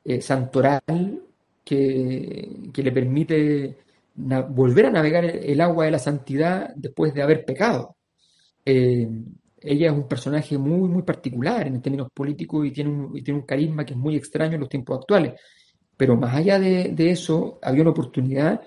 [0.05, 1.19] eh, santoral
[1.63, 3.77] que, le permite
[4.49, 7.95] volver a navegar el, agua de la santidad después de haber pecado.
[8.65, 9.07] Eh,
[9.61, 13.45] ella es un personaje muy, muy particular en términos políticos y tiene, un, tiene un
[13.45, 15.33] carisma que es muy extraño en los tiempos actuales.
[15.97, 18.61] Pero más allá de, eso, había una oportunidad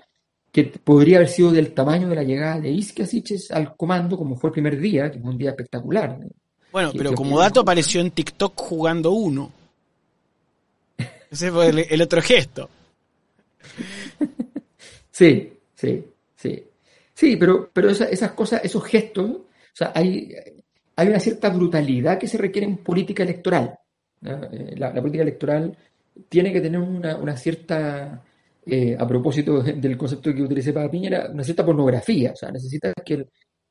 [0.51, 4.35] que podría haber sido del tamaño de la llegada de Iskia Siches al comando, como
[4.35, 6.19] fue el primer día, que fue un día espectacular.
[6.71, 9.51] Bueno, pero como dato apareció en TikTok jugando uno.
[11.31, 12.69] Ese fue el, otro gesto.
[15.13, 16.03] Sí, sí,
[16.35, 16.63] sí.
[17.13, 20.33] Sí, pero, pero esas cosas, esos gestos, o sea, hay,
[20.95, 23.77] hay una cierta brutalidad que se requiere en política electoral.
[24.23, 25.77] Eh, la, política electoral
[26.27, 28.23] tiene que tener una, cierta,
[28.65, 32.91] eh, a propósito del concepto que utilicé para Piñera, una cierta pornografía, o sea, necesita
[33.05, 33.27] que,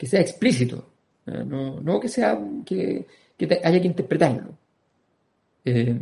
[0.06, 0.92] sea explícito,
[1.26, 3.04] no, que sea que,
[3.64, 4.58] haya que interpretarlo.
[5.64, 5.98] Eh,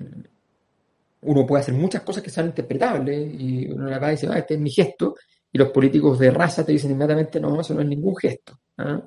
[1.23, 4.39] uno puede hacer muchas cosas que sean interpretables y uno la va a decir, ah,
[4.39, 5.17] este es mi gesto,
[5.53, 8.59] y los políticos de raza te dicen inmediatamente, no, eso no es ningún gesto.
[8.79, 9.01] ¿ah?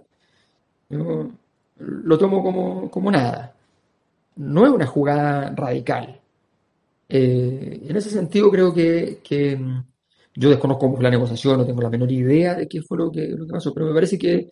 [0.90, 3.56] lo tomo como, nada.
[4.36, 6.20] No es una jugada radical.
[7.10, 9.84] Eh, en ese sentido creo que, mm,
[10.36, 13.46] yo desconozco la negociación, no tengo la menor idea de qué fue lo que, lo
[13.46, 14.50] que pasó, pero me parece que,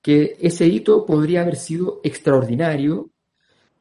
[0.00, 3.10] que ese hito podría haber sido extraordinario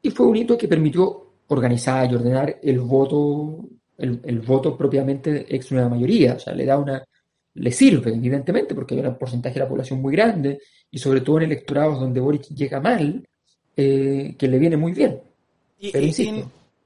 [0.02, 3.66] y fue un hito que permitió organizar y ordenar el voto,
[3.98, 7.04] el, voto propiamente ex una mayoría, o sea, le da una,
[7.54, 10.60] le sirve, evidentemente, porque hay un porcentaje de la población muy grande,
[10.90, 13.28] y sobre todo en electorados donde Boric llega mal,
[13.76, 15.20] eh, que le viene muy bien.
[15.80, 15.92] Y,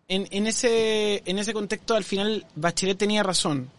[0.08, 3.70] en, ese, en ese contexto, al final, Bachelet tenía razón.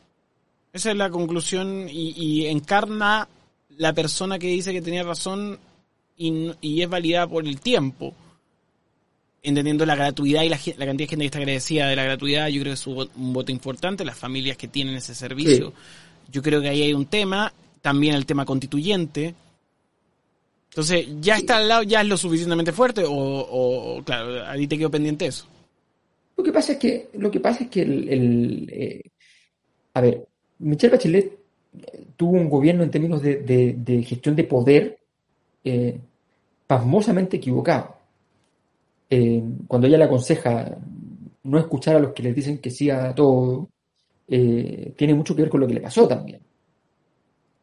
[0.72, 3.28] Esa es la conclusión y, encarna
[3.78, 5.58] la persona que dice que tenía razón
[6.16, 8.12] y, es validada por el tiempo.
[9.46, 12.60] Entendiendo la gratuidad y la, cantidad de gente que está agradecida de la gratuidad, yo
[12.62, 15.72] creo que es un voto importante, las familias que tienen ese servicio.
[16.32, 19.36] Yo creo que ahí hay un tema, también el tema constituyente.
[20.70, 24.90] Entonces, ¿ya está al lado, ya es lo suficientemente fuerte o, claro, ahí te quedó
[24.90, 25.46] pendiente eso?
[26.36, 29.02] Lo que pasa es que, lo que pasa es que el, eh,
[29.94, 30.26] a ver,
[30.58, 34.98] Michelle Bachelet eh, tuvo un gobierno en términos de, gestión de poder
[35.62, 35.98] eh,
[36.66, 37.95] pasmosamente equivocado.
[39.68, 40.76] Cuando ella le aconseja
[41.46, 43.70] no escuchar a los que les dicen que sí a todo,
[44.28, 46.40] eh, tiene mucho que ver con lo que le pasó también.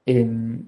[0.06, 0.66] Em,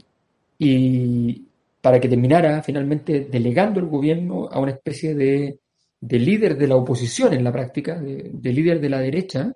[0.59, 1.43] y
[1.81, 5.59] para que terminara finalmente delegando el gobierno a una especie de,
[6.01, 9.53] líder de la oposición en la práctica, de, líder de la derecha,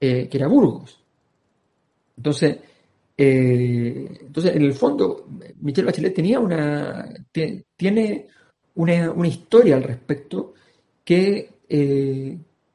[0.00, 1.02] eh, que era Burgos.
[2.16, 2.58] Entonces,
[3.16, 5.26] eh, entonces, en el fondo,
[5.60, 8.26] Michelle Bachelet tenía una, tiene
[8.76, 10.54] una, una, historia al respecto
[11.04, 11.50] que,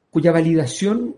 [0.10, 1.16] cuya validación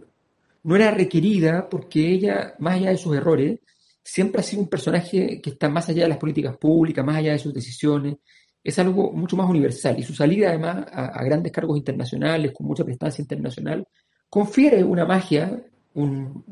[0.64, 3.60] no era requerida porque ella, más allá de sus errores,
[4.04, 7.32] siempre ha sido un personaje que está más allá de las políticas públicas, más allá
[7.32, 8.18] de sus decisiones,
[8.64, 10.00] es algo mucho más universal.
[10.00, 13.86] Y su salida además a, grandes cargos internacionales, con mucha prestancia internacional,
[14.30, 15.62] confiere una magia,
[15.96, 16.44] un,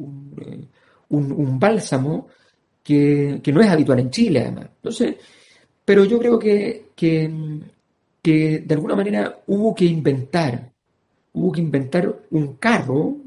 [1.10, 2.28] un, bálsamo
[2.84, 4.70] que, no es habitual en Chile además.
[4.76, 5.16] Entonces,
[5.86, 7.30] pero yo creo que, que,
[8.22, 10.72] que de alguna manera hubo que inventar,
[11.34, 13.18] hubo que inventar un carro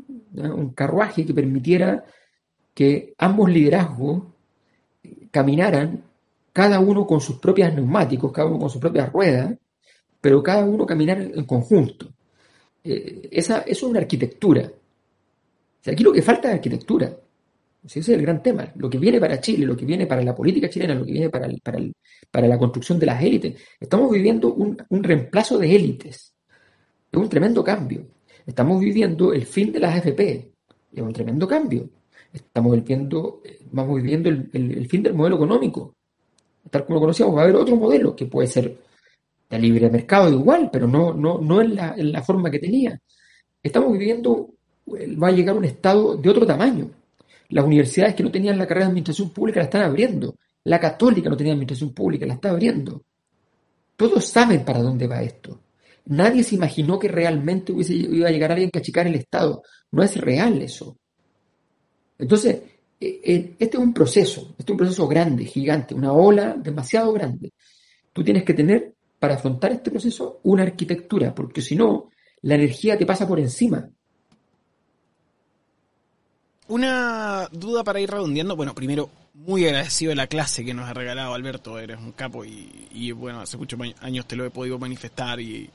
[0.43, 2.05] un carruaje que permitiera
[2.75, 4.25] que ambos liderazgos
[5.31, 6.03] caminaran,
[6.53, 9.55] cada uno con sus propios neumáticos, cada uno con sus propias ruedas,
[10.21, 12.09] pero cada uno caminar en conjunto.
[12.85, 14.71] eh, esa, eso es una arquitectura.
[15.87, 17.17] aquí lo que falta es arquitectura.
[17.85, 18.73] Ese es el gran tema.
[18.77, 21.29] Lo que viene para Chile, lo que viene para la política chilena, lo que viene
[21.29, 21.79] para, para,
[22.31, 23.61] para la construcción de las élites.
[23.79, 26.35] Estamos viviendo un, un reemplazo de élites.
[27.13, 28.07] Es un tremendo cambio.
[28.47, 30.53] Estamos viviendo el fin de las AFP.
[30.95, 31.91] Es un tremendo cambio.
[32.33, 35.95] Estamos viviendo, vamos viviendo el, el, fin del modelo económico.
[36.71, 38.79] Tal como lo conocíamos, va a haber otro modelo que puede ser
[39.51, 42.99] de libre mercado igual, pero no, no, no la, en la forma que tenía.
[43.63, 44.55] Estamos viviendo,
[44.89, 46.91] va a llegar un estado de otro tamaño
[47.49, 50.37] las universidades que no tenían la carrera de administración pública la están abriendo.
[50.65, 53.03] La católica no tenía administración pública, la está abriendo.
[53.97, 55.61] Todos saben para dónde va esto.
[56.07, 59.63] Nadie se imaginó que realmente iba a llegar alguien que achicar el Estado.
[59.93, 60.99] No es real eso.
[62.19, 62.63] Entonces,
[63.01, 67.13] e, e, este es un proceso, este es un proceso grande, gigante, una ola demasiado
[67.13, 67.53] grande.
[68.13, 72.11] Tú tienes que tener, para afrontar este proceso, una arquitectura, porque si no,
[72.43, 73.89] la energía te pasa por encima.
[76.67, 78.57] Una duda para ir redondeando.
[78.57, 81.79] Bueno, primero, muy agradecido de la clase que nos ha regalado Alberto.
[81.79, 85.69] Eres un capo y, bueno, hace muchos años te lo he podido manifestar y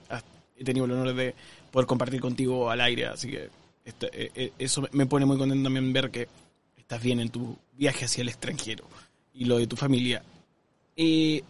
[0.57, 1.35] he tenido el honor de
[1.71, 3.05] poder compartir contigo al aire.
[3.05, 3.49] Así que
[3.85, 6.27] e, e, eso me pone muy contento también ver que
[6.77, 8.85] estás bien en tu viaje hacia el extranjero
[9.33, 10.23] y lo de tu familia.
[10.97, 11.43] Eh,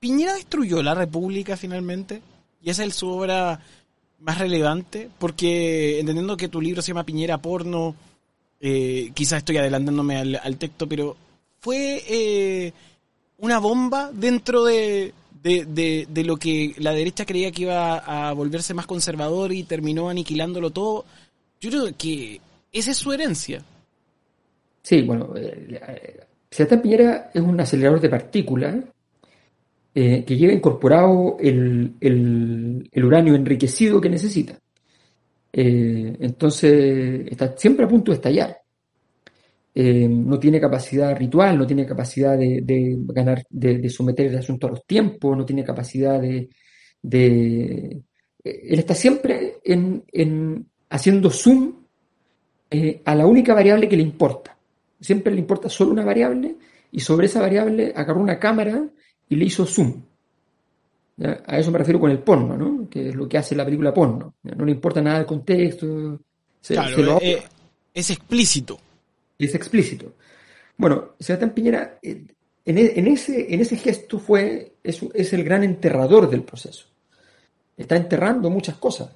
[0.00, 2.22] ¿Piñera destruyó la República finalmente?
[2.62, 3.60] ¿Y esa es su obra
[4.18, 5.10] más relevante?
[5.18, 7.94] Porque entendiendo que tu libro se llama Piñera Porno
[8.64, 11.16] eh, quizás estoy adelantándome al, texto, pero
[11.58, 12.72] fue eh,
[13.38, 15.12] una bomba dentro de,
[15.42, 20.70] de, lo que la derecha creía que iba a volverse más conservador y terminó aniquilándolo
[20.70, 21.04] todo.
[21.60, 22.40] Yo creo que
[22.70, 23.64] esa es su herencia.
[24.80, 28.76] Sí, bueno, eh, Sebastián Piñera es un acelerador de partículas
[29.92, 34.56] que lleva incorporado el, el, uranio enriquecido que necesita.
[35.52, 38.62] Eh, entonces está siempre a punto de estallar.
[39.74, 44.70] Eh, no tiene capacidad ritual, no tiene capacidad de, ganar, de, someter el asunto a
[44.70, 46.48] los tiempos, no tiene capacidad de,
[48.44, 51.74] él está siempre en, haciendo zoom
[52.70, 54.56] eh, a la única variable que le importa.
[55.00, 56.56] Siempre le importa solo una variable
[56.90, 58.84] y sobre esa variable agarró una cámara
[59.28, 60.02] y le hizo zoom.
[61.24, 62.88] A eso me refiero con el porno, ¿no?
[62.88, 64.34] Que es lo que hace la película porno.
[64.42, 66.18] No le importa nada el contexto.
[66.66, 67.42] claro, eh,
[67.94, 68.78] es explícito.
[69.38, 70.14] Es explícito.
[70.76, 72.24] Bueno, Sebastián Piñera, eh,
[72.64, 76.86] e, en, ese, en ese gesto fue, es, el gran enterrador del proceso.
[77.76, 79.10] Está enterrando muchas cosas.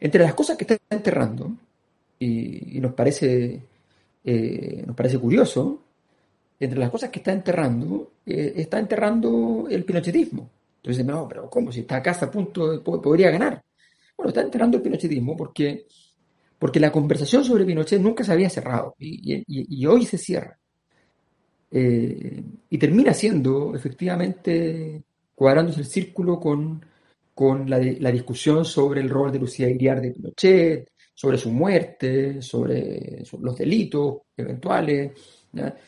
[0.00, 1.56] Entre las cosas que está enterrando,
[2.20, 3.60] y, nos, parece,
[4.24, 5.82] eh, nos parece curioso,
[6.60, 10.50] entre las cosas que está enterrando, está enterrando el pinochetismo.
[10.86, 11.72] Entonces, no, pero ¿cómo?
[11.72, 13.60] Si está acá a punto, podría ganar.
[14.16, 15.84] Bueno, está enterrando el pinochetismo porque,
[16.60, 20.56] porque la conversación sobre Pinochet nunca se había cerrado y, hoy se cierra.
[21.72, 22.40] Eh,
[22.70, 25.02] y termina siendo, efectivamente,
[25.34, 26.86] cuadrándose el círculo con,
[27.34, 33.24] con la, discusión sobre el rol de Lucía Iriar de Pinochet, sobre su muerte, sobre,
[33.40, 35.10] los delitos eventuales,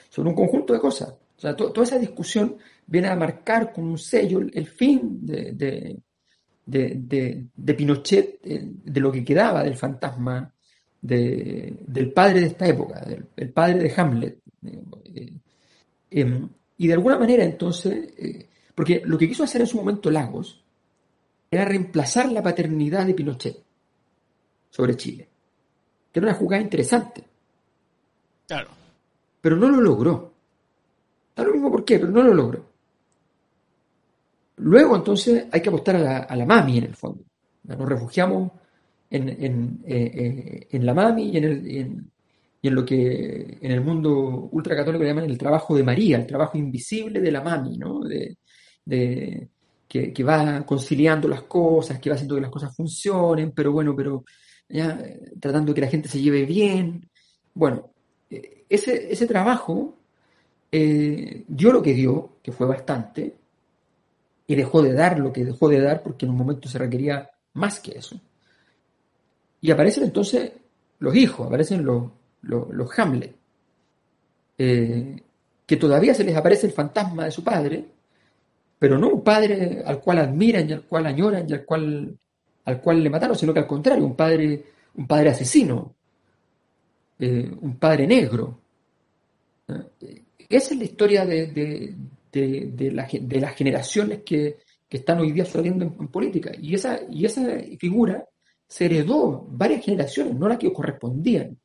[0.08, 1.10] sobre un conjunto de cosas.
[1.10, 2.56] O sea, toda esa discusión
[2.88, 6.00] viene a marcar con un sello el, fin de,
[6.64, 10.52] de, Pinochet, de, lo que quedaba del fantasma
[11.00, 13.00] del padre de esta época,
[13.36, 14.38] del, padre de Hamlet.
[15.14, 15.32] Eh,
[16.10, 16.48] em,
[16.78, 20.64] y de alguna manera entonces, eh, porque lo que quiso hacer en su momento Lagos
[21.50, 23.62] era reemplazar la paternidad de Pinochet
[24.70, 25.28] sobre Chile,
[26.10, 27.22] que era una jugada interesante.
[28.46, 28.70] Claro.
[29.40, 30.32] Pero no lo logró.
[31.36, 32.67] Da lo mismo por qué, pero no lo logró.
[34.58, 37.24] Luego, entonces, hay que apostar a la, mami en el fondo.
[37.64, 38.52] Nos refugiamos
[39.10, 42.10] en, en, eh, eh, la mami y en,
[42.62, 46.58] en lo que en el mundo ultracatólico le llaman el trabajo de María, el trabajo
[46.58, 48.00] invisible de la mami, ¿no?
[48.00, 48.36] De,
[49.86, 54.24] que, va conciliando las cosas, que va haciendo que las cosas funcionen, pero bueno, pero
[54.68, 54.98] ya,
[55.40, 57.08] tratando que la gente se lleve bien.
[57.54, 57.90] Bueno,
[58.30, 59.94] eh, ese, ese trabajo
[60.70, 63.34] dio lo que dio, que fue bastante,
[64.48, 67.30] y dejó de dar lo que dejó de dar porque en un momento se requería
[67.52, 68.18] más que eso.
[69.60, 70.52] Y aparecen entonces
[71.00, 72.10] los hijos, aparecen los,
[72.40, 73.36] los, Hamlet,
[74.56, 75.22] eh,
[75.66, 77.84] que todavía se les aparece el fantasma de su padre,
[78.78, 82.16] pero no un padre al cual admiran y al cual añoran y al cual,
[82.64, 84.64] al cual le mataron, sino que al contrario, un padre,
[84.94, 85.94] un padre asesino,
[87.18, 88.58] eh, un padre negro.
[89.68, 91.94] Eh, esa es la historia de, de,
[92.32, 94.58] las generaciones que,
[94.90, 96.50] están hoy día sucediendo en, política.
[96.58, 97.46] Y esa, y esa
[97.78, 98.24] figura
[98.66, 101.58] se heredó varias generaciones, no las que correspondían.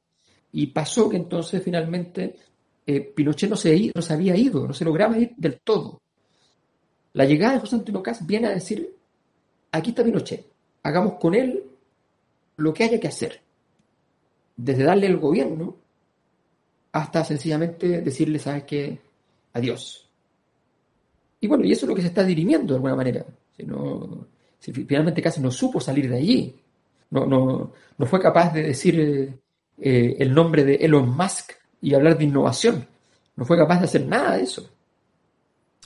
[0.51, 2.35] Y pasó que entonces finalmente
[2.85, 6.01] eh, Pinochet no se, no se había ido, no se lograba ir del todo.
[7.13, 8.93] La llegada de José Antonio Caz viene a decir,
[9.71, 10.45] aquí está Pinochet,
[10.83, 11.63] hagamos con él
[12.57, 13.41] lo que haya que hacer.
[14.55, 15.77] Desde darle el gobierno
[16.91, 18.99] hasta sencillamente decirle, ¿sabes qué?
[19.53, 20.02] Adiós.
[21.43, 23.25] Y bueno, y eso es lo que se está dirimiendo de alguna manera.
[23.57, 24.27] Si, no,
[24.59, 26.55] si finalmente casi no supo salir de allí,
[27.09, 29.37] no, no, no fue capaz de decir eh,
[29.77, 31.51] eh, el nombre de Elon Musk
[31.81, 32.87] y hablar de innovación.
[33.35, 34.69] No fue capaz de hacer nada de eso.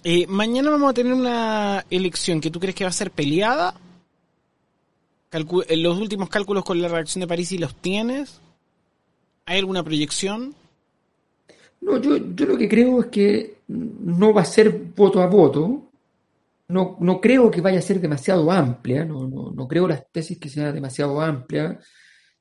[0.04, 3.74] Eh, mañana vamos a tener una elección que tú crees que va a ser peleada.
[5.32, 8.42] los últimos cálculos con la reacción de París y los tienes.
[9.48, 10.54] ¿Hay alguna proyección?
[11.88, 15.90] No, yo, yo lo que creo es que no va a ser voto a voto.
[16.68, 19.06] No, no creo que vaya a ser demasiado amplia.
[19.06, 21.80] No, no, no creo las tesis que sea demasiado amplia.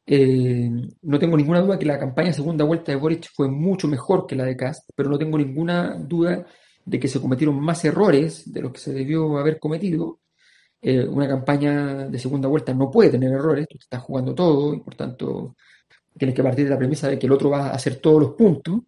[0.05, 0.69] Eh,
[1.03, 4.35] no tengo ninguna duda que la campaña segunda vuelta de Boric fue mucho mejor que
[4.35, 6.45] la de Cast, pero no tengo ninguna duda
[6.85, 10.21] de que se cometieron más errores de los que se debió haber cometido.
[10.83, 14.81] Eh, una campaña de segunda vuelta no puede tener errores, tú estás jugando todo y
[14.81, 15.57] por tanto
[16.19, 18.31] tienes que partir de la premisa de que el otro va a hacer todos los
[18.33, 18.81] puntos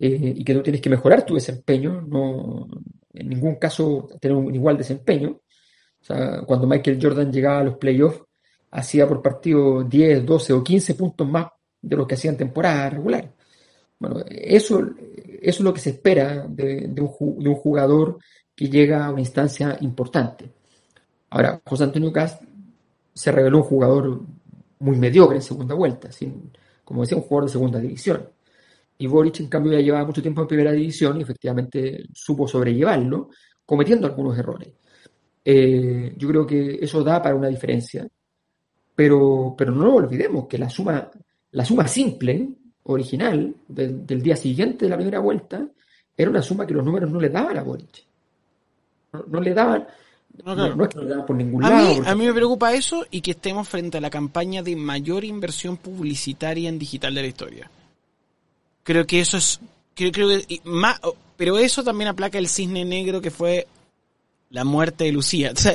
[0.00, 2.68] eh, y que tú tienes que mejorar tu desempeño, no
[3.12, 5.40] en ningún caso tener un igual desempeño.
[6.46, 8.22] Cuando Michael Jordan llegaba a los playoffs,
[8.70, 11.48] hacía por partido 10, 12 o 15 puntos más
[11.82, 13.34] de lo que hacía en temporada regular.
[13.98, 18.18] Bueno, eso, eso es lo que se espera de, de, un, de un jugador
[18.54, 20.50] que llega a una instancia importante.
[21.30, 22.42] Ahora, José Antonio Cast
[23.12, 24.20] se reveló un jugador
[24.78, 26.52] muy mediocre en segunda vuelta, sin,
[26.84, 28.28] como decía, un jugador de segunda división.
[28.98, 33.30] Y Boric, en cambio, ya llevaba mucho tiempo en primera división y efectivamente supo sobrellevarlo,
[33.64, 34.68] cometiendo algunos errores.
[35.44, 38.06] Eh, yo creo que eso da para una diferencia,
[38.94, 41.10] pero, pero no olvidemos que la suma,
[41.52, 42.48] la suma simple,
[42.84, 45.66] original, del, del día siguiente de la primera vuelta,
[46.16, 48.04] era una suma que los números no le daban a Boric.
[49.12, 49.86] No, no le daban,
[50.44, 50.76] no, claro.
[50.76, 51.88] no, es que no le daban por ningún a lado.
[51.88, 55.24] Mí, a mí me preocupa eso y que estemos frente a la campaña de mayor
[55.24, 57.70] inversión publicitaria en digital de la historia.
[58.88, 59.60] Creo que eso es.
[59.94, 60.62] Creo, creo que.
[60.64, 60.98] Más,
[61.36, 63.66] pero eso también aplaca el cisne negro que fue
[64.48, 65.52] la muerte de Lucía.
[65.52, 65.74] O sea,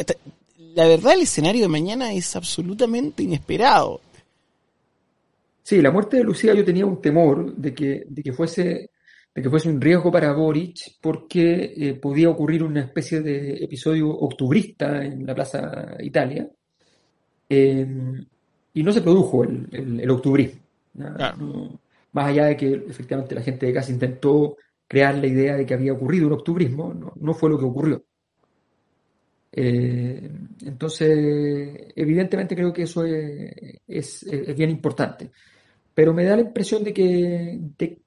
[0.73, 4.01] la verdad, el escenario de mañana es absolutamente inesperado.
[5.61, 8.89] Sí, la muerte de Lucía yo tenía un temor de que, de que fuese
[9.35, 14.09] de que fuese un riesgo para Boric porque eh, podía ocurrir una especie de episodio
[14.09, 16.49] octubrista en la Plaza Italia
[17.47, 17.87] eh,
[18.73, 20.61] y no se produjo el, el, el octubrismo.
[20.95, 21.37] Claro.
[21.37, 21.79] No,
[22.13, 24.57] más allá de que efectivamente la gente de casa intentó
[24.87, 28.03] crear la idea de que había ocurrido un octubrismo, no, no fue lo que ocurrió.
[29.55, 30.31] Eh,
[30.65, 35.31] entonces, evidentemente creo que eso es, es, bien importante.
[35.93, 37.59] Pero me da la impresión de que,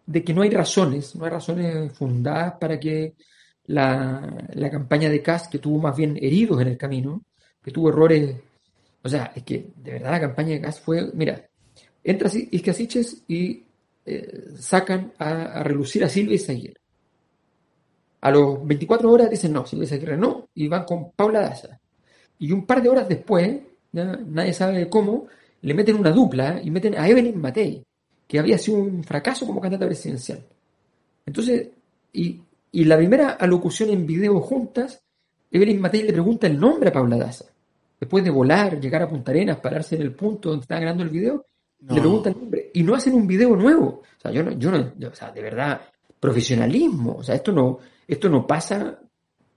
[0.07, 3.15] de, que no hay razones, no hay razones fundadas para que
[3.67, 7.25] la, la campaña de Kass, que tuvo más bien heridos en el camino,
[7.63, 8.37] que tuvo errores,
[9.03, 11.49] o sea, es que de verdad la campaña de Kass fue, mira,
[12.03, 13.66] entra Iscasiches y
[14.07, 16.81] eh, sacan a, a, relucir a Silvia Izaguirre.
[18.21, 21.79] A los 24 horas dicen no, Silvia Izaguirre no, y van con Paula Daza.
[22.39, 23.61] Y un par de horas después,
[23.93, 25.27] nadie sabe cómo,
[25.63, 27.83] le meten una dupla y meten a Evelyn Matei,
[28.29, 30.41] que había sido un fracaso como candidata presidencial.
[31.25, 31.69] Entonces,
[32.13, 35.03] y, y la primera alocución en video juntas,
[35.51, 37.47] Evelyn Matei le pregunta el nombre a Paula Daza.
[37.99, 41.11] Después de volar, llegar a Punta Arenas, pararse en el punto donde estaba grabando el
[41.11, 41.47] video,
[41.81, 41.95] no.
[41.95, 44.03] le preguntan el nombre y no hacen un video nuevo.
[44.19, 45.81] O sea, yo no, yo no, yo, o sea, de verdad,
[46.19, 47.17] profesionalismo.
[47.17, 48.99] O sea, esto no, esto no pasa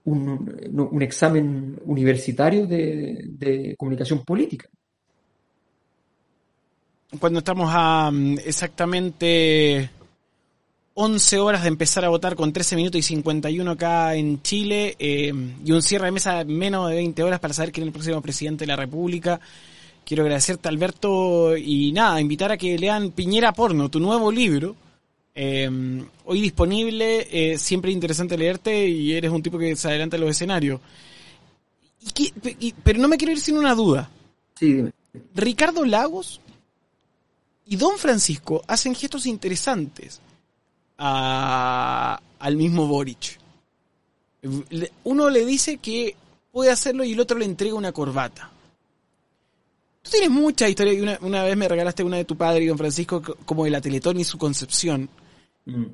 [0.04, 4.68] un, un examen universitario de, de, comunicación política.
[7.18, 9.90] Cuando estamos a mm, exactamente
[10.94, 15.32] 11 horas de empezar a votar con 13 minutos y 51 acá en Chile eh,
[15.64, 18.20] y un cierre de mesa menos de 20 horas para saber quién es el próximo
[18.20, 19.40] presidente de la República.
[20.10, 24.74] Quiero agradecerte, Alberto, y nada, invitar a que lean Piñera Porno, tu nuevo libro.
[25.32, 25.70] Eh,
[26.24, 30.32] hoy disponible, eh, siempre interesante leerte y eres un tipo que se adelanta en los
[30.32, 30.80] escenarios.
[32.00, 34.10] Y que, y, pero no me quiero ir sin una duda.
[34.58, 34.90] Sí, dime.
[35.32, 36.40] Ricardo Lagos
[37.66, 40.20] y Don Francisco hacen gestos interesantes
[40.98, 43.38] a, al mismo Boric.
[45.04, 46.16] Uno le dice que
[46.50, 48.49] puede hacerlo y el otro le entrega una corbata.
[50.02, 52.78] Tú tienes mucha historia una, una, vez me regalaste una de tu padre y don
[52.78, 55.08] Francisco como de la Teletón y su concepción.
[55.66, 55.84] Mm.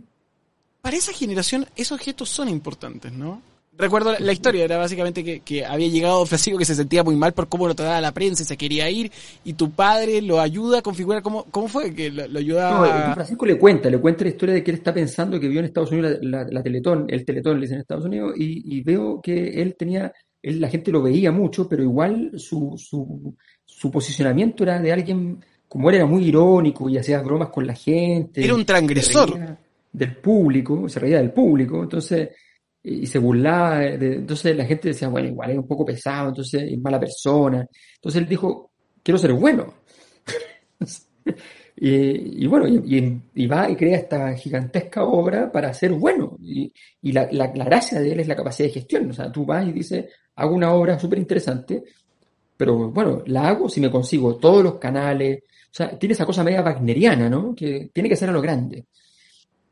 [0.80, 3.42] Para esa generación esos gestos son importantes, ¿no?
[3.78, 7.34] recuerdo la historia, era básicamente que, que había llegado Francisco que se sentía muy mal
[7.34, 9.10] por cómo lo trataba la prensa y se quería ir,
[9.44, 12.84] y tu padre lo ayuda a configurar, ¿cómo, cómo fue que lo, lo ayuda No,
[12.84, 13.14] a...
[13.14, 15.66] Francisco le cuenta, le cuenta la historia de que él está pensando que vio en
[15.66, 18.82] Estados Unidos la, la- la Teletón, el Teletón le dicen en Estados Unidos, y, y
[18.82, 20.12] veo que él tenía,
[20.42, 23.36] él, la gente lo veía mucho, pero igual su, su,
[23.78, 27.74] su posicionamiento era de alguien, como él era muy irónico y hacía bromas con la
[27.74, 29.39] gente, Era un transgresor.
[29.93, 32.31] del público, se reía del público, entonces,
[32.82, 36.62] y se burlaba, de- entonces la gente decía, bueno, igual es un poco pesado, entonces
[36.73, 37.66] es mala persona,
[37.97, 38.70] entonces él dijo,
[39.03, 39.74] quiero ser bueno.
[41.78, 46.39] Y, y bueno, y, y- y va y crea esta gigantesca obra para ser bueno.
[46.40, 46.73] Y,
[47.03, 49.11] y la, la- la gracia de él es la capacidad de gestión.
[49.11, 51.82] O sea, tú vas y dices, hago una obra súper interesante,
[52.56, 55.44] pero bueno, la hago si me consigo todos los canales.
[55.66, 57.54] O sea, tiene esa cosa media wagneriana, ¿no?
[57.54, 58.86] Que tiene que ser a lo grande.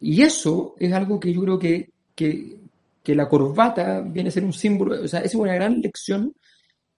[0.01, 2.59] Y eso es algo que yo creo que, que,
[3.03, 6.35] que la corbata viene a ser un símbolo, o sea, es una gran lección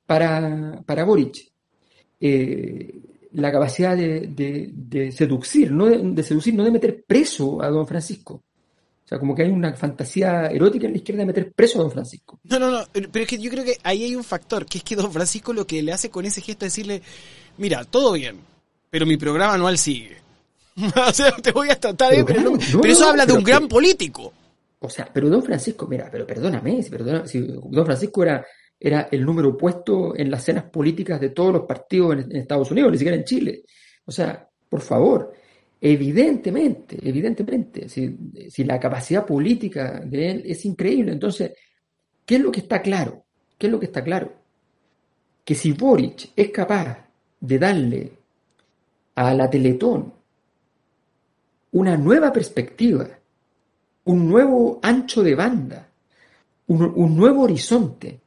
[0.07, 1.53] para, para Boric.
[2.21, 3.01] Eh,
[3.33, 4.31] la capacidad de,
[4.73, 8.43] de, seducir, no de seducir, no de meter preso a don Francisco.
[9.07, 11.83] O sea, como que hay una fantasía erótica en la izquierda de meter preso a
[11.83, 12.41] don Francisco.
[12.43, 14.85] No, no, no, pero es que yo creo que ahí hay un factor, que es
[14.85, 17.03] que don Francisco lo que le hace con ese gesto es decirle,
[17.57, 18.41] mira, todo bien,
[18.91, 20.17] pero mi programa anual sigue.
[21.09, 23.11] o sea, te voy a tratar bien, Pero pero, no- claro, no, pero eso no,
[23.11, 24.33] habla de un gran político.
[24.81, 28.45] O sea, pero don Francisco, mira, pero perdóname, si, perdona, si don Francisco era,
[28.79, 32.73] era el número puesto en las cenas políticas de todos los partidos en, en Estados
[32.73, 33.63] Unidos, ni siquiera en Chile.
[34.05, 35.33] O sea, por favor,
[35.81, 41.53] evidentemente, evidentemente, si, la capacidad política de él es increíble, entonces,
[42.25, 43.25] ¿qué es lo que está claro?
[43.59, 44.33] ¿Qué es lo que está claro?
[45.45, 47.07] Que si Boric es capaz
[47.41, 48.13] de darle
[49.15, 50.13] a la Teletón
[51.73, 53.09] una nueva perspectiva,
[54.05, 55.89] un nuevo ancho de banda,
[56.69, 58.21] un nuevo horizonte,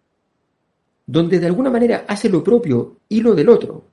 [1.05, 3.87] donde de alguna manera hace lo propio y lo del otro,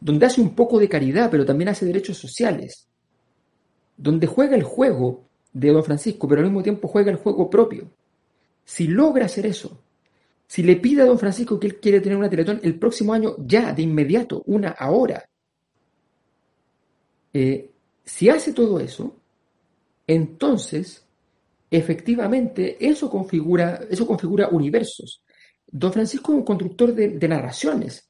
[0.00, 2.88] donde hace un poco de caridad, pero también hace derechos sociales,
[4.02, 7.88] donde juega el juego de Don Francisco, pero al mismo tiempo juega el juego propio.
[8.64, 9.80] Si logra hacer eso,
[10.48, 13.36] si le pide a Don Francisco que él quiere tener una Teletón el próximo año,
[13.46, 15.28] ya, de inmediato, una ahora,
[17.32, 17.70] eh,
[18.04, 19.14] si hace todo eso,
[20.06, 21.04] entonces,
[21.70, 25.22] efectivamente, eso configura, eso configura universos.
[25.70, 28.08] Don Francisco es un constructor de, de narraciones.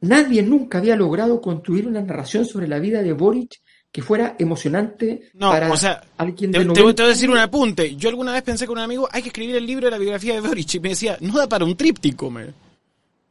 [0.00, 3.60] Nadie nunca había logrado construir una narración sobre la vida de Boric
[3.92, 7.30] que fuera emocionante No, para o sea, alguien de te te 90 voy a decir
[7.30, 7.96] un apunte.
[7.96, 10.34] Yo alguna vez pensé con un amigo, hay que escribir el libro de la biografía
[10.34, 10.74] de Boric.
[10.74, 12.30] Y me decía, no da para un tríptico.
[12.30, 12.52] Me.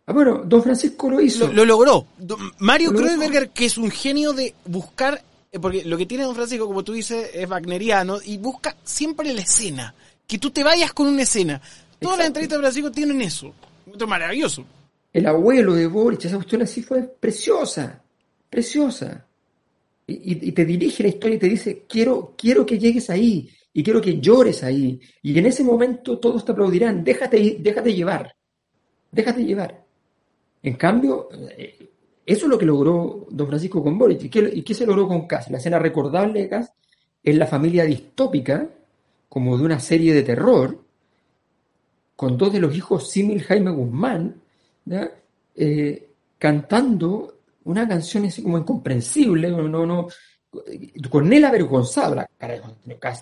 [0.07, 1.47] Ah, bueno, Don Francisco lo hizo.
[1.47, 2.07] Lo, lo logró.
[2.59, 3.15] Mario Lo logró.
[3.15, 5.21] Kreuzberger, que es un genio de buscar,
[5.51, 9.33] eh, porque lo que tiene Don Francisco, como tú dices, es wagneriano, y busca siempre
[9.33, 9.93] la escena.
[10.27, 11.61] Que tú te vayas con una escena.
[11.99, 13.53] Todas las entrevistas de Francisco tienen eso.
[13.85, 14.65] Esto es maravilloso.
[15.13, 18.01] El abuelo de Boric, esa cuestión así fue preciosa,
[18.49, 19.25] preciosa.
[20.07, 23.99] Y, te dirige la historia y te dice, quiero, quiero que llegues ahí y quiero
[23.99, 24.99] que llores ahí.
[25.23, 28.35] Y en ese momento todos te aplaudirán, déjate, déjate llevar,
[29.11, 29.83] déjate llevar.
[30.61, 31.89] En cambio, eh,
[32.25, 34.11] eso es lo que logró don Francisco con.
[34.11, 35.49] ¿Y qué, y qué se logró con Kass?
[35.49, 36.71] La escena recordable de Kass
[37.23, 38.69] es la familia distópica,
[39.27, 40.79] como de una serie de terror,
[42.15, 44.41] con dos de los hijos símil Jaime Guzmán.
[45.55, 47.34] Eh, cantando
[47.65, 50.07] una canción así como incomprensible, no, no, no,
[51.09, 52.61] con él avergonzado, la cara de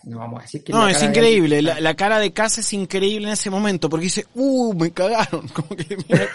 [0.06, 1.61] no vamos a decir que No, es de- increíble.
[1.64, 5.48] La, la cara de Cass es increíble en ese momento, porque dice, uh, me cagaron.
[5.53, 6.28] Como que, mira,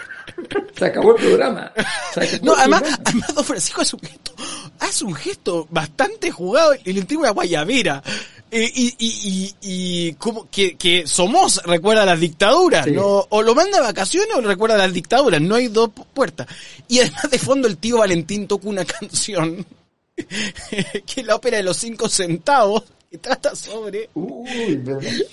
[0.77, 1.71] Se acabó el programa.
[2.15, 3.03] Acabó No, el además, programa.
[3.05, 4.31] además Don Francisco hace un gesto,
[4.79, 8.03] hace un gesto bastante jugado y le entrega una guayabera.
[8.51, 12.91] Eh, y, y, y, y como que, que Somos recuerda a las dictaduras, Sí.
[12.93, 13.27] ¿no?
[13.29, 16.05] O lo manda a vacaciones o lo recuerda a las dictaduras, no hay dos pu-
[16.13, 16.47] puertas.
[16.87, 19.65] Y además de fondo el tío Valentín toca una canción,
[20.15, 24.81] que es la ópera de los cinco centavos, que trata sobre, Uy,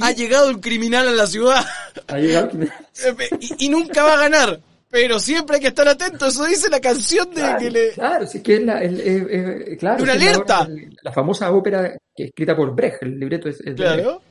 [0.01, 1.65] ha llegado un criminal a la ciudad.
[2.09, 2.71] ha llegado que me-
[3.41, 4.61] y, y nunca va a ganar.
[4.98, 7.90] Pero siempre hay que estar atento, eso dice la canción de Claro, que le...
[7.90, 10.68] claro, sí que es la, el- claro, una la alerta.
[11.02, 14.23] la famosa ópera que escrita por Brecht, el libreto es, es de Brecht, Claro.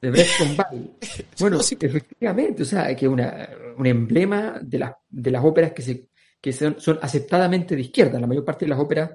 [0.00, 0.90] de Brecht con Ball.
[1.38, 1.76] Bueno, No, sí.
[1.80, 3.48] efectivamente, o sea, que una,
[3.78, 6.08] un emblema de las, de las óperas que, se,
[6.40, 8.18] que son, son aceptadamente de izquierda.
[8.18, 9.10] La mayor parte de las óperas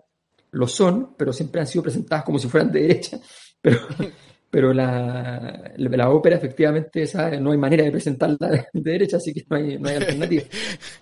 [0.51, 3.19] lo son, pero siempre han sido presentadas como si fueran de derecha.
[3.61, 3.79] Pero,
[4.49, 9.33] pero la, la, ópera, efectivamente, esa no hay manera de presentarla de, de derecha, así
[9.33, 10.43] que no hay, no hay alternativa.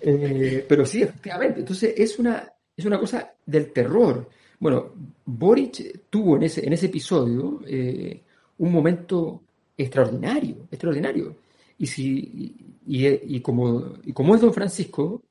[0.02, 1.62] Eh, pero sí, efectivamente.
[1.62, 4.30] Entonces, es una, es una cosa del terror.
[4.60, 4.94] Bueno,
[5.26, 8.22] Boric tuvo en ese, en ese episodio eh,
[8.60, 9.42] un momento
[9.78, 11.36] extraordinario, extraordinario.
[11.78, 12.56] y, si,
[12.86, 15.24] y, como, y como es don Francisco,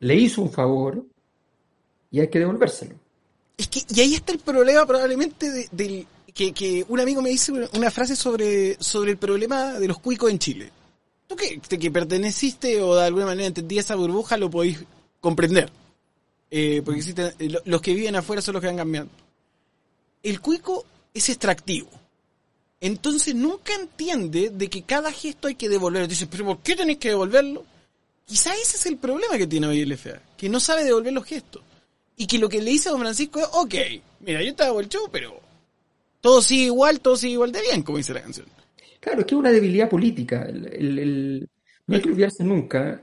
[0.00, 1.04] le hizo un favor
[2.10, 2.94] y hay que devolvérselo.
[3.56, 7.52] Es que, y ahí está el problema probablemente del que, que, un amigo me dice
[7.52, 10.72] una frase sobre, sobre el problema de los cuicos en Chile.
[11.26, 14.78] Tú que, que perteneciste o de alguna manera entendí esa burbuja lo podéis
[15.20, 15.70] comprender.
[16.50, 19.12] Eh, porque existen, eh, los que viven afuera son los que van cambiando.
[20.22, 20.84] El cuico
[21.14, 21.88] es extractivo.
[22.80, 26.08] Entonces nunca entiende de que cada gesto hay que devolverlo.
[26.08, 27.64] Dice, pero ¿por qué tenéis que devolverlo?
[28.26, 31.24] Quizá ese es el problema que tiene hoy el FA, que no sabe devolver los
[31.24, 31.62] gestos.
[32.16, 33.74] Y que lo que le dice a don Francisco es, ok,
[34.20, 35.41] mira, yo te hago el show, pero
[36.22, 38.46] todo sigue igual, todo sigue igual de bien, como dice la canción.
[39.00, 40.48] Claro, es que es una debilidad política.
[40.48, 43.02] no hay que olvidarse nunca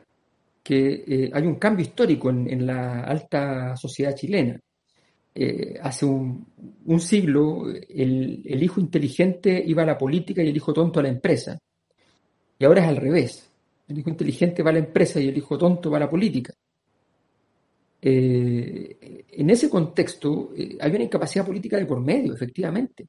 [0.64, 4.58] que eh, hay un cambio histórico en, la alta sociedad chilena.
[5.36, 6.46] Eh, hace un,
[7.00, 11.10] siglo el, el, hijo inteligente iba a la política y el hijo tonto a la
[11.10, 11.60] empresa.
[12.58, 13.50] Y ahora es al revés.
[13.88, 16.54] El hijo inteligente va a la empresa y el hijo tonto va a la política.
[18.02, 23.08] Eh, en ese contexto hay una incapacidad política de por medio, efectivamente.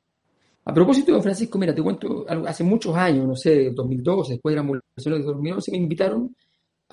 [0.64, 4.62] A propósito don Francisco, mira, te cuento, hace muchos años, no sé, 2012, después de
[4.62, 6.34] las elecciones de 2011, me invitaron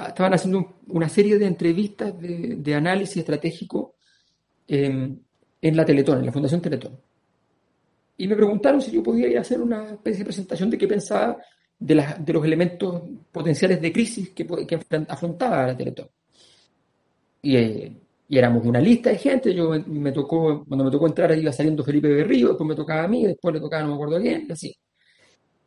[0.06, 3.96] estaban haciendo una serie de entrevistas de, análisis estratégico
[4.68, 5.26] en
[5.62, 7.00] la Teletón, en la Fundación Teletón.
[8.18, 10.88] Y me preguntaron si yo podía ir a hacer una especie de presentación de qué
[10.88, 11.38] pensaba
[11.80, 16.10] de, los elementos potenciales de crisis que, que afrontaba la Teletón.
[17.56, 17.94] Eh,
[18.30, 21.84] y, éramos una lista de gente, yo me, tocó, cuando me tocó entrar iba saliendo
[21.84, 24.52] Felipe Berrío, después me tocaba a mí, después le tocaba no me acuerdo a quién,
[24.52, 24.76] así.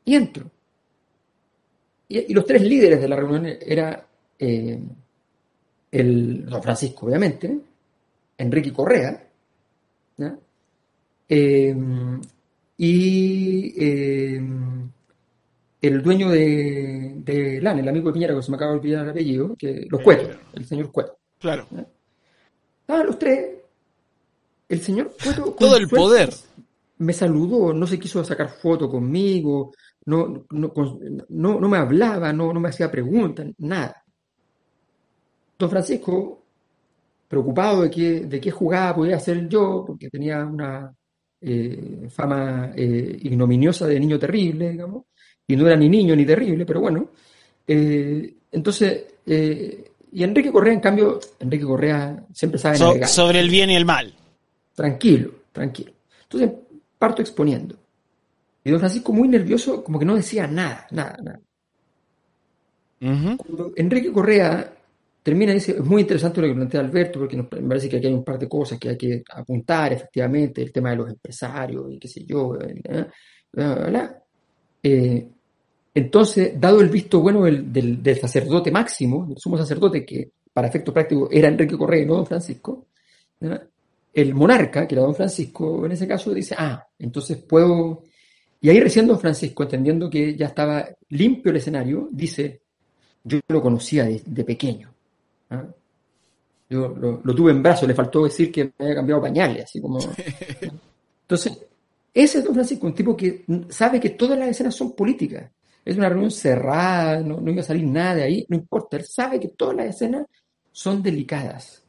[0.05, 0.51] Y entro.
[2.09, 4.07] Y, y los tres líderes de la reunión era
[4.39, 4.79] eh,
[5.93, 7.61] el don Francisco, obviamente,
[8.39, 9.27] Enrique Correa,
[11.33, 11.77] eh,
[12.77, 14.43] y eh,
[15.81, 19.05] el dueño de, de LAN, el amigo de Piñera, que se me acaba de olvidar
[19.05, 21.20] el apellido, que, los Cuetos, el señor Cueto.
[21.41, 21.67] Claro.
[22.83, 23.57] Estaban los tres.
[24.69, 25.53] El señor Cueto.
[25.59, 26.31] Todo el poder.
[26.99, 29.73] Me saludó, no se quiso sacar foto conmigo,
[30.05, 30.73] no, no,
[31.31, 34.05] no, no me hablaba, no, no me hacía preguntas, nada.
[35.59, 36.43] Don Francisco,
[37.27, 40.95] preocupado de qué, de qué jugada podía hacer yo, porque tenía una
[41.41, 45.05] eh, fama eh, ignominiosa de niño terrible, digamos,
[45.47, 47.11] y no era ni niño ni terrible, pero bueno.
[47.67, 49.05] Eh, entonces,
[50.13, 54.13] y Enrique Correa, en cambio, Enrique Correa siempre sabe Sobre el bien y el mal.
[54.75, 55.93] Tranquilo, tranquilo.
[56.23, 56.51] Entonces,
[56.99, 57.77] parto exponiendo.
[58.65, 61.41] Y don Francisco, muy nervioso, como que no decía nada, nada, nada.
[63.77, 64.75] Enrique Correa
[65.23, 68.13] termina, dice, es muy interesante lo que plantea Alberto, porque me parece que aquí hay
[68.13, 71.99] un par de cosas que hay que apuntar, efectivamente, el tema de los empresarios y
[71.99, 72.83] qué sé yo, ¿eh?
[74.83, 75.29] eh,
[75.95, 81.29] entonces, dado el visto bueno del, sacerdote máximo, del sumo sacerdote, que para efecto práctico
[81.31, 82.87] era Enrique Correa y no don Francisco,
[84.13, 88.05] el monarca, que era don Francisco en ese caso, dice, ah, entonces puedo...
[88.61, 92.61] Y ahí recién don Francisco, entendiendo que ya estaba limpio el escenario, dice,
[93.25, 94.93] yo lo conocía de pequeño,
[95.51, 95.65] ¿ah?
[96.71, 99.99] Yo lo, tuve en brazos, le faltó decir que me había cambiado pañales, así como...
[101.23, 101.67] Entonces,
[102.15, 105.51] ese es Don Francisco, un tipo que sabe que todas las escenas son políticas.
[105.85, 108.97] Es una reunión cerrada, no, iba a salir nada de ahí, no importa.
[108.97, 110.27] Él sabe que todas las escenas
[110.73, 111.83] son delicadas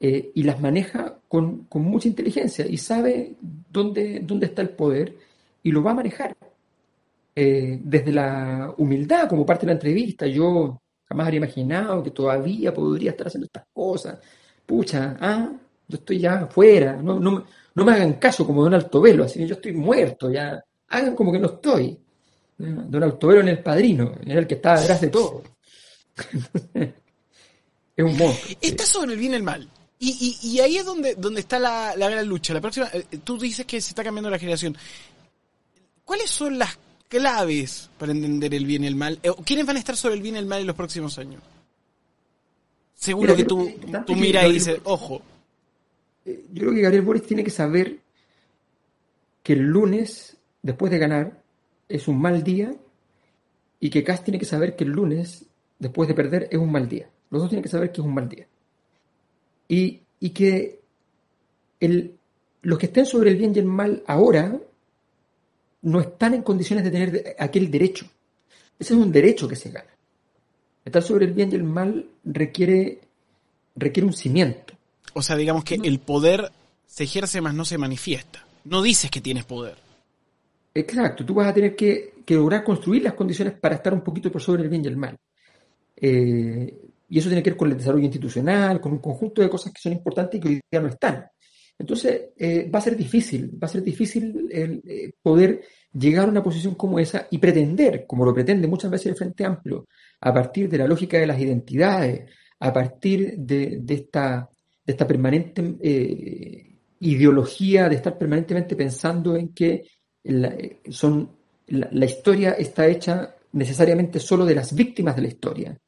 [0.00, 5.16] eh, y las maneja con, mucha inteligencia y sabe dónde, dónde está el poder
[5.62, 6.36] y lo va a manejar.
[7.36, 12.72] Eh, desde la humildad, como parte de la entrevista, yo Jamás habría imaginado que todavía
[12.72, 14.18] podría estar haciendo estas cosas.
[14.66, 15.52] Pucha, ah,
[15.86, 17.44] yo estoy ya afuera, no, no,
[17.74, 21.30] no me hagan caso como Don Altovelo, así que yo estoy muerto, ya, hagan como
[21.32, 21.98] que no estoy.
[22.64, 25.42] Don Altovelo en el padrino, era el que estaba detrás de todo.
[26.74, 28.56] es un monstruo.
[28.60, 29.68] Está sobre el bien y el mal.
[29.98, 32.52] Y, y, ahí es donde, donde está la, la gran lucha.
[32.52, 34.76] La próxima, eh, tú dices que se está cambiando la generación.
[36.04, 36.78] ¿Cuáles son las
[37.08, 39.18] claves para entender el bien y el mal?
[39.22, 41.42] Eh, ¿Quiénes van a estar sobre el bien y el mal en los próximos años?
[42.94, 43.72] Seguro que tú,
[44.06, 45.22] tú miras y dices, ojo.
[46.26, 47.98] Eh, yo creo que Gabriel Boris tiene que saber
[49.42, 51.43] que el lunes, después de ganar,
[51.88, 52.74] es un mal día
[53.80, 55.44] y que Cass tiene que saber que el lunes,
[55.78, 57.08] después de perder, es un mal día.
[57.30, 58.46] Los dos tienen que saber que es un mal día.
[59.68, 60.80] Y, y que
[61.80, 62.16] el,
[62.62, 64.58] los que estén sobre el bien y el mal ahora
[65.82, 68.06] no están en condiciones de tener aquel derecho.
[68.78, 69.90] Ese es un derecho que se gana.
[70.84, 73.00] Estar sobre el bien y el mal requiere,
[73.76, 74.74] requiere un cimiento.
[75.12, 76.50] O sea, digamos que el poder
[76.86, 78.44] se ejerce más no se manifiesta.
[78.64, 79.83] No dices que tienes poder.
[80.74, 84.42] Exacto, tú vas a tener que, lograr construir las condiciones para estar un poquito por
[84.42, 85.16] sobre el bien y el mal.
[85.96, 86.74] Eh,
[87.08, 89.80] y eso tiene que ver con el desarrollo institucional, con un conjunto de cosas que
[89.80, 91.26] son importantes y que hoy día no están.
[91.78, 96.30] Entonces, eh, va a ser difícil, va a ser difícil el, eh, poder llegar a
[96.30, 99.86] una posición como esa y pretender, como lo pretende muchas veces el Frente Amplio,
[100.20, 104.48] a partir de la lógica de las identidades, a partir de, esta,
[104.84, 105.76] de esta permanente
[107.00, 109.84] ideología, de estar permanentemente pensando en que
[110.24, 110.54] la,
[110.90, 111.30] son,
[111.68, 115.78] la, historia está hecha necesariamente solo de las víctimas de la historia.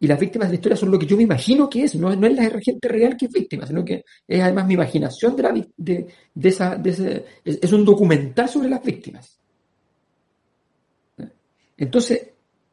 [0.00, 2.14] Y las víctimas de la historia son lo que yo me imagino que es, no,
[2.14, 5.42] no es la gente real que es víctima, sino que es además mi imaginación de,
[5.42, 6.76] la, de, de esa...
[6.76, 9.38] De ese, es, un documental sobre las víctimas.
[11.76, 12.28] Entonces,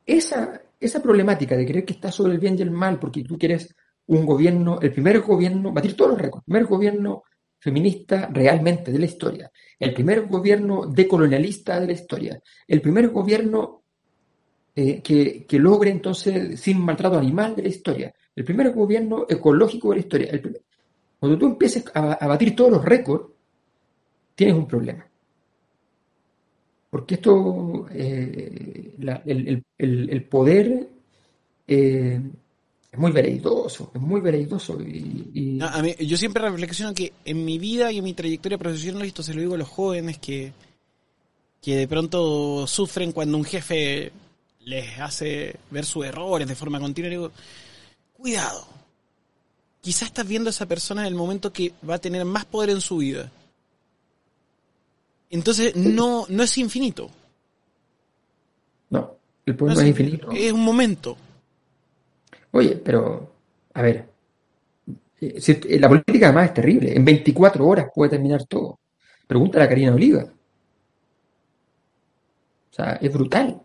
[0.06, 3.38] esa, esa problemática de creer que está sobre el bien y el mal, porque tú
[3.40, 3.76] quieres
[4.08, 7.24] un gobierno, el primer gobierno, batir todos los récords, el primer gobierno
[7.66, 13.82] feminista realmente de la historia, el primer gobierno decolonialista de la historia, el primer gobierno
[14.76, 19.96] eh, que, logre entonces sin maltrato animal de la historia, el primer gobierno ecológico de
[19.96, 20.40] la historia.
[21.20, 23.32] cuando tú empieces a, batir todos los récords,
[24.36, 25.04] tienes un problema.
[26.92, 28.94] Porque esto, eh,
[29.80, 30.88] el, poder
[31.68, 32.22] eh,
[32.96, 34.78] es muy vereidoso, es muy vereidoso.
[34.82, 35.60] Y,
[36.08, 39.42] yo siempre reflexiono que en mi vida y en mi trayectoria profesional, esto se lo
[39.42, 40.54] digo a los jóvenes que,
[41.62, 44.14] que de pronto sufren cuando un jefe
[44.62, 47.32] les hace ver sus errores de forma continua, digo,
[48.14, 48.66] cuidado.
[49.82, 52.70] Quizás estás viendo a esa persona en el momento que va a tener más poder
[52.70, 53.30] en su vida.
[55.30, 57.10] Entonces no, no es infinito.
[58.90, 60.32] No, el poder no es infinito.
[60.32, 61.18] Es un momento.
[62.56, 63.36] Oye, pero,
[63.74, 64.06] a ver,
[65.20, 66.96] eh, eh, la política además es terrible.
[66.96, 68.80] En 24 horas puede terminar todo.
[69.28, 70.24] Pregúntale a Karina Oliva.
[70.24, 70.30] O
[72.74, 73.62] sea, es brutal.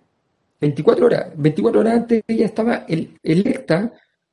[0.60, 1.30] 24 horas.
[1.36, 3.92] 24 horas antes ella estaba electa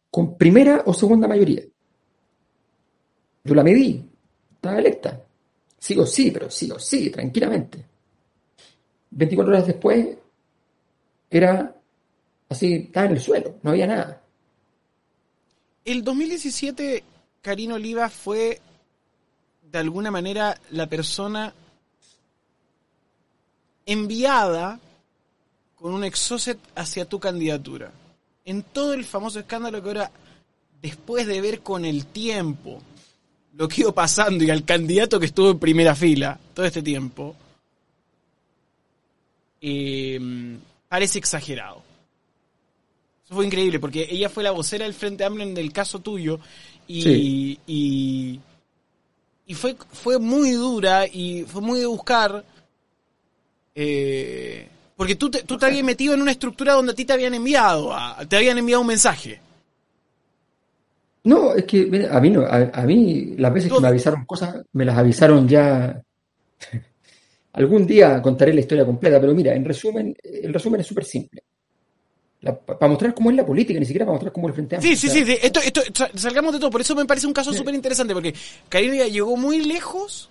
[0.10, 1.62] con primera o segunda mayoría.
[3.44, 4.10] Yo la medí.
[4.56, 5.22] Estaba electa.
[5.78, 7.86] Sí o sí, pero sí o sí, tranquilamente.
[9.12, 10.18] 24 horas después
[11.30, 11.76] era
[12.50, 14.24] así, estaba en el suelo, no había nada.
[15.88, 17.02] El 2017,
[17.42, 18.60] Karina Oliva fue
[19.72, 21.54] de alguna manera la persona
[23.86, 24.82] enviada
[25.78, 27.90] con un exocet hacia tu candidatura.
[28.44, 30.12] En todo el famoso escándalo que ahora,
[30.82, 32.82] después de ver con el tiempo
[33.54, 37.34] lo que iba pasando y al candidato que estuvo en primera fila todo este tiempo,
[39.62, 40.20] eh,
[40.90, 41.87] parece exagerado.
[43.28, 46.40] Eso fue increíble, porque ella fue la vocera del Frente Amplio en el caso tuyo
[46.88, 48.40] y, y,
[49.54, 52.46] fue, fue muy dura y fue muy de buscar.
[53.76, 57.12] Eh, porque tú te, tú te habías metido en una estructura donde a ti te
[57.12, 57.94] habían enviado,
[58.30, 59.42] te habían enviado un mensaje.
[61.26, 64.86] No, es que a mí no, a, mí las veces que me avisaron cosas, me
[64.86, 66.02] las avisaron ya.
[67.52, 71.44] Algún día contaré la historia completa, pero mira, en resumen, el resumen es súper simple
[72.42, 74.96] para mostrar cómo es la política, ni siquiera para mostrar cómo es el Frente Amplio.
[74.96, 75.82] Sí, sí, sí, esto, esto,
[76.16, 78.34] salgamos de todo, por eso me parece un caso súper interesante, porque
[78.70, 80.30] Karina llegó muy lejos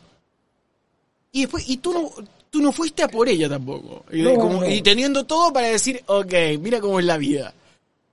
[1.33, 2.11] y después, y tú no,
[2.51, 4.05] tú no fuiste a por ella tampoco.
[4.11, 7.53] Y, teniendo todo para decir, ok, mira cómo es la vida.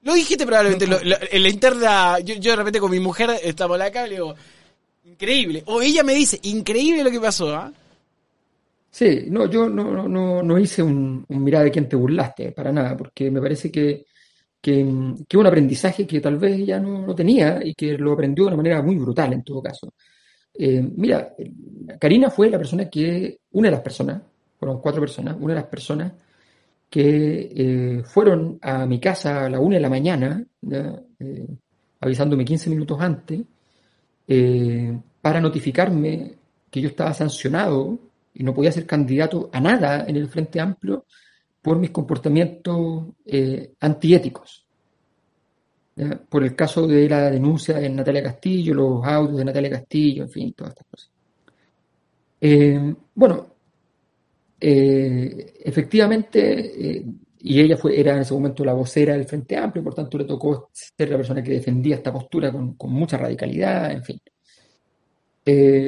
[0.01, 0.85] Lo dijiste probablemente
[1.31, 4.35] en la interna, yo, de repente con mi mujer estamos acá y le digo,
[5.05, 5.63] increíble.
[5.67, 7.71] O ella me dice, increíble lo que pasó, ¿ah?
[8.93, 12.71] Sí, no, yo no, no, no hice un, un mirar de quién te burlaste, para
[12.71, 14.05] nada, porque me parece que,
[14.61, 18.57] que, un aprendizaje que tal vez ella no, tenía y que lo aprendió de una
[18.57, 19.93] manera muy brutal en todo caso.
[20.53, 21.33] Eh, mira,
[21.99, 24.21] Karina fue la persona que, una de las personas,
[24.59, 26.13] fueron cuatro personas, una de las personas
[26.87, 31.47] que eh, fueron a mi casa a la una de la mañana, eh,
[31.99, 33.41] avisándome 15 minutos antes,
[35.19, 36.35] para notificarme
[36.69, 41.05] que yo estaba sancionado y no podía ser candidato a nada en el Frente Amplio
[41.61, 44.67] por mis comportamientos eh, antiéticos.
[46.27, 50.29] Por el caso de la denuncia de Natalia Castillo, los audios de Natalia Castillo, en
[50.29, 51.11] fin, todas estas cosas.
[52.41, 53.47] Eh, bueno,
[54.59, 57.05] eh, efectivamente,
[57.39, 60.25] y ella fue, era en ese momento la vocera del Frente Amplio, por tanto le
[60.25, 64.21] tocó ser la persona que defendía esta postura con, con mucha radicalidad, en fin.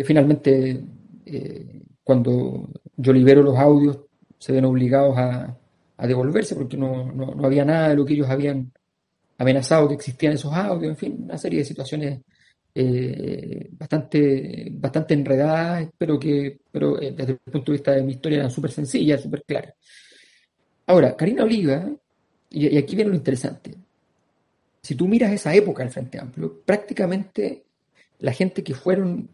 [0.06, 0.84] finalmente
[2.06, 4.00] cuando yo libero los audios,
[4.38, 5.58] se ven obligados a,
[5.98, 8.72] devolverse porque no, había nada de lo que ellos habían
[9.38, 12.22] amenazado que existían esos audios, en fin, una serie de situaciones
[12.76, 18.12] eh, bastante, bastante enredadas, pero que pero eh, desde el punto de vista de mi
[18.12, 19.74] historia eran súper sencillas, súper claras.
[20.86, 21.90] Ahora, Karina Oliva,
[22.52, 23.74] y, aquí viene lo interesante,
[24.82, 27.64] si tú miras esa época del Frente Amplio, prácticamente
[28.20, 29.30] la gente que fueron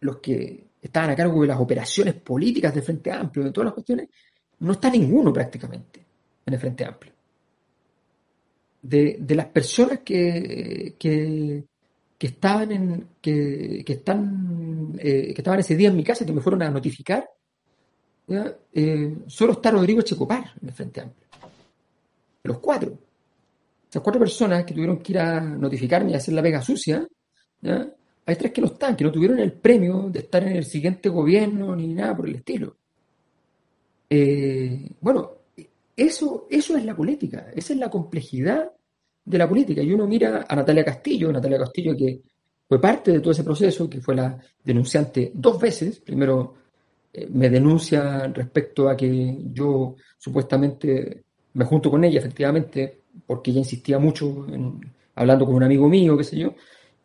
[0.00, 3.74] los que estaban a cargo de las operaciones políticas del Frente Amplio, de todas las
[3.74, 4.08] cuestiones,
[4.60, 6.04] no está ninguno prácticamente
[6.44, 7.12] en el Frente Amplio.
[8.82, 11.64] De, las personas que, que,
[12.18, 16.62] estaban en que, están eh, que estaban ese día en mi casa que me fueron
[16.62, 17.26] a notificar
[18.28, 21.26] eh, solo está Rodrigo Checopar en el Frente Amplio.
[22.42, 22.98] Los cuatro.
[23.88, 27.06] Esas cuatro personas que tuvieron que ir a notificarme y hacer la vega sucia
[28.26, 31.08] hay tres que no están que no tuvieron el premio de estar en el siguiente
[31.08, 32.76] gobierno ni nada por el estilo
[34.08, 35.30] eh, bueno
[35.96, 38.70] eso eso es la política esa es la complejidad
[39.24, 39.82] de la política.
[39.82, 42.20] Y uno mira a Natalia Castillo, Natalia Castillo que
[42.68, 46.00] fue parte de todo ese proceso, que fue la denunciante dos veces.
[46.00, 46.54] Primero
[47.12, 51.24] eh, me denuncia respecto a que yo supuestamente
[51.54, 54.80] me junto con ella, efectivamente, porque ella insistía mucho en,
[55.14, 56.54] hablando con un amigo mío, qué sé yo.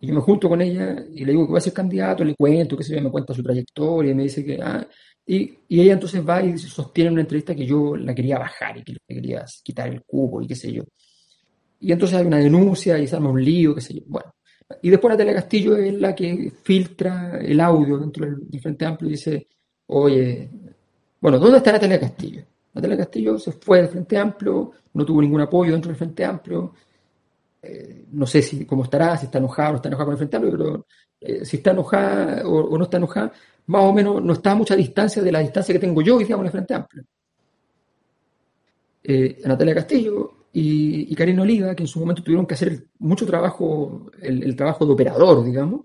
[0.01, 2.35] Y yo me junto con ella y le digo que voy a ser candidato, le
[2.35, 4.87] cuento, qué sé yo, me cuenta su trayectoria, y me dice que, ah,
[5.25, 8.77] y, y, ella entonces va y sostiene en una entrevista que yo la quería bajar
[8.77, 10.83] y que le quería quitar el cubo y qué sé yo.
[11.81, 14.01] Y entonces hay una denuncia y se arma un lío, qué sé yo.
[14.07, 14.33] Bueno.
[14.81, 19.13] Y después Natalia Castillo es la que filtra el audio dentro del, Frente Amplio y
[19.13, 19.47] dice,
[19.87, 20.49] oye,
[21.19, 22.43] bueno, ¿dónde está Natalia Castillo?
[22.73, 26.73] Natalia Castillo se fue del Frente Amplio, no tuvo ningún apoyo dentro del Frente Amplio.
[27.61, 30.17] Eh, no sé si cómo estará, si está enojada o no está enojada con el
[30.17, 30.85] Frente Amplio, pero
[31.19, 33.31] eh, si está enojada o, no está enojada,
[33.67, 36.23] más o menos no está a mucha distancia de la distancia que tengo yo hoy
[36.23, 37.03] día con el Frente Amplio.
[39.03, 43.25] Eh, Natalia Castillo y, y Karina Oliva, que en su momento tuvieron que hacer mucho
[43.25, 45.81] trabajo, el, trabajo de operador, digamos,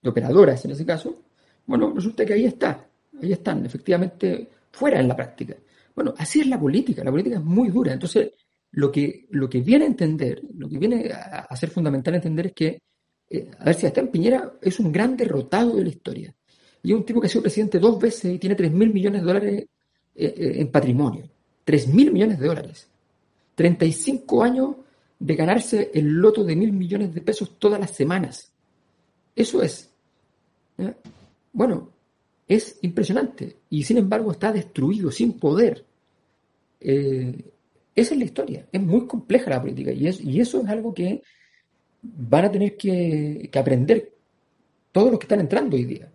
[0.00, 1.22] de operadoras en ese caso,
[1.66, 2.86] bueno, resulta que ahí está,
[3.20, 5.56] ahí están, efectivamente, fuera en la práctica.
[5.94, 7.92] Bueno, así es la política, la política es muy dura.
[7.92, 8.30] Entonces,
[8.72, 12.52] lo que, lo que viene a entender, lo que viene a, ser fundamental entender es
[12.52, 12.82] que,
[13.30, 16.34] eh, a ver, si Sebastián Piñera es un gran derrotado de la historia.
[16.82, 19.22] Y es un tipo que ha sido presidente dos veces y tiene 3 mil millones
[19.22, 19.66] de dólares
[20.14, 21.28] eh, eh, en patrimonio.
[21.64, 22.88] 3 mil millones de dólares.
[23.54, 24.76] 35 años
[25.18, 28.52] de ganarse el loto de mil millones de pesos todas las semanas.
[29.34, 29.90] Eso es.
[31.52, 31.90] Bueno,
[32.46, 33.56] es impresionante.
[33.70, 35.84] Y sin embargo está destruido, sin poder.
[37.96, 38.66] Esa es la historia.
[38.70, 39.90] Es muy compleja la política.
[39.90, 41.22] Y, es, y eso es algo que
[42.02, 44.12] van a tener que, que aprender
[44.92, 46.10] todos los que están entrando hoy día.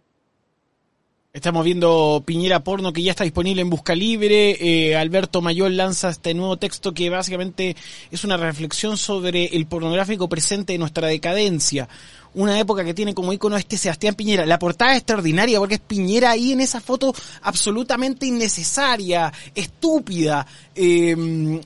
[1.34, 4.58] Estamos viendo Piñera Porno que ya está disponible en Busca Libre.
[4.60, 7.78] Eh, Alberto Mayol lanza este nuevo texto que básicamente
[8.12, 11.88] es una reflexión sobre el pornográfico presente de nuestra decadencia.
[12.34, 14.46] Una época que tiene como icono este Sebastián Piñera.
[14.46, 20.46] La portada es extraordinaria porque es Piñera ahí en esa foto absolutamente innecesaria, estúpida,
[20.76, 21.62] em,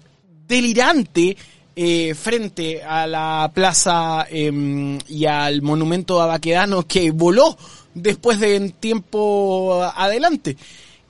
[0.47, 1.37] delirante.
[1.77, 7.57] Eh, frente a la plaza em, y al monumento a Baquedano que voló
[7.93, 10.55] después de un tiempo adelante.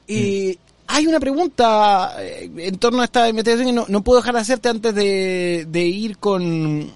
[0.08, 0.58] Eh,
[0.88, 4.70] hay una pregunta eh, en torno a esta investigación que no, puedo dejar de hacerte
[4.70, 6.92] antes de, ir con,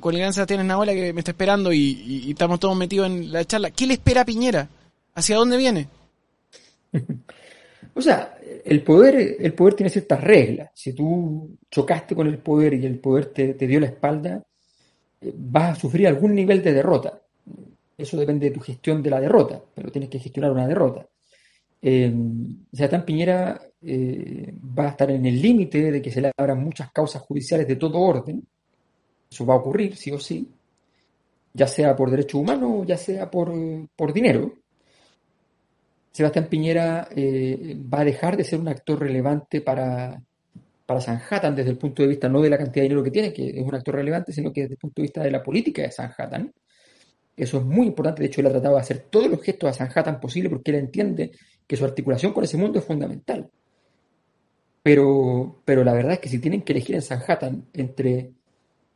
[0.00, 3.44] con el gran Sebastián Nahuela que me está esperando y, estamos todos metidos en la
[3.44, 3.70] charla.
[3.70, 4.68] ¿Qué le espera a Piñera?
[5.14, 5.88] ¿Hacia dónde viene?
[7.94, 10.70] O sea, el poder, el poder tiene ciertas reglas.
[10.74, 14.42] Si tú chocaste con el poder y el poder te, te dio la espalda,
[15.20, 17.20] eh, vas a sufrir algún nivel de derrota.
[17.96, 21.06] Eso depende de tu gestión de la derrota, pero tienes que gestionar una derrota.
[21.80, 22.12] Eh,
[22.72, 26.90] Sebastián Piñera eh, va a estar en el límite de que se le abran muchas
[26.92, 28.42] causas judiciales de todo orden.
[29.30, 30.48] Eso va a ocurrir, sí o sí,
[31.52, 33.52] ya sea por derecho humano o ya sea por,
[33.96, 34.52] por dinero.
[36.12, 40.22] Sebastián Piñera eh, va a dejar de ser un actor relevante para,
[40.84, 43.32] para Sanhattan desde el punto de vista no de la cantidad de dinero que tiene,
[43.32, 45.82] que es un actor relevante, sino que desde el punto de vista de la política
[45.82, 46.52] de Sanhattan.
[47.34, 48.20] Eso es muy importante.
[48.20, 50.78] De hecho, él ha tratado de hacer todos los gestos a Sanhattan posible porque él
[50.78, 51.32] entiende
[51.66, 53.50] que su articulación con ese mundo es fundamental.
[54.82, 58.32] Pero, pero la verdad es que si tienen que elegir en Sanhattan entre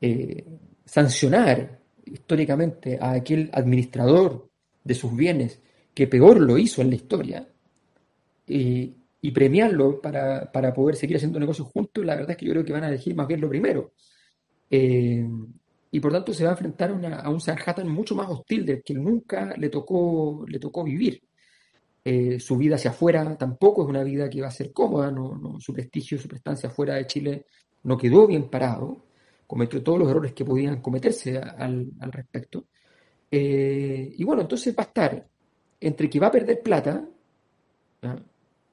[0.02, 0.44] eh,
[0.84, 4.50] sancionar históricamente a aquel administrador
[4.84, 5.60] de sus bienes
[5.96, 7.48] que peor lo hizo en la historia
[8.46, 12.72] y premiarlo para, poder seguir haciendo negocios juntos, la verdad es que yo creo que
[12.74, 13.94] van a elegir más bien lo primero.
[14.70, 15.26] Eh,
[15.90, 18.92] y por tanto se va a enfrentar a un Sanhattan mucho más hostil del que
[18.92, 21.22] nunca le tocó, le tocó vivir.
[22.04, 25.58] Eh, su vida hacia afuera tampoco es una vida que va a ser cómoda, no,
[25.60, 27.46] su prestigio, su prestancia fuera de Chile
[27.84, 29.06] no quedó bien parado,
[29.46, 32.66] cometió todos los errores que podían cometerse al, respecto.
[33.30, 35.26] Eh, y bueno, entonces va a estar
[35.80, 37.04] entre que va a perder plata,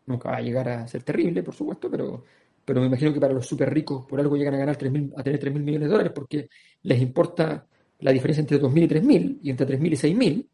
[0.05, 2.23] nunca va a llegar a ser terrible, por supuesto, pero,
[2.63, 5.23] pero me imagino que para los súper ricos por algo llegan a ganar 3 a
[5.23, 6.49] tener 3 mil millones de dólares porque
[6.83, 7.65] les importa
[7.99, 10.47] la diferencia entre 2.000 y 3.000 y entre 3.000 y 6.000.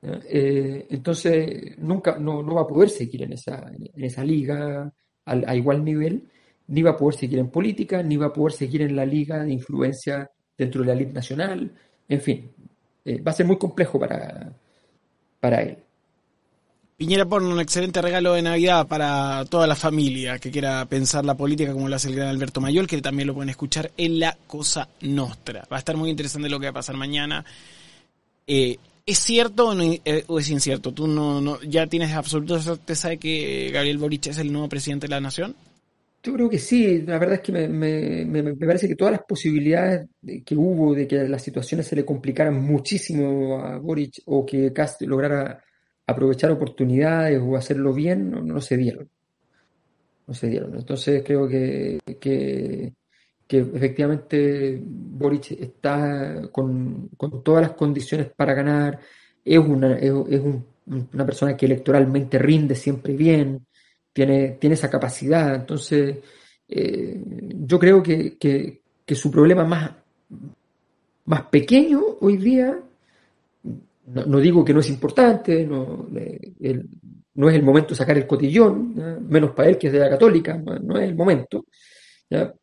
[0.00, 4.92] Eh, entonces nunca no, no, va a poder seguir en esa, en esa liga
[5.24, 6.22] a, igual nivel,
[6.68, 9.42] ni va a poder seguir en política, ni va a poder seguir en la liga
[9.44, 11.72] de influencia dentro de la elite nacional.
[12.08, 12.50] En fin,
[13.04, 14.52] eh, va a ser muy complejo para,
[15.40, 15.78] para él.
[16.98, 21.36] Piñera pone un excelente regalo de Navidad para toda la familia que quiera pensar la
[21.36, 24.36] política como lo hace el gran Alberto Mayol, que también lo pueden escuchar en La
[24.48, 25.64] Cosa Nostra.
[25.72, 27.44] Va a estar muy interesante lo que va a pasar mañana.
[28.48, 30.92] Eh, ¿Es cierto eh, o, es incierto?
[30.92, 35.06] ¿Tú no, no, ya tienes absoluta certeza de que Gabriel Boric es el nuevo presidente
[35.06, 35.54] de la nación?
[36.22, 39.22] Yo creo que sí, la verdad es que me, me, me, parece que todas las
[39.22, 40.08] posibilidades
[40.44, 45.02] que hubo de que las situaciones se le complicaran muchísimo a Boric o que Cast
[45.02, 45.62] lograra
[46.06, 49.08] aprovechar oportunidades o hacerlo bien, no, no se dieron.
[50.26, 50.74] No se dieron.
[50.74, 52.92] Entonces creo que, que,
[53.48, 58.98] efectivamente Boric está con, con, todas las condiciones para ganar,
[59.44, 63.66] es una, es, una persona que electoralmente rinde siempre bien,
[64.18, 65.54] tiene, tiene esa capacidad.
[65.54, 66.16] Entonces,
[66.68, 67.22] eh,
[67.54, 69.92] yo creo que, que, su problema más,
[71.26, 72.76] más pequeño hoy día
[74.06, 76.08] no, digo que no es importante, no,
[77.34, 80.10] no es el momento de sacar el cotillón, menos para él que es de la
[80.10, 81.66] católica, no, es el momento.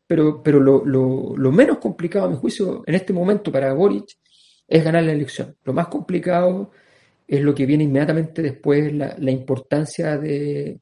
[0.06, 4.08] Pero, pero lo, lo, menos complicado, a mi juicio, en este momento para Boric
[4.68, 5.56] es ganar la elección.
[5.64, 6.70] Lo más complicado
[7.26, 10.80] es lo que viene inmediatamente después, la, la importancia de,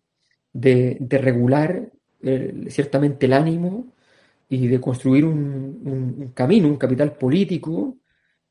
[0.55, 1.91] de, regular
[2.23, 3.93] eh, ciertamente el ánimo
[4.49, 7.99] y de construir un, camino, un capital político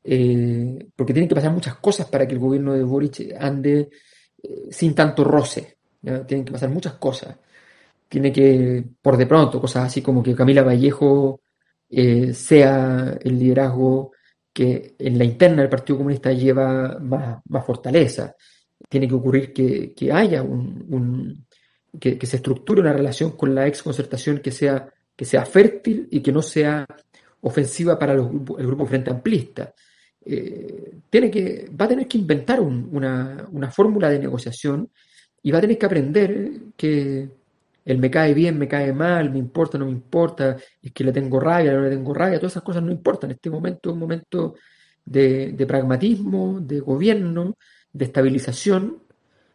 [0.04, 3.90] eh, porque tienen que pasar muchas cosas para que el gobierno de Boric ande
[4.42, 5.78] eh, sin tanto roce.
[6.26, 7.34] Tienen que pasar muchas cosas.
[8.08, 11.40] Tiene que, por de pronto, cosas así como que Camila Vallejo
[11.88, 14.12] sea el liderazgo
[14.52, 18.34] que en la interna del Partido Comunista lleva más, fortaleza.
[18.88, 21.44] Tiene que ocurrir que, haya un,
[22.00, 26.20] que, se estructure una relación con la ex concertación que sea, que sea fértil y
[26.20, 26.86] que no sea
[27.40, 29.74] ofensiva para el grupo Frente Amplista.
[30.24, 34.88] Eh, tiene que, va a tener que inventar una, una, fórmula de negociación
[35.42, 37.28] y va a tener que aprender que
[37.84, 41.12] el me cae bien, me cae mal, me importa, no me importa, es que le
[41.12, 43.30] tengo rabia, no le tengo rabia, todas esas cosas no importan.
[43.30, 44.54] En este momento es un momento
[45.04, 47.56] de, pragmatismo, de gobierno,
[47.92, 49.02] de estabilización,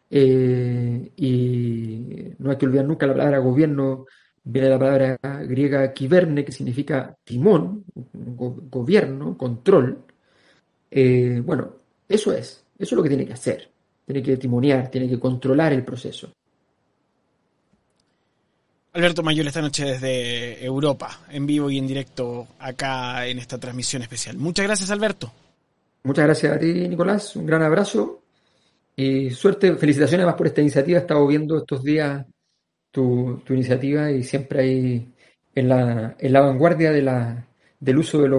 [0.09, 4.05] eh, y no hay que olvidar nunca la palabra gobierno,
[4.43, 10.05] viene de la palabra griega kiberne, que significa timón, gobierno, control.
[10.89, 11.73] Eh, bueno,
[12.07, 13.69] eso es, eso es lo que tiene que hacer.
[14.05, 16.31] Tiene que timonear, tiene que controlar el proceso.
[18.93, 24.01] Alberto Mayol esta noche desde Europa, en vivo y en directo acá en esta transmisión
[24.01, 24.37] especial.
[24.37, 25.31] Muchas gracias, Alberto.
[26.03, 27.35] Muchas gracias a ti, Nicolás.
[27.35, 28.23] Un gran abrazo
[28.99, 29.75] y suerte.
[29.75, 30.99] Felicitaciones más por esta iniciativa.
[30.99, 32.25] He estado viendo estos días
[32.91, 35.13] tu, iniciativa y siempre ahí
[35.55, 38.29] en la, en la vanguardia del uso de,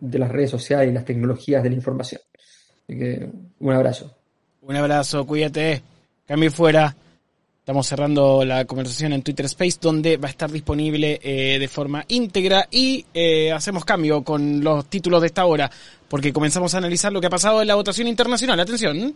[0.00, 2.20] de las redes sociales y las tecnologías de la información.
[2.86, 3.30] Así que
[3.60, 4.14] un abrazo.
[4.60, 5.82] Un abrazo, cuídate.
[6.26, 6.94] Cambio fuera.
[7.60, 12.04] Estamos cerrando la conversación en Twitter Space, donde va a estar disponible eh, de forma
[12.08, 15.70] íntegra y eh, hacemos cambio con los títulos de esta hora,
[16.08, 18.58] porque comenzamos a analizar lo que ha pasado en la votación internacional.
[18.58, 19.14] Atención.